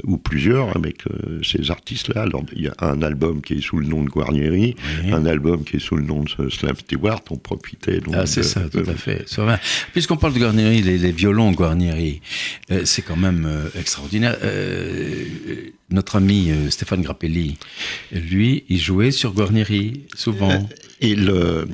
ou 0.05 0.17
plusieurs, 0.17 0.75
avec 0.75 1.05
euh, 1.07 1.39
ces 1.43 1.69
artistes-là. 1.69 2.21
Alors, 2.23 2.43
il 2.55 2.63
y 2.63 2.67
a 2.67 2.73
un 2.79 3.01
album 3.01 3.41
qui 3.41 3.55
est 3.55 3.61
sous 3.61 3.77
le 3.77 3.85
nom 3.85 4.03
de 4.03 4.09
Guarnieri, 4.09 4.75
Oui. 5.03 5.11
un 5.11 5.25
album 5.25 5.63
qui 5.65 5.75
est 5.75 5.79
sous 5.79 5.97
le 5.97 6.03
nom 6.03 6.23
de 6.23 6.49
Slam 6.49 6.75
Stewart. 6.77 7.21
On 7.29 7.35
profitait 7.37 7.99
donc. 7.99 8.15
Ah, 8.17 8.25
c'est 8.25 8.43
ça, 8.43 8.61
tout 8.69 8.81
de- 8.81 8.89
à 8.89 8.95
fait. 8.95 9.25
Puisqu'on 9.91 10.15
parle 10.17 10.33
de 10.33 10.39
Guarnieri, 10.39 10.81
les, 10.81 10.97
les 10.97 11.11
violons 11.11 11.51
Guarnieri, 11.51 12.21
euh, 12.71 12.81
c'est 12.85 13.01
quand 13.01 13.17
même 13.17 13.45
euh, 13.45 13.67
extraordinaire. 13.77 14.37
Euh, 14.41 15.25
notre 15.91 16.15
ami 16.15 16.49
euh, 16.49 16.69
Stéphane 16.69 17.01
Grappelli, 17.01 17.57
lui, 18.11 18.63
il 18.69 18.79
jouait 18.79 19.11
sur 19.11 19.33
Guarnieri, 19.33 20.03
souvent. 20.15 20.67
Et 21.01 21.13
le- 21.15 21.67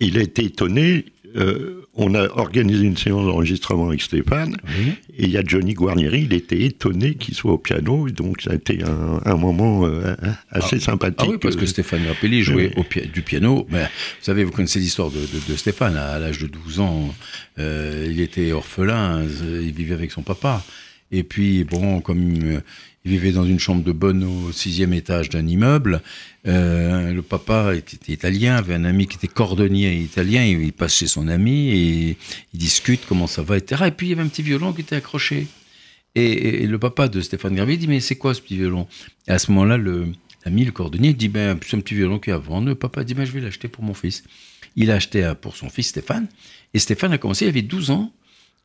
il 0.00 0.18
a 0.18 0.20
été 0.22 0.44
étonné 0.44 1.06
euh, 1.36 1.82
on 1.94 2.14
a 2.14 2.28
organisé 2.38 2.84
une 2.84 2.96
séance 2.96 3.24
d'enregistrement 3.24 3.88
avec 3.88 4.02
Stéphane, 4.02 4.56
Oui. 4.66 4.92
et 5.16 5.24
il 5.24 5.30
y 5.30 5.36
a 5.38 5.42
Johnny 5.44 5.74
Guarnieri, 5.74 6.22
il 6.22 6.32
était 6.34 6.60
étonné 6.62 7.14
qu'il 7.14 7.34
soit 7.34 7.52
au 7.52 7.58
piano, 7.58 8.08
donc 8.10 8.42
ça 8.42 8.50
a 8.50 8.54
été 8.54 8.82
un, 8.82 9.20
un 9.24 9.36
moment 9.36 9.86
euh, 9.86 10.14
assez 10.50 10.78
sympathique. 10.80 11.20
Ah 11.22 11.30
oui, 11.30 11.38
parce 11.40 11.56
que 11.56 11.66
Stéphane 11.66 12.04
Grappelli 12.04 12.42
jouait 12.42 12.70
oui. 12.76 12.80
au 12.80 12.82
pi- 12.82 13.06
du 13.08 13.22
piano. 13.22 13.66
Ben, 13.70 13.84
vous 13.84 14.24
savez, 14.24 14.44
vous 14.44 14.52
connaissez 14.52 14.78
l'histoire 14.78 15.10
de, 15.10 15.20
de- 15.20 15.52
de 15.52 15.56
Stéphane. 15.56 15.96
À 15.96 16.18
l'âge 16.18 16.38
de 16.38 16.46
12 16.46 16.80
ans, 16.80 17.14
euh, 17.58 18.06
il 18.10 18.20
était 18.20 18.52
orphelin, 18.52 19.22
euh, 19.22 19.62
il 19.64 19.72
vivait 19.72 19.94
avec 19.94 20.10
son 20.12 20.22
papa. 20.22 20.64
Et 21.12 21.22
puis, 21.22 21.64
bon, 21.64 22.00
comme 22.00 22.34
euh, 22.42 22.60
il 23.06 23.12
vivait 23.12 23.30
dans 23.30 23.44
une 23.44 23.60
chambre 23.60 23.84
de 23.84 23.92
bonne 23.92 24.24
au 24.24 24.50
sixième 24.50 24.92
étage 24.92 25.28
d'un 25.28 25.46
immeuble, 25.46 26.02
euh, 26.48 27.12
le 27.12 27.22
papa 27.22 27.76
était 27.76 28.12
italien, 28.12 28.56
avait 28.56 28.74
un 28.74 28.84
ami 28.84 29.06
qui 29.06 29.16
était 29.16 29.28
cordonnier 29.28 29.94
italien, 29.94 30.44
il, 30.44 30.72
passe 30.72 30.96
chez 30.96 31.06
son 31.06 31.28
ami 31.28 31.68
et 31.68 32.16
il 32.52 32.58
discute 32.58 33.02
comment 33.06 33.28
ça 33.28 33.42
va, 33.42 33.58
etc. 33.58 33.84
Et 33.86 33.90
puis, 33.92 34.08
il 34.08 34.10
y 34.10 34.12
avait 34.12 34.22
un 34.22 34.28
petit 34.28 34.42
violon 34.42 34.72
qui 34.72 34.80
était 34.80 34.96
accroché. 34.96 35.46
Et, 36.16 36.66
le 36.66 36.78
papa 36.80 37.06
de 37.06 37.20
Stéphane 37.20 37.54
Gravier 37.54 37.76
dit 37.76 37.86
Mais 37.86 38.00
c'est 38.00 38.16
quoi 38.16 38.34
ce 38.34 38.40
petit 38.40 38.56
violon? 38.56 38.88
Et 39.28 39.30
à 39.30 39.38
ce 39.38 39.52
moment-là, 39.52 39.78
l'ami, 39.78 40.64
le 40.64 40.72
cordonnier, 40.72 41.12
dit 41.14 41.28
Ben, 41.28 41.56
c'est 41.64 41.76
un 41.76 41.80
petit 41.80 41.94
violon 41.94 42.18
qui 42.18 42.30
est 42.30 42.32
à 42.32 42.38
vendre. 42.38 42.66
Le 42.66 42.74
papa 42.74 43.04
dit 43.04 43.14
Ben, 43.14 43.24
je 43.24 43.30
vais 43.30 43.40
l'acheter 43.40 43.68
pour 43.68 43.84
mon 43.84 43.94
fils. 43.94 44.24
Il 44.74 44.90
a 44.90 44.94
acheté 44.94 45.32
pour 45.40 45.56
son 45.56 45.68
fils 45.68 45.88
Stéphane. 45.88 46.26
Et 46.74 46.80
Stéphane 46.80 47.12
a 47.12 47.18
commencé, 47.18 47.44
il 47.44 47.48
avait 47.48 47.62
12 47.62 47.90
ans. 47.90 48.12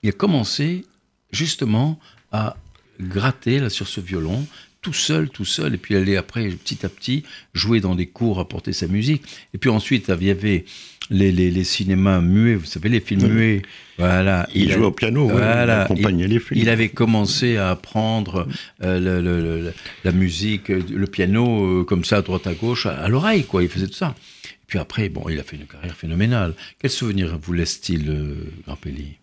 Il 0.02 0.10
a 0.10 0.14
commencé 0.14 0.84
justement 1.32 2.00
à 2.32 2.58
gratter 3.02 3.60
là, 3.60 3.70
sur 3.70 3.88
ce 3.88 4.00
violon, 4.02 4.46
tout 4.82 4.94
seul, 4.94 5.30
tout 5.30 5.46
seul. 5.46 5.76
Et 5.76 5.78
puis 5.78 5.96
aller 5.96 6.18
après, 6.18 6.48
petit 6.50 6.86
à 6.86 6.90
petit, 6.90 7.24
jouer 7.54 7.80
dans 7.82 7.96
des 7.96 8.08
cours, 8.08 8.40
apporter 8.40 8.74
sa 8.74 8.88
musique. 8.88 9.24
Et 9.54 9.58
puis 9.58 9.70
ensuite, 9.70 10.12
il 10.20 10.26
y 10.28 10.32
avait 10.32 10.66
les, 11.10 11.32
les, 11.32 11.52
les 11.52 11.64
cinémas 11.66 12.22
muets, 12.22 12.56
vous 12.56 12.66
savez, 12.66 12.88
les 12.90 13.02
films 13.02 13.28
muets. 13.28 13.62
Voilà. 13.98 14.48
Il 14.56 14.72
a- 14.72 14.76
jouait 14.76 14.86
au 14.86 14.92
piano, 14.92 15.28
Voilà. 15.28 15.64
il 15.66 15.70
accompagnait 15.94 16.24
il, 16.26 16.30
les 16.32 16.40
films. 16.40 16.60
il 16.62 16.70
avait 16.70 16.90
commencé 16.90 17.58
à 17.58 17.70
apprendre 17.72 18.48
euh, 18.84 19.00
le- 19.00 19.22
le- 19.22 19.42
le- 19.66 19.74
la 20.04 20.12
musique, 20.14 20.72
euh, 20.72 20.82
le 20.90 21.08
piano, 21.08 21.82
euh, 21.82 21.84
comme 21.84 22.06
ça, 22.06 22.18
à 22.18 22.22
droite 22.22 22.48
à 22.48 22.54
gauche, 22.54 22.86
à, 22.86 22.92
à 22.98 23.08
l'oreille, 23.10 23.44
quoi. 23.44 23.62
Il 23.62 23.70
faisait 23.70 23.88
tout 23.88 23.94
ça. 23.94 24.16
Et 24.46 24.66
puis 24.68 24.80
après, 24.80 25.10
bon, 25.10 25.26
il 25.30 25.38
a 25.40 25.44
fait 25.44 25.58
une 25.58 25.66
carrière 25.66 25.96
phénoménale. 25.98 26.54
Quel 26.80 26.90
souvenir 26.90 27.38
vous 27.40 27.54
laisse-t-il, 27.54 28.10
euh, 28.10 28.36
Grappelli 28.66 29.18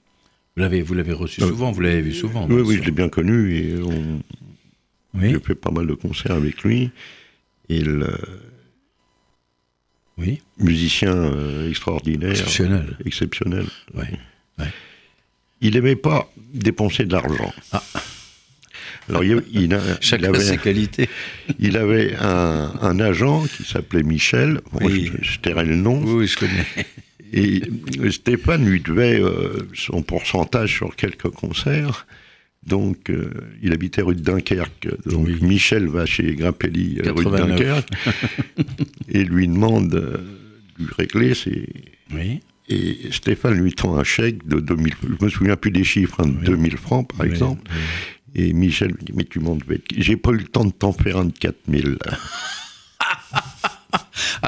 Vous 0.59 0.63
l'avez, 0.65 0.83
vous 0.83 0.95
l'avez 0.95 1.13
reçu 1.13 1.41
souvent, 1.41 1.71
vous 1.71 1.81
l'avez 1.83 2.01
vu 2.01 2.13
souvent. 2.13 2.45
Oui, 2.51 2.63
oui, 2.63 2.79
je 2.79 2.83
l'ai 2.83 2.91
bien 2.91 3.09
connu, 3.09 3.55
et 3.57 3.81
on, 3.81 4.21
Oui, 5.15 5.31
j'ai 5.31 5.39
fait 5.39 5.55
pas 5.55 5.71
mal 5.71 5.87
de 5.87 5.95
concerts 5.95 6.33
avec 6.33 6.65
lui. 6.65 6.91
Le 7.71 8.09
oui, 10.17 10.41
musicien 10.59 11.15
euh, 11.15 11.71
extraordinaire. 11.71 12.31
Exceptionnel. 12.33 12.97
Exceptionnel. 13.05 13.67
oui. 13.95 14.65
Il 15.61 15.77
aimait 15.77 15.95
pas 15.95 16.29
dépenser 16.53 17.05
de 17.05 17.13
l'argent. 17.13 17.53
Alors, 19.09 19.23
il, 19.23 19.41
il 19.53 19.73
a- 19.75 19.79
il 19.91 19.97
Chacun 20.01 20.29
avait, 20.31 20.41
ses 20.41 20.59
qualités. 20.59 21.09
il 21.61 21.77
avait 21.77 22.17
un, 22.17 22.73
un 22.83 22.99
agent 22.99 23.45
qui 23.45 23.63
s'appelait 23.63 24.03
Michel. 24.03 24.61
Bon, 24.73 24.85
Oui. 24.87 25.13
je, 25.23 25.35
je 25.35 25.39
tairai 25.39 25.65
le 25.67 25.77
nom. 25.77 26.01
Oui, 26.03 26.13
oui, 26.15 26.27
je 26.27 26.37
connais. 26.37 26.67
Et 27.33 27.63
Stéphane 28.11 28.65
lui 28.69 28.81
devait 28.81 29.21
euh, 29.21 29.67
son 29.75 30.03
pourcentage 30.03 30.75
sur 30.75 30.97
quelques 30.97 31.29
concerts. 31.29 32.07
Donc, 32.67 33.09
euh, 33.11 33.31
il 33.63 33.73
habitait 33.73 34.03
rue 34.03 34.15
de 34.15 34.21
Dunkerque. 34.21 34.89
Donc, 35.07 35.27
Oui. 35.27 35.39
Michel 35.41 35.87
va 35.89 36.07
chez 36.07 36.35
Grappelli, 36.35 36.99
euh, 37.05 37.13
rue 37.13 37.25
de 37.25 37.31
89. 37.31 37.59
Dunkerque, 37.59 37.89
et 39.09 39.25
lui 39.25 39.47
demande 39.49 39.95
euh, 39.95 40.17
de 40.79 40.85
lui 40.85 40.93
régler 40.99 41.35
ses. 41.35 41.67
Oui, 42.15 42.41
Et 42.69 43.11
Stéphane 43.13 43.55
lui 43.61 43.73
tend 43.73 43.97
un 43.97 44.05
chèque 44.05 44.47
de 44.47 44.61
2000, 44.61 44.95
je 45.19 45.25
me 45.25 45.31
souviens 45.31 45.57
plus 45.57 45.71
des 45.71 45.85
chiffres, 45.85 46.21
hein, 46.23 46.29
de 46.29 46.45
2000 46.47 46.77
francs 46.77 47.09
par 47.09 47.21
Oui, 47.21 47.29
exemple. 47.33 47.63
oui. 47.71 47.79
Et 48.35 48.53
Michel 48.53 48.89
lui 48.89 49.05
dit, 49.05 49.13
mais 49.15 49.25
tu 49.25 49.41
m'en 49.41 49.57
devais, 49.57 49.81
j'ai 49.97 50.17
pas 50.17 50.31
eu 50.33 50.37
le 50.39 50.45
temps 50.45 50.65
de 50.65 50.71
t'en 50.73 50.93
faire 50.93 51.17
un 51.19 51.25
de 51.27 51.33
4000. 51.33 51.97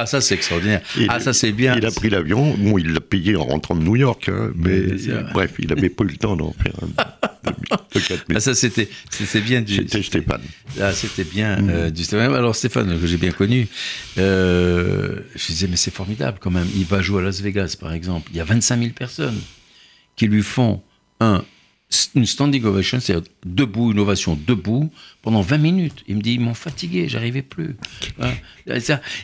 Ah, 0.00 0.06
ça, 0.06 0.22
c'est 0.22 0.34
extraordinaire. 0.34 0.80
Et 0.98 1.06
ah, 1.08 1.20
ça, 1.20 1.34
c'est 1.34 1.52
bien. 1.52 1.76
Il 1.76 1.84
a 1.84 1.90
pris 1.90 2.08
l'avion, 2.08 2.54
bon, 2.56 2.78
il 2.78 2.94
l'a 2.94 3.00
payé 3.00 3.36
en 3.36 3.44
rentrant 3.44 3.74
de 3.74 3.82
New 3.82 3.96
York, 3.96 4.30
hein, 4.30 4.50
mais 4.54 4.82
bref, 5.34 5.52
il 5.58 5.70
avait 5.72 5.90
pas 5.90 6.04
eu 6.04 6.08
le 6.08 6.16
temps 6.16 6.36
d'en 6.36 6.52
faire 6.52 6.72
un 6.82 6.86
de, 6.86 8.00
de 8.00 8.06
4000. 8.06 8.36
Ah, 8.36 8.40
ça, 8.40 8.54
c'était, 8.54 8.88
bien 9.40 9.60
du. 9.60 9.74
C'était 9.74 10.02
Stéphane. 10.02 10.40
Ah, 10.80 10.92
c'était 10.92 11.24
bien 11.24 11.68
euh, 11.68 11.90
du 11.90 12.04
Stéphane. 12.04 12.34
Alors 12.34 12.56
Stéphane, 12.56 12.98
que 12.98 13.06
j'ai 13.06 13.18
bien 13.18 13.32
connu, 13.32 13.68
euh, 14.16 15.20
je 15.36 15.46
disais, 15.46 15.66
mais 15.68 15.76
c'est 15.76 15.92
formidable 15.92 16.38
quand 16.40 16.50
même. 16.50 16.68
Il 16.74 16.86
va 16.86 17.02
jouer 17.02 17.20
à 17.20 17.24
Las 17.26 17.42
Vegas, 17.42 17.76
par 17.78 17.92
exemple. 17.92 18.30
Il 18.32 18.38
y 18.38 18.40
a 18.40 18.44
25 18.44 18.78
000 18.78 18.90
personnes 18.92 19.38
qui 20.16 20.28
lui 20.28 20.42
font 20.42 20.82
un, 21.20 21.44
une 22.14 22.26
standing 22.26 22.64
ovation, 22.64 23.00
c'est-à-dire 23.00 23.28
debout, 23.44 23.92
une 23.92 23.98
ovation 23.98 24.38
debout, 24.46 24.90
pendant 25.22 25.40
20 25.42 25.58
minutes. 25.58 26.04
Il 26.06 26.16
me 26.16 26.22
dit, 26.22 26.34
ils 26.34 26.40
m'ont 26.40 26.54
fatigué, 26.54 27.08
j'arrivais 27.08 27.42
plus. 27.42 27.76
Hein. 28.20 28.32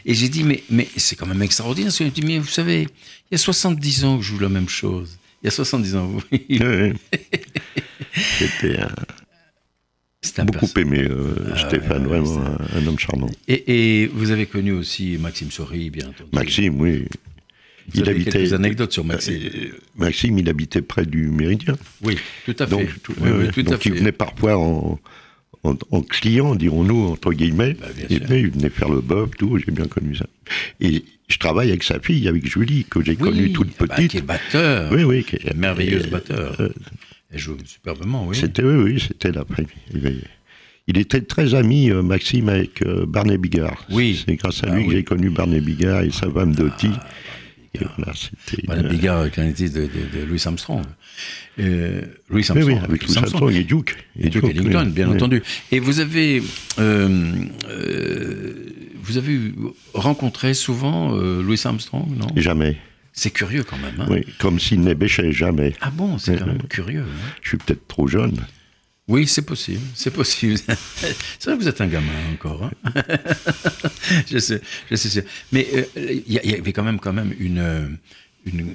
Et 0.05 0.15
j'ai 0.15 0.29
dit, 0.29 0.43
mais, 0.43 0.63
mais 0.71 0.89
c'est 0.97 1.15
quand 1.17 1.27
même 1.27 1.43
extraordinaire. 1.43 1.93
Il 2.01 2.07
me 2.07 2.11
dit, 2.11 2.23
mais 2.23 2.39
vous 2.39 2.49
savez, 2.49 2.83
il 2.83 3.33
y 3.33 3.35
a 3.35 3.39
70 3.39 4.05
ans 4.05 4.17
que 4.19 4.23
je 4.25 4.29
joue 4.31 4.39
la 4.41 4.49
même 4.49 4.69
chose. 4.69 5.19
Il 5.43 5.47
y 5.47 5.49
a 5.49 5.53
70 5.53 5.97
ans, 5.97 6.11
oui. 6.33 6.59
Ouais. 6.61 6.93
C'était 8.39 8.81
un- 8.81 10.45
beaucoup 10.45 10.67
perso- 10.67 10.81
aimé, 10.81 11.07
euh, 11.09 11.35
Ah, 11.55 11.59
Stéphane, 11.69 12.07
ouais, 12.07 12.19
ouais, 12.19 12.21
vraiment 12.21 12.47
un, 12.75 12.79
un 12.79 12.87
homme 12.87 12.99
charmant. 12.99 13.31
Et, 13.47 14.03
et 14.03 14.07
vous 14.09 14.31
avez 14.33 14.47
connu 14.47 14.73
aussi 14.73 15.17
Maxime 15.19 15.51
Sori, 15.51 15.91
bien 15.91 16.09
entendu. 16.09 16.31
Maxime, 16.33 16.81
oui. 16.81 17.05
Vous 17.95 18.09
avez 18.09 18.25
quelques 18.25 18.53
anecdotes 18.53 18.93
sur 18.93 19.05
Maxime. 19.05 19.35
Euh, 19.55 19.69
Maxime, 19.97 20.39
il 20.39 20.49
habitait 20.49 20.83
près 20.83 21.07
du 21.07 21.29
Méridien. 21.29 21.77
Oui, 22.03 22.19
tout 22.45 22.55
à 22.59 22.67
fait. 22.67 22.71
Donc, 22.71 22.89
tout, 23.03 23.15
oui, 23.21 23.31
oui, 23.33 23.39
ouais, 23.47 23.51
tout 23.53 23.63
donc 23.63 23.75
à 23.75 23.79
fait. 23.79 23.89
il 23.91 23.95
venait 23.97 24.13
parfois 24.13 24.57
en, 24.59 24.99
en, 25.65 25.77
en 25.91 26.03
client, 26.03 26.55
dirons-nous, 26.55 27.09
entre 27.09 27.33
guillemets. 27.33 27.75
Bah, 27.81 27.87
il, 28.11 28.21
venait, 28.23 28.41
il 28.41 28.51
venait 28.51 28.71
faire 28.71 28.89
le 28.89 29.01
bœuf, 29.01 29.31
tout, 29.39 29.59
j'ai 29.59 29.71
bien 29.73 29.87
connu 29.87 30.15
ça. 30.17 30.27
Et 30.81 31.05
je 31.29 31.39
travaille 31.39 31.69
avec 31.71 31.83
sa 31.83 31.99
fille, 32.01 32.27
avec 32.29 32.47
Julie, 32.47 32.85
que 32.89 33.03
j'ai 33.05 33.13
Oui, 33.13 33.17
connue 33.19 33.53
toute 33.53 33.71
ah 33.81 33.85
bah, 33.87 33.95
petite. 33.97 34.11
qui 34.13 34.17
est 34.19 34.23
batteur. 34.23 34.93
oui, 34.93 35.05
oui. 35.05 35.25
qui 35.25 35.37
est- 35.37 35.55
Merveilleuse 35.55 36.07
et, 36.07 36.11
batteur. 36.11 36.57
euh, 36.61 36.69
Elle 37.31 37.39
joue 37.39 37.57
superbement, 37.65 38.27
oui. 38.27 38.37
C'était, 38.37 38.63
oui, 38.63 38.75
oui, 38.93 39.01
c'était 39.07 39.33
la 39.33 39.45
il, 39.93 39.99
avait- 40.07 40.17
il 40.89 40.99
était 40.99 41.21
très 41.21 41.55
ami, 41.55 41.91
euh, 41.91 42.03
Maxime, 42.03 42.49
avec 42.49 42.81
euh, 42.83 43.07
Barney 43.07 43.39
Bigard. 43.39 43.85
Oui. 43.91 44.23
C'est 44.25 44.37
grâce 44.37 44.63
à 44.63 44.69
Ah 44.71 44.77
lui 44.77 44.87
que 44.87 44.93
j'ai 44.93 45.03
connu 45.05 45.31
Barney 45.31 45.61
Bigard 45.61 46.03
et 46.03 46.11
sa 46.13 46.31
femme 46.31 46.55
Doty. 46.55 46.87
Et 46.87 46.91
Voilà, 48.67 48.83
euh, 48.85 48.89
Bigard 48.89 49.25
l'identité 49.25 49.69
de, 49.69 49.81
de, 49.83 50.21
de 50.21 50.25
Louis 50.27 50.43
Armstrong. 50.45 50.85
Euh, 51.59 52.01
Louis 52.31 52.43
Oui, 52.43 52.45
Armstrong. 52.51 52.65
oui, 52.67 52.79
avec 52.83 53.07
Louis 53.07 53.17
Armstrong 53.19 53.55
et 53.55 53.65
Duke. 53.65 53.97
Et 54.19 54.29
Duke 54.29 54.45
Ellington, 54.45 54.85
oui. 54.87 54.93
bien 54.93 55.09
Oui. 55.09 55.15
entendu. 55.17 55.43
Et 55.73 55.79
vous 55.79 56.01
avez, 56.01 56.43
euh, 56.79 57.33
euh, 57.69 58.53
vous 59.03 59.17
avez 59.19 59.39
rencontré 59.95 60.55
souvent 60.55 61.11
Louis 61.17 61.61
Armstrong, 61.65 62.07
non? 62.17 62.27
Jamais. 62.37 62.77
C'est 63.13 63.31
curieux 63.31 63.63
quand 63.63 63.79
même. 63.79 63.95
hein 64.01 64.07
Oui, 64.11 64.25
comme 64.39 64.61
s'il 64.61 64.81
n'ébêchait 64.83 65.33
jamais. 65.33 65.73
Ah 65.81 65.91
bon, 65.91 66.19
c'est 66.19 66.33
Oui, 66.33 66.39
quand 66.39 66.47
même 66.47 66.59
oui. 66.63 66.69
curieux. 66.69 67.01
hein 67.03 67.31
Je 67.43 67.49
suis 67.49 67.57
peut-être 67.59 67.87
trop 67.89 68.07
jeune. 68.07 68.37
Oui, 69.09 69.27
c'est 69.29 69.43
possible, 69.43 69.81
c'est 69.95 70.11
possible. 70.11 70.57
c'est 70.67 71.45
vrai 71.45 71.57
que 71.57 71.63
vous 71.63 71.69
êtes 71.69 71.81
un 71.81 71.87
gamin 71.87 72.11
encore. 72.35 72.65
hein. 72.65 72.93
je 74.29 74.39
sais, 74.39 74.61
je 74.91 74.97
sais. 74.97 75.25
Mais 75.53 75.67
euh, 75.75 75.85
il 76.27 76.33
y, 76.33 76.55
avait 76.55 76.73
quand 76.73 76.83
même, 76.83 76.99
quand 76.99 77.13
même 77.13 77.33
une, 77.39 77.59
euh, 77.59 77.87
une, 78.47 78.67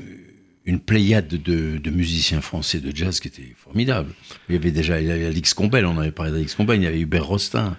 une 0.65 0.79
pléiade 0.79 1.27
de, 1.27 1.77
de 1.77 1.89
musiciens 1.89 2.39
français 2.39 2.79
de 2.79 2.95
jazz 2.95 3.19
qui 3.19 3.27
était 3.27 3.53
formidable. 3.57 4.13
Il 4.47 4.55
y 4.55 4.57
avait 4.57 4.71
déjà 4.71 5.01
il 5.01 5.07
y 5.07 5.11
avait 5.11 5.25
Alix 5.25 5.53
Combel, 5.53 5.85
on 5.85 5.97
avait 5.99 6.11
parlé 6.11 6.31
d'Alix 6.31 6.55
Combel, 6.55 6.79
il 6.79 6.83
y 6.83 6.87
avait 6.87 6.99
Hubert 7.01 7.25
Rostin. 7.25 7.75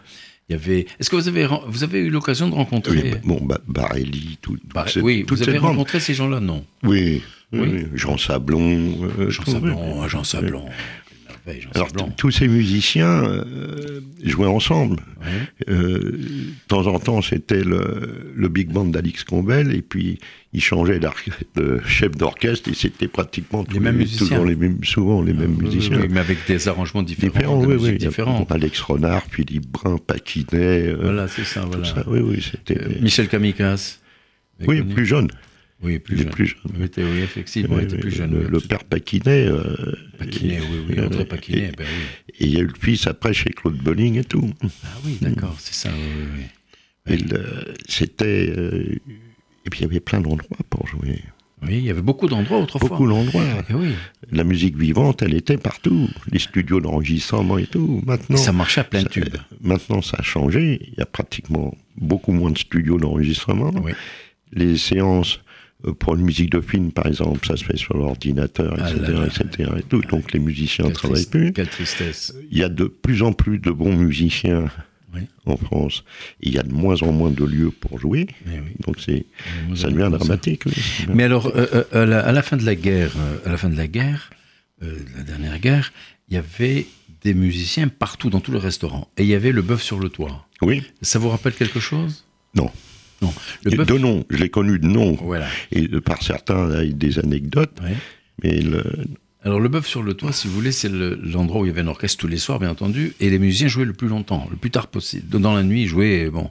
Il 0.48 0.52
y 0.52 0.54
avait. 0.56 0.86
Est-ce 1.00 1.08
que 1.08 1.16
vous 1.16 1.28
avez, 1.28 1.48
vous 1.68 1.84
avez 1.84 2.00
eu 2.00 2.10
l'occasion 2.10 2.50
de 2.50 2.54
rencontrer 2.54 3.12
Oui, 3.12 3.14
bon, 3.24 3.40
bah, 3.42 3.60
Barelli, 3.66 4.36
tout, 4.42 4.58
toute 4.58 4.74
Bah, 4.74 4.84
cette- 4.86 5.02
oui, 5.02 5.24
toute 5.26 5.38
vous 5.38 5.48
avez 5.48 5.56
rencontré 5.56 6.00
ces 6.00 6.12
gens-là, 6.12 6.40
non? 6.40 6.66
Oui, 6.82 7.22
oui, 7.52 7.86
Jean 7.94 8.18
Sablon. 8.18 9.08
euh, 9.18 9.30
Jean 9.30 9.42
tout, 9.44 9.52
Sablon. 9.52 10.06
Jean 10.08 10.24
Sablon. 10.24 10.66
Alors, 11.74 11.88
tous 12.16 12.30
ces 12.30 12.46
musiciens 12.46 13.24
euh, 13.24 14.00
jouaient 14.24 14.46
ensemble. 14.46 14.98
Ouais. 15.20 15.72
Euh, 15.72 15.98
de 16.12 16.52
temps 16.68 16.86
en 16.86 16.98
temps, 17.00 17.20
c'était 17.20 17.64
le, 17.64 18.32
le 18.34 18.48
big 18.48 18.70
band 18.70 18.84
d'Alix 18.84 19.24
Combel, 19.24 19.74
et 19.74 19.82
puis 19.82 20.18
ils 20.52 20.60
changeaient 20.62 21.00
de 21.00 21.80
chef 21.84 22.12
d'orchestre, 22.12 22.68
et 22.70 22.74
c'était 22.74 23.08
pratiquement 23.08 23.64
tous 23.64 23.80
mêmes 23.80 23.96
musiciens. 23.96 24.26
toujours 24.28 24.44
les 24.44 24.54
mêmes, 24.54 24.78
souvent 24.84 25.20
les 25.20 25.32
mêmes 25.32 25.56
Oui, 25.58 25.64
musiciens. 25.74 25.98
oui, 26.00 26.06
mais 26.10 26.20
avec 26.20 26.38
des 26.46 26.68
arrangements 26.68 27.02
différents, 27.02 27.32
Différents, 27.32 27.64
oui, 27.64 27.76
oui. 27.80 27.98
différents. 27.98 28.46
Alex 28.48 28.80
Renard, 28.80 29.24
Philippe 29.30 29.66
Brun, 29.68 29.98
Paquinet, 29.98 30.46
euh, 30.88 30.98
Voilà, 31.02 31.26
c'est 31.26 31.44
ça, 31.44 31.64
voilà. 31.68 31.84
ça. 31.84 32.04
Oui, 32.06 32.20
Michel 33.00 33.26
Kamikaze. 33.28 33.98
Oui, 34.66 34.82
plus 34.82 35.06
jeune. 35.06 35.28
Oui, 35.82 35.98
plus 35.98 36.14
il 36.16 36.20
est 36.20 36.22
jeune. 36.24 36.32
plus 36.32 36.46
jeune. 36.46 36.58
Oui, 36.78 36.84
était- 36.84 37.02
oui, 37.04 37.18
effectivement, 37.22 37.78
il 37.78 37.84
était 37.84 37.98
plus 37.98 38.10
jeune. 38.12 38.46
Le, 38.48 38.60
père 38.60 38.84
Paquinet. 38.84 39.46
euh, 39.46 39.62
Paquinet, 40.18 40.60
oui, 40.60 40.78
oui, 40.88 40.94
et- 40.94 40.96
ben 40.96 41.74
oui. 41.80 42.34
Et 42.38 42.44
il 42.46 42.50
y 42.54 42.56
a 42.56 42.60
eu 42.60 42.66
le 42.66 42.74
fils 42.80 43.06
après 43.06 43.32
chez 43.34 43.50
Claude 43.50 43.76
Bolling 43.78 44.16
et 44.18 44.24
tout. 44.24 44.48
Ah 44.62 44.68
oui, 45.04 45.18
d'accord, 45.20 45.56
c'est 45.58 45.74
ça, 45.74 45.90
oui, 45.92 45.98
oui, 46.18 46.26
oui. 47.08 47.14
Et 47.14 47.16
le- 47.16 47.74
C'était. 47.88 48.48
euh, 48.56 48.94
et 49.64 49.70
puis 49.70 49.80
il 49.80 49.82
y 49.82 49.86
avait 49.86 50.00
plein 50.00 50.20
d'endroits 50.20 50.58
pour 50.70 50.86
jouer. 50.86 51.20
Oui, 51.64 51.78
il 51.78 51.84
y 51.84 51.90
avait 51.90 52.02
beaucoup 52.02 52.26
d'endroits 52.28 52.58
autrefois. 52.58 52.88
Beaucoup 52.88 53.08
d'endroits. 53.08 53.44
Et 53.70 53.74
oui, 53.74 53.90
La 54.32 54.42
musique 54.42 54.76
vivante, 54.76 55.22
elle 55.22 55.34
était 55.34 55.56
partout. 55.58 56.08
Les 56.32 56.40
studios 56.40 56.80
d'enregistrement 56.80 57.56
et 57.58 57.66
tout. 57.66 58.02
Maintenant, 58.04 58.36
ça 58.36 58.50
marchait 58.52 58.80
à 58.80 58.84
plein 58.84 59.02
ça- 59.02 59.08
tube. 59.08 59.34
maintenant, 59.60 60.02
ça 60.02 60.16
a 60.18 60.22
changé. 60.22 60.80
Il 60.92 60.94
y 60.98 61.00
a 61.02 61.06
pratiquement 61.06 61.76
beaucoup 61.96 62.32
moins 62.32 62.50
de 62.50 62.58
studios 62.58 62.98
d'enregistrement. 62.98 63.70
Oui. 63.82 63.92
Les 64.52 64.76
séances 64.76 65.38
euh, 65.38 65.41
pour 65.98 66.14
une 66.14 66.22
musique 66.22 66.50
de 66.50 66.60
film, 66.60 66.92
par 66.92 67.06
exemple, 67.06 67.46
ça 67.46 67.56
se 67.56 67.64
fait 67.64 67.76
sur 67.76 67.96
l'ordinateur, 67.96 68.74
Ah 68.78 68.90
etc., 68.90 69.12
là 69.12 69.20
là. 69.20 69.26
etc. 69.26 69.70
Et 69.78 69.82
tout. 69.82 70.00
Donc 70.02 70.32
les 70.32 70.38
musiciens 70.40 70.86
ne 70.86 70.90
travaillent 70.92 71.26
plus. 71.26 71.52
quelle 71.52 71.68
tristesse. 71.68 72.34
Il 72.50 72.58
y 72.58 72.62
a 72.62 72.68
de 72.68 72.84
plus 72.84 73.22
en 73.22 73.32
plus 73.32 73.58
de 73.58 73.70
bons 73.70 73.96
musiciens 73.96 74.66
Oui. 75.14 75.22
en 75.46 75.56
France. 75.56 76.04
Et 76.40 76.48
il 76.48 76.54
y 76.54 76.58
a 76.58 76.62
de 76.62 76.72
moins 76.72 76.96
en 77.02 77.12
moins 77.12 77.30
de 77.30 77.44
lieux 77.44 77.70
pour 77.70 77.98
jouer. 77.98 78.26
Oui. 78.46 78.52
Donc 78.86 78.96
c'est, 79.04 79.26
ça 79.74 79.88
devient 79.90 80.08
dramatique. 80.10 80.62
oui. 80.66 80.72
Mais 81.12 81.24
alors, 81.24 81.48
euh, 81.48 81.66
euh, 81.92 82.02
à, 82.02 82.06
la, 82.06 82.20
à 82.20 82.32
la 82.32 82.42
fin 82.42 82.56
de 82.56 82.64
la 82.64 82.74
guerre, 82.74 83.12
euh, 83.16 83.38
à 83.46 83.50
la 83.50 83.56
fin 83.56 83.68
de 83.68 83.76
la 83.76 83.86
guerre, 83.88 84.30
euh, 84.82 84.98
la 85.16 85.22
dernière 85.24 85.58
guerre, 85.58 85.92
il 86.28 86.34
y 86.34 86.36
avait 86.38 86.86
des 87.22 87.34
musiciens 87.34 87.88
partout 87.88 88.30
dans 88.30 88.40
tous 88.40 88.52
les 88.52 88.58
restaurants. 88.58 89.08
Et 89.16 89.22
il 89.22 89.28
y 89.28 89.34
avait 89.34 89.52
le 89.52 89.62
bœuf 89.62 89.82
sur 89.82 89.98
le 90.00 90.08
toit. 90.08 90.46
Oui, 90.60 90.82
Ça 91.02 91.18
vous 91.18 91.28
rappelle 91.28 91.52
quelque 91.54 91.78
chose? 91.80 92.24
Non. 92.54 92.70
Non. 93.22 93.32
Le 93.64 93.84
de 93.84 93.98
nom, 93.98 94.24
je 94.28 94.36
l'ai 94.36 94.48
connu 94.50 94.78
de 94.78 94.86
nom. 94.86 95.14
Voilà. 95.14 95.46
Et 95.70 95.88
par 95.88 96.22
certains, 96.22 96.70
avec 96.70 96.98
des 96.98 97.18
anecdotes. 97.18 97.72
Ouais. 97.82 97.94
Mais 98.42 98.60
le, 98.60 98.82
Alors 99.44 99.58
le 99.60 99.68
bœuf 99.68 99.86
sur 99.86 100.02
le 100.02 100.14
toit, 100.14 100.32
si 100.32 100.46
vous 100.48 100.54
voulez, 100.54 100.72
c'est 100.72 100.88
le- 100.88 101.18
l'endroit 101.22 101.60
où 101.62 101.64
il 101.64 101.68
y 101.68 101.70
avait 101.70 101.80
un 101.82 101.86
orchestre 101.88 102.18
tous 102.18 102.28
les 102.28 102.36
soirs, 102.38 102.58
bien 102.60 102.70
entendu, 102.70 103.14
et 103.20 103.28
les 103.30 103.38
musiciens 103.38 103.68
jouaient 103.68 103.84
le 103.84 103.92
plus 103.92 104.08
longtemps, 104.08 104.46
le 104.50 104.56
plus 104.56 104.70
tard 104.70 104.86
possible. 104.88 105.28
Dans 105.40 105.54
la 105.54 105.62
nuit, 105.62 105.82
ils 105.82 105.88
jouaient. 105.88 106.30
Bon, 106.30 106.50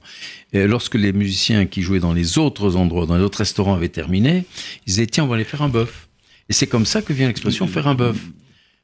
et 0.54 0.66
lorsque 0.68 0.96
les 0.96 1.14
musiciens 1.14 1.66
qui 1.66 1.82
jouaient 1.84 2.00
dans 2.02 2.14
les 2.14 2.38
autres 2.38 2.76
endroits, 2.76 3.06
dans 3.06 3.16
les 3.18 3.24
autres 3.24 3.40
restaurants 3.40 3.74
avaient 3.76 3.90
terminé, 3.90 4.46
ils 4.86 4.90
disaient 4.92 5.08
tiens, 5.08 5.24
on 5.26 5.28
va 5.28 5.36
aller 5.36 5.44
faire 5.44 5.62
un 5.62 5.70
bœuf. 5.70 6.08
Et 6.50 6.54
c'est 6.54 6.68
comme 6.68 6.86
ça 6.86 7.02
que 7.02 7.14
vient 7.14 7.28
l'expression 7.28 7.66
faire 7.68 7.88
un 7.88 7.96
bœuf. 7.96 8.18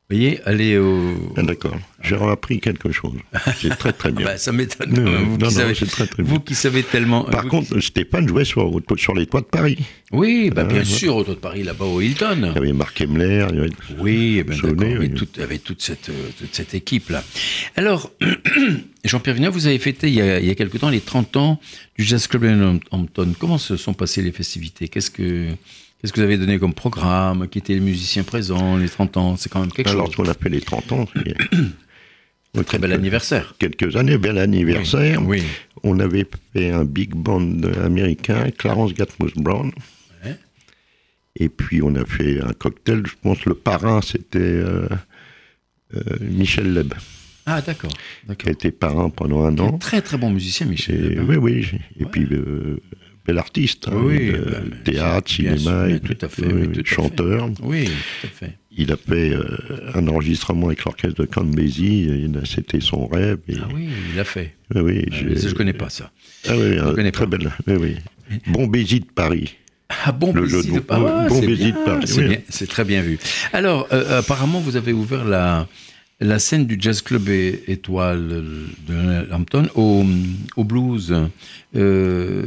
Vous 0.10 0.16
voyez, 0.16 0.39
aller 0.45 0.78
au. 0.78 1.34
Ah, 1.36 1.41
D'accord. 1.43 1.76
J'ai 2.01 2.16
appris 2.16 2.62
quelque 2.62 2.93
chose. 2.93 3.12
C'est 3.60 3.78
très 3.78 3.91
très 3.91 4.08
Ah 4.14 4.14
bien. 4.14 4.26
bah, 4.26 4.38
ça 4.38 4.53
m'étonne. 4.53 4.91
Vous, 4.93 5.01
non, 5.01 5.38
qui 5.38 5.43
non, 5.43 5.49
savez, 5.49 5.76
c'est 5.76 5.86
très 5.86 6.08
très 6.08 6.24
bien. 6.24 6.32
vous 6.34 6.39
qui 6.39 6.55
savez 6.55 6.82
tellement. 6.84 7.26
Par 7.26 7.43
vous 7.43 7.49
contre, 7.49 7.78
Stéphane 7.82 8.26
jouait 8.26 8.45
sur, 8.45 8.72
sur 8.95 9.14
les 9.14 9.26
toits 9.26 9.41
de 9.41 9.47
Paris. 9.47 9.78
Oui, 10.14 10.49
bah, 10.49 10.64
bien 10.64 10.78
ouais. 10.78 10.86
sûr, 10.86 11.18
au 11.18 11.26
Toit 11.26 11.34
de 11.36 11.39
Paris, 11.41 11.64
là-bas 11.64 11.84
au 11.84 11.99
Hilton. 11.99 12.38
Il 12.41 12.45
y 12.55 12.58
avait 12.58 12.72
Marc 12.72 13.01
Emler. 13.01 13.47
il 13.51 13.55
y 13.58 13.60
avait- 13.60 13.70
Oui, 13.99 14.38
eh 14.39 14.43
ben, 14.45 14.55
Sonnet, 14.58 14.95
oui. 14.97 15.08
oui, 15.10 15.14
toute- 15.14 15.39
avec 15.39 15.66
toute 15.66 15.82
cette, 15.82 16.08
euh, 16.08 16.30
toute 16.39 16.55
cette 16.55 16.74
équipe-là. 16.74 17.22
Alors, 17.76 18.10
Jean-Pierre 19.03 19.36
Vignat, 19.36 19.49
vous 19.49 19.68
avez 19.68 19.78
fêté 19.80 20.08
il 20.08 20.14
y, 20.14 20.22
a, 20.22 20.39
il 20.39 20.45
y 20.45 20.49
a 20.49 20.55
quelque 20.55 20.78
temps 20.78 20.89
les 20.89 21.01
30 21.01 21.36
ans 21.36 21.60
du 21.97 22.05
Jazz 22.05 22.28
Club 22.28 22.80
Hampton. 22.91 23.34
Comment 23.38 23.58
se 23.58 23.76
sont 23.76 23.93
passées 23.93 24.22
les 24.22 24.32
festivités? 24.32 24.88
Qu'est-ce 24.88 25.12
que 25.12 25.49
qu'est-ce 26.02 26.14
que 26.14 26.20
vous 26.20 26.26
avez 26.26 26.38
donné 26.38 26.60
comme 26.60 26.74
programme 26.74 27.48
Qui 27.48 27.60
étaient 27.60 27.74
les 27.74 27.80
musiciens 27.80 28.24
présents 28.24 28.78
Les 28.78 28.89
30 28.89 29.18
ans 29.18 29.38
C'est 29.38 29.50
quand 29.52 29.60
même 29.62 29.72
quelque 29.72 29.89
Alors, 29.89 30.06
chose. 30.06 30.12
ce 30.14 30.18
qu'on 30.18 30.30
a 30.30 30.34
fait 30.34 30.50
les 30.50 30.62
30 30.62 30.91
ans, 30.91 31.08
c'est- 31.16 31.36
Très 32.66 32.80
bel 32.80 32.91
anniversaire. 32.91 33.54
quelques 33.60 33.95
années, 33.98 34.18
bel 34.18 34.38
anniversaire. 34.39 35.22
Oui. 35.24 35.43
On 35.84 36.00
avait 36.00 36.26
fait 36.54 36.72
un 36.72 36.86
big 36.86 37.14
band 37.14 37.62
américain, 37.84 38.50
Clarence 38.50 38.93
Gatmos 38.95 39.30
Brown. 39.36 39.72
Ouais. 40.26 40.36
Et 41.36 41.50
puis 41.50 41.84
on 41.84 41.93
a 41.95 42.04
fait 42.04 42.41
un 42.41 42.54
cocktail. 42.54 43.04
Je 43.06 43.14
pense 43.22 43.45
le 43.45 43.54
parrain 43.54 44.02
c'était 44.02 44.39
euh, 44.39 44.88
euh, 45.95 46.00
Michel 46.22 46.74
Leb, 46.74 46.95
Ah, 47.45 47.62
d'accord. 47.62 47.91
qui 48.39 48.50
a 48.50 48.52
été 48.52 48.72
parrain 48.72 49.10
pendant 49.12 49.43
un 49.45 49.54
Un 49.56 49.60
an. 49.60 49.78
très 49.78 50.02
très 50.02 50.18
bon 50.18 50.32
musicien, 50.32 50.66
Michel. 50.66 50.95
Et, 50.95 51.10
Lebin. 51.16 51.36
oui, 51.36 51.38
oui. 51.38 51.80
Et 52.00 52.06
Ouais. 52.06 52.10
puis 52.12 52.26
euh, 52.32 52.82
bel 53.28 53.38
artiste, 53.38 53.88
hein, 53.89 53.93
Oui, 53.95 54.32
bah, 54.32 54.57
théâtre, 54.86 55.30
cinéma, 55.32 55.57
sûr, 55.57 55.86
et 55.86 55.93
mais 55.93 55.99
tout 55.99 56.17
à 56.25 56.30
fait, 56.30 56.45
oui, 56.45 56.53
oui, 56.53 56.67
tout 56.71 56.80
à 56.80 56.84
fait. 56.84 56.95
chanteur. 56.95 57.49
Oui, 57.61 57.86
tout 58.21 58.28
à 58.28 58.30
fait. 58.30 58.57
Il 58.80 58.91
a 58.91 58.97
fait 58.97 59.32
euh, 59.34 59.43
un 59.95 60.07
enregistrement 60.07 60.67
avec 60.67 60.86
l'orchestre 60.86 61.21
de 61.21 61.25
a- 62.38 62.45
C'était 62.45 62.80
son 62.80 63.07
rêve. 63.07 63.39
Et, 63.49 63.55
Ah 63.61 63.67
oui, 63.73 63.89
il 64.11 64.15
l'a 64.15 64.23
fait. 64.23 64.55
oui, 64.75 65.03
Ah, 65.11 65.15
je 65.49 65.53
connais 65.55 65.73
pas 65.73 65.89
ça. 65.89 66.11
Ah 66.47 66.53
oui, 66.57 66.78
un 66.80 66.93
connais 66.93 67.11
très 67.11 67.28
pas. 67.28 67.38
belle. 67.38 67.51
Oui, 67.67 67.95
Bézi 68.67 68.99
de 69.01 69.05
Paris. 69.05 69.55
Ah 70.05 70.11
bon, 70.11 70.32
Le 70.34 70.45
jeu 70.47 70.57
Bézi 70.61 70.71
de. 70.73 70.80
Paris. 70.82 71.03
Ah, 71.07 71.25
bon 71.30 71.39
c'est 71.39 71.47
oui. 72.28 72.67
très 72.67 72.84
bien 72.86 73.01
vu. 73.01 73.17
Alors, 73.53 73.88
euh, 73.93 74.19
apparemment, 74.19 74.59
vous 74.59 74.75
avez 74.75 74.91
ouvert 74.93 75.23
la, 75.25 75.67
la 76.19 76.38
scène 76.39 76.65
du 76.67 76.78
Jazz 76.80 77.01
Club 77.01 77.28
Étoile 77.30 78.28
de 78.88 79.32
Hampton 79.34 79.67
au, 79.75 80.05
au 80.55 80.63
blues. 80.63 81.15
Euh, 81.75 82.43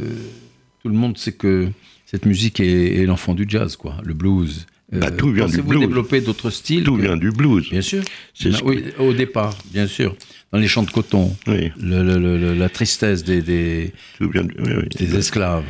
tout 0.81 0.89
le 0.89 0.95
monde 0.95 1.17
sait 1.17 1.31
que 1.33 1.69
cette 2.05 2.25
musique 2.25 2.59
est, 2.59 2.95
est 3.01 3.05
l'enfant 3.05 3.33
du 3.33 3.45
jazz, 3.47 3.75
quoi, 3.75 3.97
le 4.03 4.13
blues. 4.13 4.65
Euh, 4.93 4.99
Bah, 4.99 5.11
tout 5.11 5.31
vient 5.31 5.47
du 5.47 5.61
blues. 5.61 5.79
développer 5.79 6.19
d'autres 6.19 6.49
styles 6.49 6.83
Tout 6.83 6.97
que- 6.97 7.01
vient 7.03 7.15
du 7.17 7.31
blues. 7.31 7.69
Bien 7.69 7.81
sûr. 7.81 8.03
Ce 8.33 8.49
oui, 8.63 8.83
au 8.99 9.13
départ, 9.13 9.57
bien 9.71 9.87
sûr. 9.87 10.15
Dans 10.51 10.59
les 10.59 10.67
champs 10.67 10.83
de 10.83 10.91
coton, 10.91 11.33
Oui, 11.47 11.71
le- 11.79 12.03
le- 12.03 12.17
le- 12.19 12.37
le- 12.37 12.53
la 12.53 12.67
tristesse 12.67 13.23
des, 13.23 13.41
des, 13.41 13.93
tout 14.17 14.29
vient 14.29 14.43
du- 14.43 14.55
oui, 14.59 14.73
oui. 14.79 14.87
des 14.97 15.15
esclaves. 15.15 15.63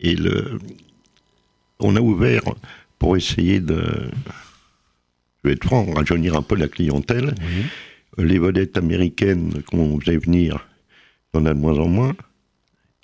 Et 0.00 0.14
le, 0.14 0.58
on 1.80 1.96
a 1.96 2.00
ouvert 2.00 2.42
pour 2.98 3.16
essayer 3.16 3.60
de, 3.60 3.82
je 5.42 5.48
vais 5.48 5.52
être 5.54 5.64
franc, 5.64 5.86
rajeunir 5.94 6.36
un 6.36 6.42
peu 6.42 6.54
la 6.56 6.68
clientèle. 6.68 7.34
Les 8.18 8.38
vedettes 8.38 8.76
américaines 8.76 9.62
qu'on 9.70 9.98
faisait 10.00 10.18
venir, 10.18 10.66
il 11.34 11.38
y 11.38 11.42
en 11.42 11.46
a 11.46 11.54
de 11.54 11.58
moins 11.58 11.78
en 11.78 11.88
moins, 11.88 12.14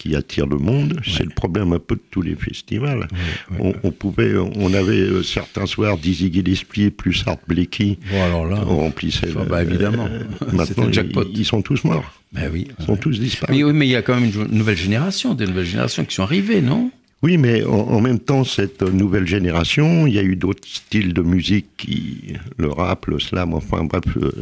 qui 0.02 0.16
attirent 0.16 0.48
le 0.48 0.58
monde. 0.58 1.00
C'est 1.06 1.22
le 1.22 1.30
problème 1.30 1.72
un 1.72 1.78
peu 1.78 1.94
de 1.94 2.02
tous 2.10 2.22
les 2.22 2.34
festivals. 2.34 3.06
Ouais, 3.50 3.58
On, 3.60 3.74
on 3.84 3.90
pouvait, 3.92 4.34
on 4.36 4.74
avait 4.74 4.98
euh, 4.98 5.22
certains 5.22 5.66
soirs 5.66 5.96
Dizzy 5.96 6.32
Gillespie 6.32 6.90
plus 6.90 7.22
Art 7.26 7.38
Blakey. 7.46 7.98
Bon, 8.10 8.22
alors 8.24 8.46
là. 8.46 8.64
On 8.66 8.78
remplissait. 8.78 9.28
Le- 9.28 9.44
bah, 9.44 9.62
évidemment. 9.62 10.08
C'était 10.40 10.56
maintenant, 10.56 10.92
jackpot. 10.92 11.24
Ils, 11.32 11.40
ils 11.40 11.44
sont 11.44 11.62
tous 11.62 11.84
morts. 11.84 12.12
Ben 12.32 12.50
oui. 12.52 12.66
Ils 12.80 12.84
sont 12.84 12.96
tous 12.96 13.20
disparus. 13.20 13.54
Mais 13.56 13.62
oui, 13.62 13.72
mais 13.72 13.86
il 13.86 13.90
y 13.90 13.96
a 13.96 14.02
quand 14.02 14.18
même 14.18 14.28
une 14.28 14.56
nouvelle 14.58 14.76
génération, 14.76 15.34
des 15.34 15.46
nouvelles 15.46 15.66
générations 15.66 16.04
qui 16.04 16.16
sont 16.16 16.24
arrivées, 16.24 16.62
non? 16.62 16.90
Oui, 17.22 17.36
mais 17.36 17.62
en, 17.62 17.70
en 17.72 18.00
même 18.00 18.18
temps, 18.18 18.42
cette 18.42 18.82
nouvelle 18.82 19.28
génération, 19.28 20.08
il 20.08 20.14
y 20.14 20.18
a 20.18 20.24
eu 20.24 20.34
d'autres 20.34 20.66
styles 20.66 21.12
de 21.14 21.22
musique 21.22 21.66
qui, 21.76 22.34
le 22.56 22.70
rap, 22.70 23.06
le 23.06 23.20
slam, 23.20 23.54
enfin 23.54 23.84
bref, 23.84 24.02
euh, 24.16 24.32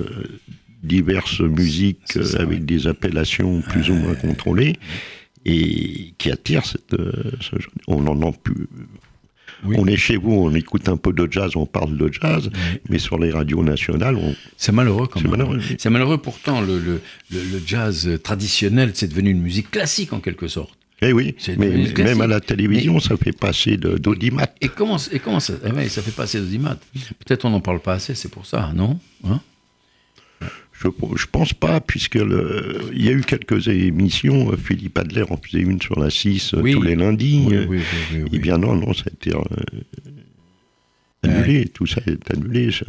diverses 0.82 1.40
musiques 1.40 1.98
ça, 2.06 2.20
euh, 2.20 2.38
avec 2.38 2.60
ouais. 2.60 2.64
des 2.64 2.86
appellations 2.86 3.60
plus 3.60 3.90
ou 3.90 3.94
moins 3.94 4.14
contrôlées 4.14 4.76
et 5.44 6.12
qui 6.18 6.30
attirent 6.30 6.66
cette. 6.66 6.94
euh, 6.94 7.12
ce 7.40 7.56
genre- 7.58 7.70
on 7.88 8.06
en 8.06 8.28
a 8.28 8.32
plus. 8.32 8.66
Oui. 9.64 9.76
On 9.78 9.86
est 9.86 9.96
chez 9.96 10.16
vous, 10.16 10.32
on 10.32 10.54
écoute 10.54 10.88
un 10.88 10.96
peu 10.96 11.12
de 11.12 11.30
jazz, 11.30 11.54
on 11.54 11.66
parle 11.66 11.94
de 11.98 12.10
jazz, 12.10 12.48
mais 12.88 12.98
sur 12.98 13.18
les 13.18 13.30
radios 13.30 13.62
nationales, 13.62 14.16
on, 14.16 14.34
C'est 14.56 14.72
malheureux 14.72 15.06
quand 15.06 15.20
C'est 15.20 15.28
même. 15.28 15.60
C'est 15.78 15.90
malheureux 15.90 16.16
pourtant, 16.18 16.62
le, 16.62 16.78
le, 16.78 17.00
le, 17.30 17.60
jazz 17.66 18.08
traditionnel, 18.22 18.92
c'est 18.94 19.08
devenu 19.08 19.30
une 19.30 19.42
musique 19.42 19.70
classique 19.70 20.14
en 20.14 20.20
quelque 20.20 20.48
sorte. 20.48 20.72
Eh 21.02 21.12
oui, 21.12 21.34
mais 21.58 21.70
même 22.04 22.20
à 22.22 22.26
la 22.26 22.40
télévision, 22.40 23.00
ça 23.00 23.16
fait 23.18 23.32
passer 23.38 23.76
d'audimat. 23.76 24.48
Et 24.62 24.68
comment, 24.68 24.96
et 25.12 25.18
comment 25.18 25.40
ça, 25.40 25.54
eh 25.64 25.88
ça 25.88 26.00
fait 26.02 26.10
passer 26.10 26.40
d'audimat 26.40 26.76
Peut-être 27.18 27.44
on 27.46 27.50
n'en 27.50 27.60
parle 27.60 27.80
pas 27.80 27.94
assez, 27.94 28.14
c'est 28.14 28.30
pour 28.30 28.46
ça, 28.46 28.70
non 28.74 28.98
Hein? 29.24 29.40
Je, 30.82 31.26
pense 31.30 31.52
pas, 31.52 31.80
puisque 31.80 32.14
le, 32.14 32.80
il 32.94 33.04
y 33.04 33.08
a 33.08 33.12
eu 33.12 33.20
quelques 33.20 33.68
émissions. 33.68 34.50
euh, 34.50 34.56
Philippe 34.56 34.96
Adler 34.96 35.24
en 35.28 35.36
faisait 35.36 35.60
une 35.60 35.80
sur 35.80 35.98
la 36.00 36.08
6 36.08 36.54
euh, 36.54 36.62
Oui. 36.62 36.72
tous 36.72 36.80
les 36.82 36.96
lundis. 36.96 37.44
Oui, 37.46 37.56
oui, 37.68 37.80
oui, 38.12 38.22
oui, 38.22 38.28
Eh 38.32 38.38
bien 38.38 38.56
non, 38.56 38.74
non, 38.76 38.94
ça 38.94 39.04
a 39.06 39.10
été 39.12 39.34
euh, 39.34 39.40
annulé. 41.22 41.68
Tout 41.68 41.86
ça 41.86 42.00
est 42.06 42.30
annulé. 42.32 42.70
ça. 42.72 42.86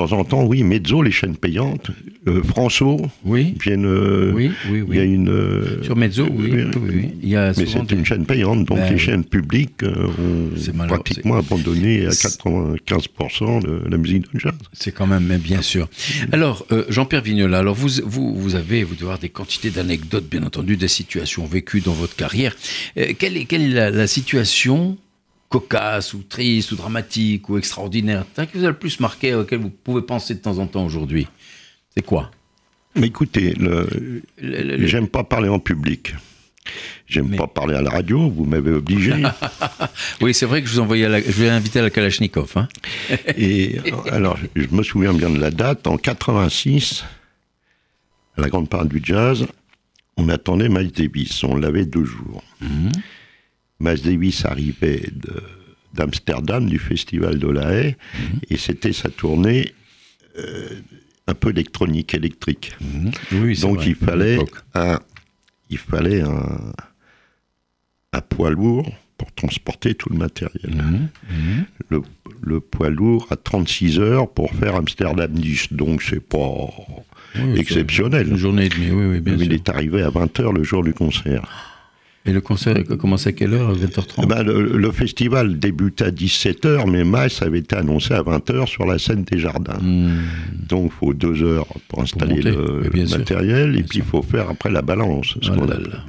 De 0.00 0.08
temps 0.08 0.18
en 0.18 0.24
temps, 0.24 0.44
oui, 0.44 0.62
Mezzo, 0.62 1.02
les 1.02 1.10
chaînes 1.10 1.36
payantes. 1.36 1.90
Euh, 2.26 2.42
François 2.42 2.96
Oui, 3.24 3.54
viennent. 3.62 3.84
euh, 3.86 4.32
oui, 4.34 4.50
oui, 4.70 4.82
Il 4.88 4.94
y 4.96 4.98
a 4.98 5.02
oui. 5.02 5.12
une. 5.14 5.28
euh, 5.28 5.82
Sur 5.82 5.94
Mezzo, 5.94 6.26
oui, 6.30 6.50
oui, 6.52 6.62
oui, 6.74 6.90
oui. 6.94 7.08
Il 7.22 7.28
y 7.28 7.36
a 7.36 7.52
mais 7.56 7.66
c'est 7.66 7.92
une 7.92 8.04
chaîne 8.06 8.24
payante, 8.24 8.64
donc 8.64 8.78
Ben 8.78 8.86
les 8.88 8.94
oui. 8.94 8.98
chaînes 8.98 9.24
publiques 9.24 9.82
euh, 9.82 10.06
ont 10.74 10.86
pratiquement 10.86 11.36
abandonné 11.36 12.06
à 12.06 12.12
c'est- 12.12 12.28
95% 12.42 13.60
de 13.62 13.82
la 13.90 13.96
musique 13.98 14.24
de 14.32 14.40
jazz. 14.40 14.52
C'est 14.72 14.92
quand 14.92 15.06
même, 15.06 15.24
mais 15.26 15.38
bien 15.38 15.60
sûr. 15.62 15.88
Alors, 16.32 16.66
Jean-Pierre 16.88 17.22
Vignola, 17.22 17.58
alors 17.58 17.74
vous, 17.74 17.88
vous, 18.04 18.34
vous 18.34 18.54
avez, 18.54 18.84
vous 18.84 18.94
devez 18.94 19.04
avoir 19.04 19.18
des 19.18 19.28
quantités 19.28 19.70
d'anecdotes, 19.70 20.26
bien 20.30 20.42
entendu, 20.44 20.76
des 20.76 20.88
situations 20.88 21.44
vécues 21.44 21.80
dans 21.80 21.92
votre 21.92 22.16
carrière. 22.16 22.56
Quelle 23.18 23.36
est, 23.36 23.44
quelle 23.44 23.62
est 23.62 23.68
la, 23.68 23.90
la 23.90 24.06
situation 24.06 24.96
cocasse 25.50 26.14
ou 26.14 26.22
triste 26.22 26.72
ou 26.72 26.76
dramatique 26.76 27.48
ou 27.50 27.58
extraordinaire 27.58 28.24
qui 28.50 28.56
vous 28.58 28.64
a 28.64 28.68
le 28.68 28.78
plus 28.78 28.98
marqué, 29.00 29.34
auquel 29.34 29.58
vous 29.58 29.68
pouvez 29.70 30.00
penser 30.02 30.34
de 30.34 30.38
temps 30.40 30.58
en 30.58 30.66
temps 30.66 30.84
aujourd'hui 30.86 31.26
C'est 31.94 32.04
quoi? 32.04 32.30
Mais 32.96 33.08
écoutez, 33.08 33.52
le, 33.54 33.86
Le- 34.40 34.62
le- 34.62 34.76
le- 34.78 34.86
J'aime 34.86 35.08
pas 35.08 35.22
parler 35.24 35.48
en 35.48 35.58
public. 35.58 36.14
J'aime 37.06 37.28
Mais- 37.30 37.36
pas 37.36 37.46
parler 37.48 37.74
à 37.74 37.82
la 37.82 37.90
radio, 37.90 38.30
vous 38.30 38.44
m'avez 38.44 38.70
obligé. 38.72 39.12
Oui, 40.20 40.34
c'est 40.34 40.46
vrai 40.46 40.62
que 40.62 40.68
je 40.68 40.74
vous 40.74 40.80
envoyais 40.80 41.08
la, 41.08 41.20
je 41.20 41.30
vous 41.30 41.42
ai 41.44 41.48
invité 41.50 41.78
à 41.80 41.82
la 41.82 41.90
Kalachnikov. 41.90 42.52
Hein 42.56 42.68
Et 43.36 43.76
alors, 44.10 44.38
je 44.54 44.66
me 44.70 44.82
souviens 44.82 45.12
bien 45.14 45.30
de 45.30 45.38
la 45.40 45.50
date. 45.50 45.86
En 45.86 45.96
86, 45.96 47.04
à 48.36 48.40
la 48.42 48.48
grande 48.48 48.68
parade 48.68 48.88
du 48.88 49.00
jazz, 49.02 49.46
on 50.16 50.28
attendait 50.28 50.68
Miles 50.68 50.92
Davis. 50.92 51.42
On 51.42 51.56
l'avait 51.56 51.86
deux 51.86 52.04
jours. 52.04 52.42
Mhm. 52.60 52.92
Miles 53.80 54.02
Davis 54.02 54.44
arrivait 54.44 55.08
de, 55.12 55.42
d'Amsterdam, 55.94 56.68
du 56.68 56.78
festival 56.78 57.38
de 57.38 57.48
la 57.48 57.72
Haye, 57.72 57.96
et 58.50 58.56
c'était 58.56 58.92
sa 58.92 59.08
tournée 59.08 59.72
euh, 60.38 60.68
un 61.26 61.34
peu 61.34 61.50
électronique, 61.50 62.14
électrique. 62.14 62.72
Mhm. 62.80 63.10
Oui, 63.32 63.58
Donc 63.60 63.76
vrai, 63.78 63.86
il 63.88 63.94
fallait 63.96 64.38
un, 64.74 65.00
il 65.70 65.78
fallait 65.78 66.20
un, 66.22 66.72
un 68.12 68.20
poids 68.20 68.50
lourd 68.50 68.90
pour 69.16 69.32
transporter 69.32 69.94
tout 69.94 70.08
le 70.10 70.16
matériel. 70.16 70.74
Mhm, 70.74 71.08
mhm. 71.30 71.64
Le, 71.90 72.02
le 72.42 72.60
poids 72.60 72.90
lourd 72.90 73.26
à 73.30 73.36
36 73.36 73.98
heures 73.98 74.30
pour 74.30 74.52
faire 74.54 74.76
Amsterdam 74.76 75.30
10. 75.32 75.72
Donc 75.72 76.02
c'est 76.02 76.20
pas 76.26 76.66
Oui, 77.36 77.58
exceptionnel. 77.58 78.28
Une 78.28 78.36
journée 78.36 78.66
et 78.66 78.68
demie, 78.68 78.90
oui, 78.90 79.06
oui, 79.06 79.20
bien 79.20 79.34
il 79.34 79.44
sûr. 79.44 79.52
est 79.52 79.68
arrivé 79.68 80.02
à 80.02 80.10
20h 80.10 80.54
le 80.54 80.62
jour 80.62 80.82
du 80.84 80.92
concert. 80.94 81.42
Et 82.26 82.32
le 82.32 82.42
concert 82.42 82.76
a 82.76 82.96
commencé 82.96 83.30
à 83.30 83.32
quelle 83.32 83.54
heure 83.54 83.70
À 83.70 83.72
20h30 83.72 84.20
Eh 84.22 84.26
ben, 84.26 84.42
le, 84.42 84.76
le 84.76 84.92
festival 84.92 85.58
débutait 85.58 86.04
à 86.04 86.10
17h, 86.10 86.88
mais 86.90 87.02
Mass 87.02 87.40
avait 87.40 87.60
été 87.60 87.76
annoncé 87.76 88.12
à 88.12 88.22
20h 88.22 88.66
sur 88.66 88.84
la 88.84 88.98
scène 88.98 89.24
des 89.24 89.38
jardins. 89.38 89.78
Hmm. 89.80 90.20
Donc 90.68 90.92
il 90.92 90.98
faut 90.98 91.14
deux 91.14 91.42
heures 91.42 91.66
pour 91.88 92.02
installer 92.02 92.36
monter, 92.36 92.50
le, 92.52 93.06
sûr. 93.06 93.18
matériel, 93.18 93.78
et 93.78 93.82
puis 93.82 93.98
il 94.00 94.04
faut 94.04 94.22
faire 94.22 94.50
après 94.50 94.70
la 94.70 94.82
balance. 94.82 95.38
ce 95.40 95.50
Oh 95.50 95.64
là 95.64 95.78
là. 95.78 96.04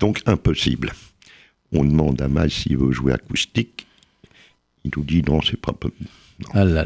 Donc 0.00 0.20
impossible. 0.26 0.92
On 1.72 1.84
demande 1.84 2.20
à 2.20 2.28
Mass 2.28 2.52
s'il 2.52 2.76
veut 2.78 2.90
jouer 2.92 3.12
acoustique. 3.12 3.86
Il 4.84 4.90
nous 4.96 5.04
dit 5.04 5.22
non, 5.22 5.40
c'est 5.42 5.60
pas 5.60 5.72
possible. 5.72 6.08
Ah 6.54 6.64
là. 6.64 6.84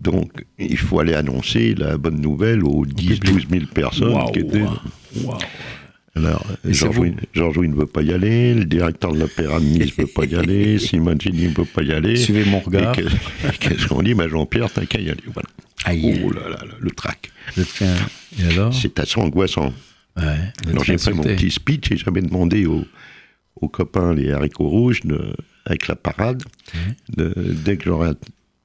Donc 0.00 0.46
il 0.58 0.78
faut 0.78 0.98
aller 1.00 1.12
annoncer 1.14 1.74
la 1.74 1.98
bonne 1.98 2.20
nouvelle 2.22 2.64
aux 2.64 2.86
10-12 2.86 3.48
000 3.50 3.64
personnes 3.74 4.16
qui 4.32 4.38
étaient. 4.38 4.62
waouh. 5.22 5.38
Alors, 6.16 6.46
Georges 6.64 6.96
Louis 6.96 7.14
Louis 7.34 7.68
ne 7.68 7.74
veut 7.76 7.86
pas 7.86 8.02
y 8.02 8.12
aller, 8.12 8.54
le 8.54 8.64
directeur 8.64 9.12
de 9.12 9.20
l'Opéra 9.20 9.60
de 9.60 9.64
Nice 9.66 9.96
ne 9.98 10.02
veut 10.04 10.10
pas 10.12 10.24
y 10.24 10.34
aller, 10.34 10.78
Simoncini 10.80 11.48
ne 11.48 11.54
veut 11.54 11.64
pas 11.66 11.82
y 11.82 11.92
aller. 11.92 12.16
Suivez 12.16 12.44
mon 12.46 12.60
regard. 12.60 12.96
que- 12.96 13.02
Qu'est-ce 13.60 13.86
qu'on 13.86 14.02
dit 14.02 14.14
bah, 14.14 14.26
Jean-Pierre, 14.28 14.70
t'as 14.72 14.86
qu'à 14.86 14.98
y 15.00 15.10
aller. 15.10 15.22
Voilà. 15.32 15.48
Aïe. 15.84 16.22
Oh 16.24 16.32
là 16.32 16.48
là, 16.48 16.58
le 16.80 16.90
trac. 16.90 17.30
Et 17.58 18.44
alors? 18.50 18.72
C'est 18.74 18.98
assez 18.98 19.20
angoissant. 19.20 19.72
Ouais, 20.16 20.24
Alors 20.70 20.82
j'ai 20.84 20.96
fait 20.96 21.12
mon 21.12 21.22
petit 21.22 21.50
speech 21.50 21.92
et 21.92 21.96
j'avais 21.98 22.22
demandé 22.22 22.64
aux, 22.64 22.86
aux 23.60 23.68
copains, 23.68 24.14
les 24.14 24.32
haricots 24.32 24.68
rouges, 24.68 25.02
de- 25.02 25.34
avec 25.66 25.86
la 25.88 25.96
parade, 25.96 26.42
de- 27.14 27.34
dès 27.36 27.76
que 27.76 27.84
j'aurais 27.84 28.12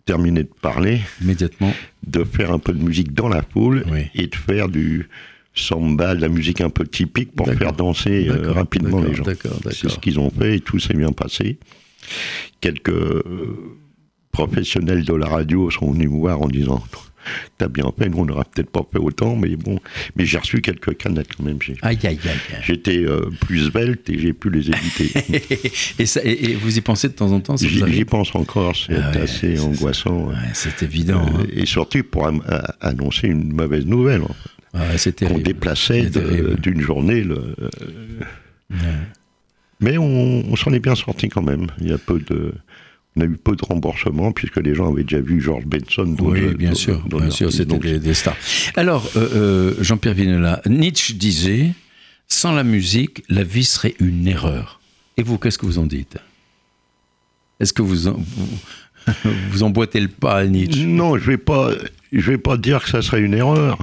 terminé 0.06 0.43
de 0.43 0.49
parler, 0.62 1.02
Immédiatement. 1.22 1.74
de 2.08 2.24
faire 2.24 2.52
un 2.52 2.60
peu 2.60 2.72
de 2.74 2.82
musique 2.82 3.14
dans 3.14 3.28
la 3.28 3.41
foule 3.43 3.84
Oui. 3.91 4.06
et 4.16 4.28
de 4.28 4.36
faire 4.36 4.70
du 4.70 5.10
samba, 5.54 6.16
de 6.16 6.22
la 6.22 6.30
musique 6.30 6.62
un 6.62 6.70
peu 6.70 6.86
typique 6.86 7.34
pour 7.36 7.47
faire 7.54 7.74
danser 7.74 8.28
euh, 8.30 8.52
rapidement 8.52 9.02
les 9.02 9.14
gens. 9.14 9.24
C'est 9.72 9.89
ce 9.89 9.99
qu'ils 9.99 10.20
ont 10.20 10.30
fait 10.30 10.58
et 10.58 10.60
tout 10.62 10.80
s'est 10.80 10.93
bien 10.93 11.12
passé. 11.12 11.60
Quelques 12.62 12.89
euh, 12.89 13.78
professionnels 14.32 15.04
de 15.04 15.14
la 15.14 15.28
radio 15.28 15.70
sont 15.70 15.91
venus 15.91 16.10
me 16.10 16.18
voir 16.20 16.41
en 16.41 16.47
disant 16.47 16.82
T'as 17.60 17.68
bien 17.68 17.86
fait, 17.99 18.10
nous 18.10 18.18
on 18.18 18.26
n'aura 18.26 18.43
peut-être 18.45 18.72
pas 18.72 18.82
fait 18.91 18.97
autant, 18.97 19.36
mais 19.36 19.56
bon. 19.56 19.80
Mais 20.16 20.26
j'ai 20.26 20.39
reçu 20.39 20.60
quelques 20.62 20.97
canettes 20.97 21.36
quand 21.38 21.43
même. 21.43 21.62
J'ai- 21.62 21.76
Aïe, 21.84 21.99
aïe, 22.04 22.18
aïe. 22.24 22.60
J'étais 22.64 22.97
euh, 23.06 23.30
plus 23.41 23.66
svelte 23.70 24.10
et 24.10 24.18
j'ai 24.18 24.34
pu 24.34 24.49
les 24.49 24.70
éviter. 24.72 25.12
et, 25.99 26.06
ça, 26.08 26.22
et, 26.24 26.45
et 26.52 26.56
vous 26.56 26.76
y 26.76 26.82
pensez 26.82 27.10
de 27.10 27.14
temps 27.14 27.32
en 27.32 27.39
temps 27.39 27.58
J'y 27.58 28.06
pense 28.06 28.34
encore, 28.34 28.76
c'est 28.76 28.95
Ah 28.95 29.12
ouais, 29.12 29.22
assez 29.22 29.60
angoissant. 29.60 30.30
Ouais, 30.30 30.36
c'est 30.56 30.82
évident. 30.82 31.24
Euh, 31.24 31.41
hein. 31.43 31.47
Et 31.54 31.68
surtout 31.68 32.02
pour 32.04 32.28
annoncer 32.80 33.28
une 33.28 33.54
mauvaise 33.54 33.86
nouvelle. 33.86 34.22
en 34.24 34.28
fait. 34.30 34.49
C'est 34.97 35.24
qu'on 35.26 35.38
déplaçait 35.39 36.09
d'une 36.61 36.82
journée. 36.82 37.24
le- 37.24 37.55
euh, 37.61 38.76
Mais 39.80 39.97
on, 39.97 40.45
on 40.51 40.55
s'en 40.55 40.72
est 40.74 40.80
bien 40.80 40.95
sorti 40.95 41.28
quand 41.30 41.41
même. 41.41 41.67
Il 41.82 41.89
y 41.89 41.93
a 41.93 41.97
peu 41.97 42.19
de, 42.19 42.53
on 43.15 43.22
a 43.22 43.26
eu 43.26 43.36
peu 43.38 43.55
de 43.55 43.65
remboursement 43.65 44.32
puisque 44.32 44.57
les 44.57 44.76
gens 44.76 44.91
avaient 44.91 45.03
déjà 45.03 45.19
vu 45.22 45.41
George 45.41 45.65
Benson. 45.65 46.15
Oui, 46.19 46.53
bien 46.55 46.69
d'autres- 46.69 46.80
sûr, 46.82 47.01
bien 47.07 47.30
sûr, 47.30 47.51
c'était 47.51 47.78
des, 47.78 47.99
des 47.99 48.13
stars. 48.13 48.38
Alors, 48.76 49.09
euh, 49.17 49.30
euh, 49.34 49.74
Jean-Pierre 49.84 50.13
Vinella, 50.13 50.61
Nietzsche 50.67 51.13
disait 51.15 51.72
sans 52.28 52.53
la 52.53 52.63
musique, 52.63 53.24
la 53.28 53.43
vie 53.43 53.65
serait 53.65 53.95
une 53.99 54.28
erreur. 54.28 54.80
Et 55.17 55.24
vous, 55.24 55.38
qu'est-ce 55.38 55.57
que 55.57 55.65
vous 55.65 55.80
en 55.80 55.86
dites? 55.86 56.17
Est-ce 57.59 57.74
que 57.74 57.82
vous, 57.82 58.07
en- 58.07 58.13
vous, 58.13 58.59
vous 59.51 59.63
emboîtez 59.63 59.99
le 59.99 60.07
pas 60.07 60.38
à 60.38 60.45
Nietzsche? 60.45 60.86
Non, 60.86 61.17
je 61.17 61.26
vais 61.26 61.38
pas, 61.38 61.72
je 62.13 62.32
vais 62.32 62.38
pas 62.38 62.55
dire 62.57 62.84
que 62.84 62.89
ça 62.89 63.01
serait 63.01 63.22
une 63.22 63.34
erreur, 63.34 63.80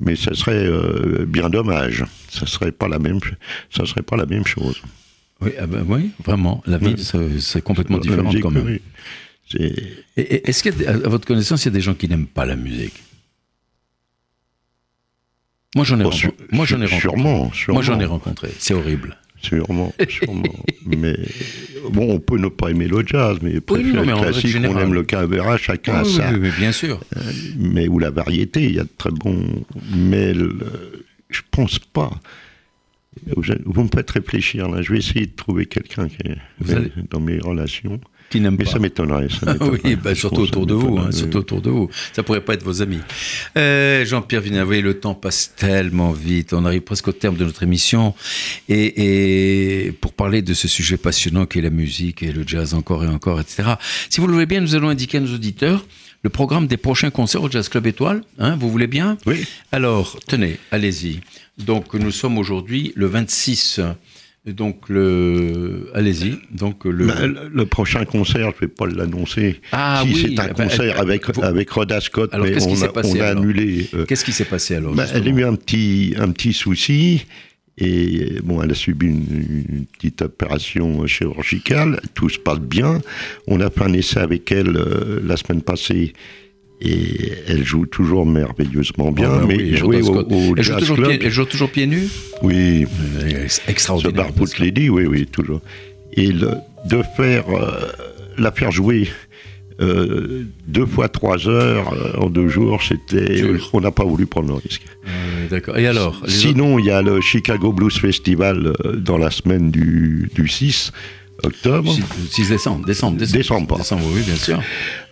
mais 0.00 0.16
ça 0.16 0.34
serait 0.34 0.66
euh, 0.66 1.24
bien 1.26 1.48
dommage. 1.50 2.04
Ça 2.30 2.46
serait 2.46 2.72
pas 2.72 2.88
la 2.88 2.98
même, 2.98 3.18
ça 3.74 3.84
serait 3.86 4.02
pas 4.02 4.16
la 4.16 4.26
même 4.26 4.46
chose. 4.46 4.80
oui, 5.40 5.50
ah 5.58 5.66
ben 5.66 5.84
oui, 5.88 6.10
vraiment. 6.24 6.62
La 6.66 6.78
vie, 6.78 6.94
Oui. 7.14 7.40
c'est- 7.40 7.62
complètement 7.62 7.98
différent 7.98 8.24
musique, 8.24 8.42
quand 8.42 8.50
même. 8.50 8.66
oui. 8.66 8.80
Est-ce 10.16 10.62
qu'il 10.62 10.82
y 10.82 10.86
a, 10.86 10.90
à 10.90 11.08
votre 11.08 11.26
connaissance, 11.26 11.64
il 11.64 11.68
y 11.68 11.68
a 11.68 11.72
des 11.72 11.80
gens 11.80 11.94
qui 11.94 12.06
n'aiment 12.08 12.26
pas 12.26 12.44
la 12.44 12.56
musique? 12.56 13.02
Moi, 15.74 15.84
j'en 15.84 15.98
ai, 16.00 16.04
Oh, 16.04 16.10
rencontré. 16.10 16.32
Moi, 16.52 16.66
j'en 16.66 16.76
ai 16.80 16.84
rencontré. 16.86 17.00
sûrement, 17.00 17.52
sûrement. 17.52 17.74
Moi, 17.74 17.82
j'en 17.82 18.00
ai 18.00 18.04
rencontré. 18.04 18.50
C'est 18.58 18.74
horrible. 18.74 19.16
Sûrement, 19.40 19.92
sûrement. 20.08 20.42
mais 20.86 21.14
bon, 21.90 22.12
on 22.14 22.18
peut 22.18 22.38
ne 22.38 22.48
pas 22.48 22.70
aimer 22.70 22.88
le 22.88 23.06
jazz, 23.06 23.38
mais 23.40 23.60
préférer 23.60 23.92
non, 23.92 24.04
mais 24.04 24.12
en 24.12 24.22
le 24.24 24.30
classique, 24.32 24.56
on 24.68 24.78
aime 24.78 24.94
le 24.94 25.04
cabaret, 25.04 25.58
chacun 25.58 25.94
a 25.94 26.02
Oui, 26.02 26.12
ça. 26.12 26.32
bien 26.32 26.72
sûr. 26.72 27.00
Mais 27.56 27.86
ou 27.88 27.98
la 27.98 28.10
variété, 28.10 28.64
il 28.64 28.74
y 28.74 28.80
a 28.80 28.84
de 28.84 28.88
très 28.98 29.10
bons. 29.10 29.64
Mais 29.94 30.34
le- 30.34 31.04
je 31.30 31.40
pense 31.50 31.78
pas. 31.78 32.10
Vous 33.64 33.82
me 33.84 33.88
faites 33.92 34.10
réfléchir 34.10 34.68
là. 34.68 34.82
Je 34.82 34.92
vais 34.92 34.98
essayer 34.98 35.26
de 35.26 35.34
trouver 35.34 35.66
quelqu'un 35.66 36.08
qui 36.08 36.16
est 36.24 36.36
Vous 36.60 36.74
dans 37.10 37.20
mes 37.20 37.38
relations. 37.38 38.00
Qui 38.30 38.40
n'aiment 38.40 38.56
Mais 38.58 38.64
pas. 38.64 38.72
ça 38.72 38.78
m'étonnerait. 38.78 39.28
ça 39.30 39.38
Ah 39.46 39.52
m'étonnerait. 39.54 39.80
oui, 39.84 39.96
bah, 39.96 40.14
surtout 40.14 40.42
autour 40.42 40.66
de 40.66 40.74
vous, 40.74 40.98
hein, 40.98 41.10
surtout 41.12 41.38
autour 41.38 41.62
de 41.62 41.70
vous. 41.70 41.88
Ça 42.12 42.22
pourrait 42.22 42.42
pas 42.42 42.54
être 42.54 42.62
vos 42.62 42.82
amis. 42.82 42.98
Euh, 43.56 44.04
Jean-Pierre 44.04 44.42
Vinet, 44.42 44.60
vous 44.60 44.66
voyez, 44.66 44.82
le 44.82 45.00
temps 45.00 45.14
passe 45.14 45.54
tellement 45.56 46.12
vite. 46.12 46.52
On 46.52 46.64
arrive 46.66 46.82
presque 46.82 47.08
au 47.08 47.12
terme 47.12 47.36
de 47.36 47.44
notre 47.44 47.62
émission. 47.62 48.14
Et, 48.68 49.86
et 49.86 49.92
pour 49.92 50.12
parler 50.12 50.42
de 50.42 50.52
ce 50.54 50.68
sujet 50.68 50.96
passionnant 50.98 51.46
qu'est 51.46 51.60
la 51.62 51.70
musique 51.70 52.22
et 52.22 52.32
le 52.32 52.44
jazz 52.46 52.74
encore 52.74 53.04
et 53.04 53.08
encore, 53.08 53.40
etc. 53.40 53.70
Si 54.10 54.20
vous 54.20 54.26
le 54.26 54.34
voulez 54.34 54.46
bien, 54.46 54.60
nous 54.60 54.74
allons 54.74 54.88
indiquer 54.90 55.18
à 55.18 55.20
nos 55.20 55.34
auditeurs 55.34 55.86
le 56.22 56.30
programme 56.30 56.66
des 56.66 56.76
prochains 56.76 57.10
concerts 57.10 57.42
au 57.44 57.50
Jazz 57.50 57.68
Club 57.68 57.86
Étoile. 57.86 58.22
Hein, 58.38 58.56
vous 58.56 58.68
voulez 58.70 58.88
bien 58.88 59.16
Oui. 59.24 59.46
Alors, 59.72 60.18
tenez, 60.26 60.58
allez-y. 60.72 61.20
Donc, 61.58 61.94
nous 61.94 62.10
sommes 62.10 62.38
aujourd'hui 62.38 62.92
le 62.96 63.06
26. 63.06 63.80
Donc, 64.52 64.88
le. 64.88 65.88
Allez-y. 65.94 66.38
Donc, 66.50 66.84
le. 66.84 67.06
Bah, 67.06 67.14
le, 67.26 67.66
prochain 67.66 68.04
concert, 68.04 68.52
je 68.56 68.66
vais 68.66 68.72
pas 68.72 68.86
l'annoncer. 68.86 69.60
Ah 69.72 70.02
si 70.04 70.12
oui, 70.14 70.20
c'est 70.36 70.40
un 70.40 70.48
bah, 70.48 70.54
concert 70.54 70.98
euh, 70.98 71.02
avec, 71.02 71.30
vous- 71.34 71.42
avec 71.42 71.70
Rhoda 71.70 72.00
Scott, 72.00 72.30
Alors, 72.32 72.46
mais 72.46 72.52
qu'est-ce 72.52 72.68
qui 72.68 72.82
on 72.82 72.86
a, 72.86 72.88
passé, 72.88 73.10
on 73.18 73.20
a 73.20 73.26
alors 73.26 73.42
annulé. 73.42 73.88
euh, 73.94 74.04
Qu'est-ce 74.06 74.24
qui 74.24 74.32
s'est 74.32 74.44
passé 74.44 74.74
alors 74.76 74.94
Bah, 74.94 75.06
elle 75.14 75.26
a 75.26 75.30
eu 75.30 75.44
un 75.44 75.54
petit, 75.54 76.14
un 76.18 76.30
petit 76.30 76.52
souci. 76.52 77.26
Et 77.80 78.40
bon, 78.42 78.60
elle 78.60 78.72
a 78.72 78.74
subi 78.74 79.06
une, 79.06 79.64
une 79.68 79.84
petite 79.86 80.22
opération 80.22 81.06
chirurgicale. 81.06 82.00
Tout 82.14 82.28
se 82.28 82.38
passe 82.38 82.58
bien. 82.58 83.00
On 83.46 83.60
a 83.60 83.70
fait 83.70 83.82
un 83.84 83.92
essai 83.92 84.18
avec 84.18 84.50
elle 84.50 84.76
euh, 84.76 85.20
la 85.24 85.36
semaine 85.36 85.62
passée. 85.62 86.12
Et 86.80 87.32
elle 87.48 87.64
joue 87.64 87.86
toujours 87.86 88.24
merveilleusement 88.24 89.10
bien. 89.10 89.30
Ah 89.32 89.44
mais 89.46 89.56
oui, 89.56 89.76
jouer 89.76 90.00
au, 90.02 90.54
elle, 90.56 90.62
joue 90.62 90.76
toujours 90.78 90.96
Club, 90.96 91.08
pieds, 91.10 91.18
elle 91.24 91.30
joue 91.32 91.44
toujours 91.44 91.70
pieds 91.70 91.86
nus 91.86 92.08
oui, 92.42 92.86
The 93.20 93.60
Extraordinaire. 93.68 94.14
Barfoot 94.14 94.36
parce 94.38 94.54
que- 94.54 94.62
Lady, 94.62 94.88
oui, 94.88 95.06
oui, 95.06 95.26
toujours. 95.26 95.60
Et 96.12 96.28
le- 96.28 96.54
de 96.88 97.02
faire, 97.16 97.44
euh, 97.50 97.88
la 98.38 98.52
faire 98.52 98.70
jouer 98.70 99.08
euh, 99.80 100.44
deux 100.66 100.86
fois 100.86 101.08
trois 101.08 101.48
heures 101.48 101.92
euh, 101.92 102.20
en 102.20 102.30
deux 102.30 102.48
jours, 102.48 102.80
c'était, 102.82 103.42
on 103.72 103.80
n'a 103.80 103.90
pas 103.90 104.04
voulu 104.04 104.26
prendre 104.26 104.48
le 104.48 104.54
risque. 104.54 104.82
Euh, 105.06 105.48
D'accord. 105.50 105.78
Et 105.78 105.86
alors 105.86 106.22
Sinon, 106.28 106.78
il 106.78 106.86
y 106.86 106.90
a 106.90 107.02
le 107.02 107.20
Chicago 107.20 107.72
Blues 107.72 107.96
Festival 107.98 108.72
euh, 108.84 108.96
dans 108.96 109.18
la 109.18 109.30
semaine 109.30 109.70
du, 109.70 110.30
du 110.34 110.46
6 110.48 110.92
octobre. 111.42 111.92
6, 111.92 112.02
6 112.30 112.48
décembre, 112.48 112.86
décembre, 112.86 113.16
décembre. 113.18 113.76
Décembre, 113.78 114.04
oui, 114.12 114.22
bien 114.22 114.36
sûr. 114.36 114.62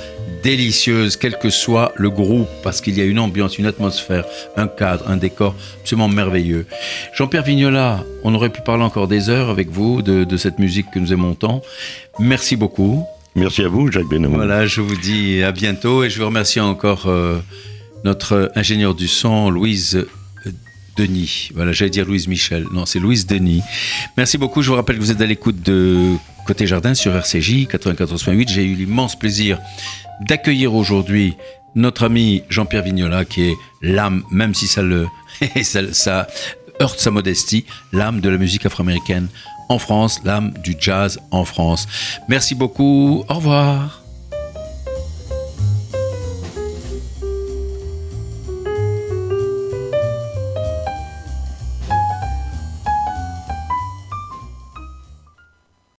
délicieuse, 0.45 1.16
quel 1.16 1.38
que 1.38 1.49
soit 1.49 1.92
le 1.97 2.11
groupe, 2.11 2.49
parce 2.62 2.82
qu'il 2.82 2.97
y 2.97 3.01
a 3.01 3.05
une 3.05 3.18
ambiance, 3.18 3.59
une 3.59 3.66
atmosphère, 3.66 4.24
un 4.57 4.68
cadre, 4.68 5.09
un 5.09 5.16
décor 5.16 5.57
absolument 5.80 6.09
merveilleux. 6.09 6.66
Jean-Pierre 7.14 7.42
Vignola, 7.42 8.05
on 8.22 8.34
aurait 8.34 8.51
pu 8.51 8.61
parler 8.61 8.84
encore 8.84 9.09
des 9.09 9.30
heures 9.30 9.49
avec 9.49 9.70
vous 9.70 10.03
de, 10.03 10.24
de 10.24 10.36
cette 10.36 10.59
musique 10.59 10.90
que 10.92 10.99
nous 10.99 11.12
aimons 11.14 11.34
tant. 11.34 11.62
Merci 12.20 12.57
beaucoup. 12.57 13.05
Merci 13.34 13.62
à 13.62 13.68
vous, 13.68 13.90
Jacques 13.90 14.09
Benamou. 14.09 14.36
Voilà, 14.36 14.66
je 14.66 14.82
vous 14.82 14.97
dis 14.97 15.42
à 15.42 15.51
bientôt 15.51 16.05
et 16.05 16.11
je 16.11 16.20
vous 16.20 16.26
remercie 16.26 16.61
encore 16.61 17.07
euh, 17.07 17.40
notre 18.05 18.53
ingénieur 18.55 18.95
du 18.95 19.09
son, 19.09 19.51
Louise 19.51 19.97
euh, 19.97 20.51
Denis. 20.97 21.49
Voilà, 21.55 21.72
j'allais 21.72 21.90
dire 21.90 22.05
Louise 22.05 22.28
Michel. 22.28 22.66
Non, 22.70 22.84
c'est 22.84 23.01
Louise 23.01 23.26
Denis. 23.26 23.62
Merci 24.16 24.36
beaucoup. 24.38 24.62
Je 24.62 24.68
vous 24.68 24.76
rappelle 24.76 24.97
que 24.97 25.01
vous 25.01 25.11
êtes 25.11 25.22
à 25.22 25.26
l'écoute 25.26 25.62
de 25.62 26.12
Côté 26.45 26.66
Jardin 26.66 26.95
sur 26.95 27.14
RCJ 27.16 27.66
94.8. 27.66 28.49
J'ai 28.49 28.64
eu 28.64 28.74
l'immense 28.74 29.18
plaisir 29.18 29.59
d'accueillir 30.20 30.74
aujourd'hui 30.74 31.36
notre 31.74 32.05
ami 32.05 32.42
Jean-Pierre 32.51 32.82
Vignola, 32.82 33.24
qui 33.24 33.49
est 33.51 33.55
l'âme, 33.82 34.22
même 34.30 34.55
si 34.55 34.66
ça 34.66 34.82
le 34.82 35.07
ça, 35.62 35.92
ça 35.92 36.26
heurte 36.80 37.01
sa 37.01 37.11
modestie, 37.11 37.64
l'âme 37.92 38.20
de 38.20 38.28
la 38.28 38.36
musique 38.36 38.66
afro-américaine 38.66 39.28
en 39.68 39.78
France, 39.78 40.20
l'âme 40.24 40.53
du 40.62 40.76
jazz 40.78 41.18
en 41.30 41.45
France. 41.45 41.86
Merci 42.28 42.55
beaucoup. 42.55 43.24
Au 43.28 43.34
revoir. 43.34 44.03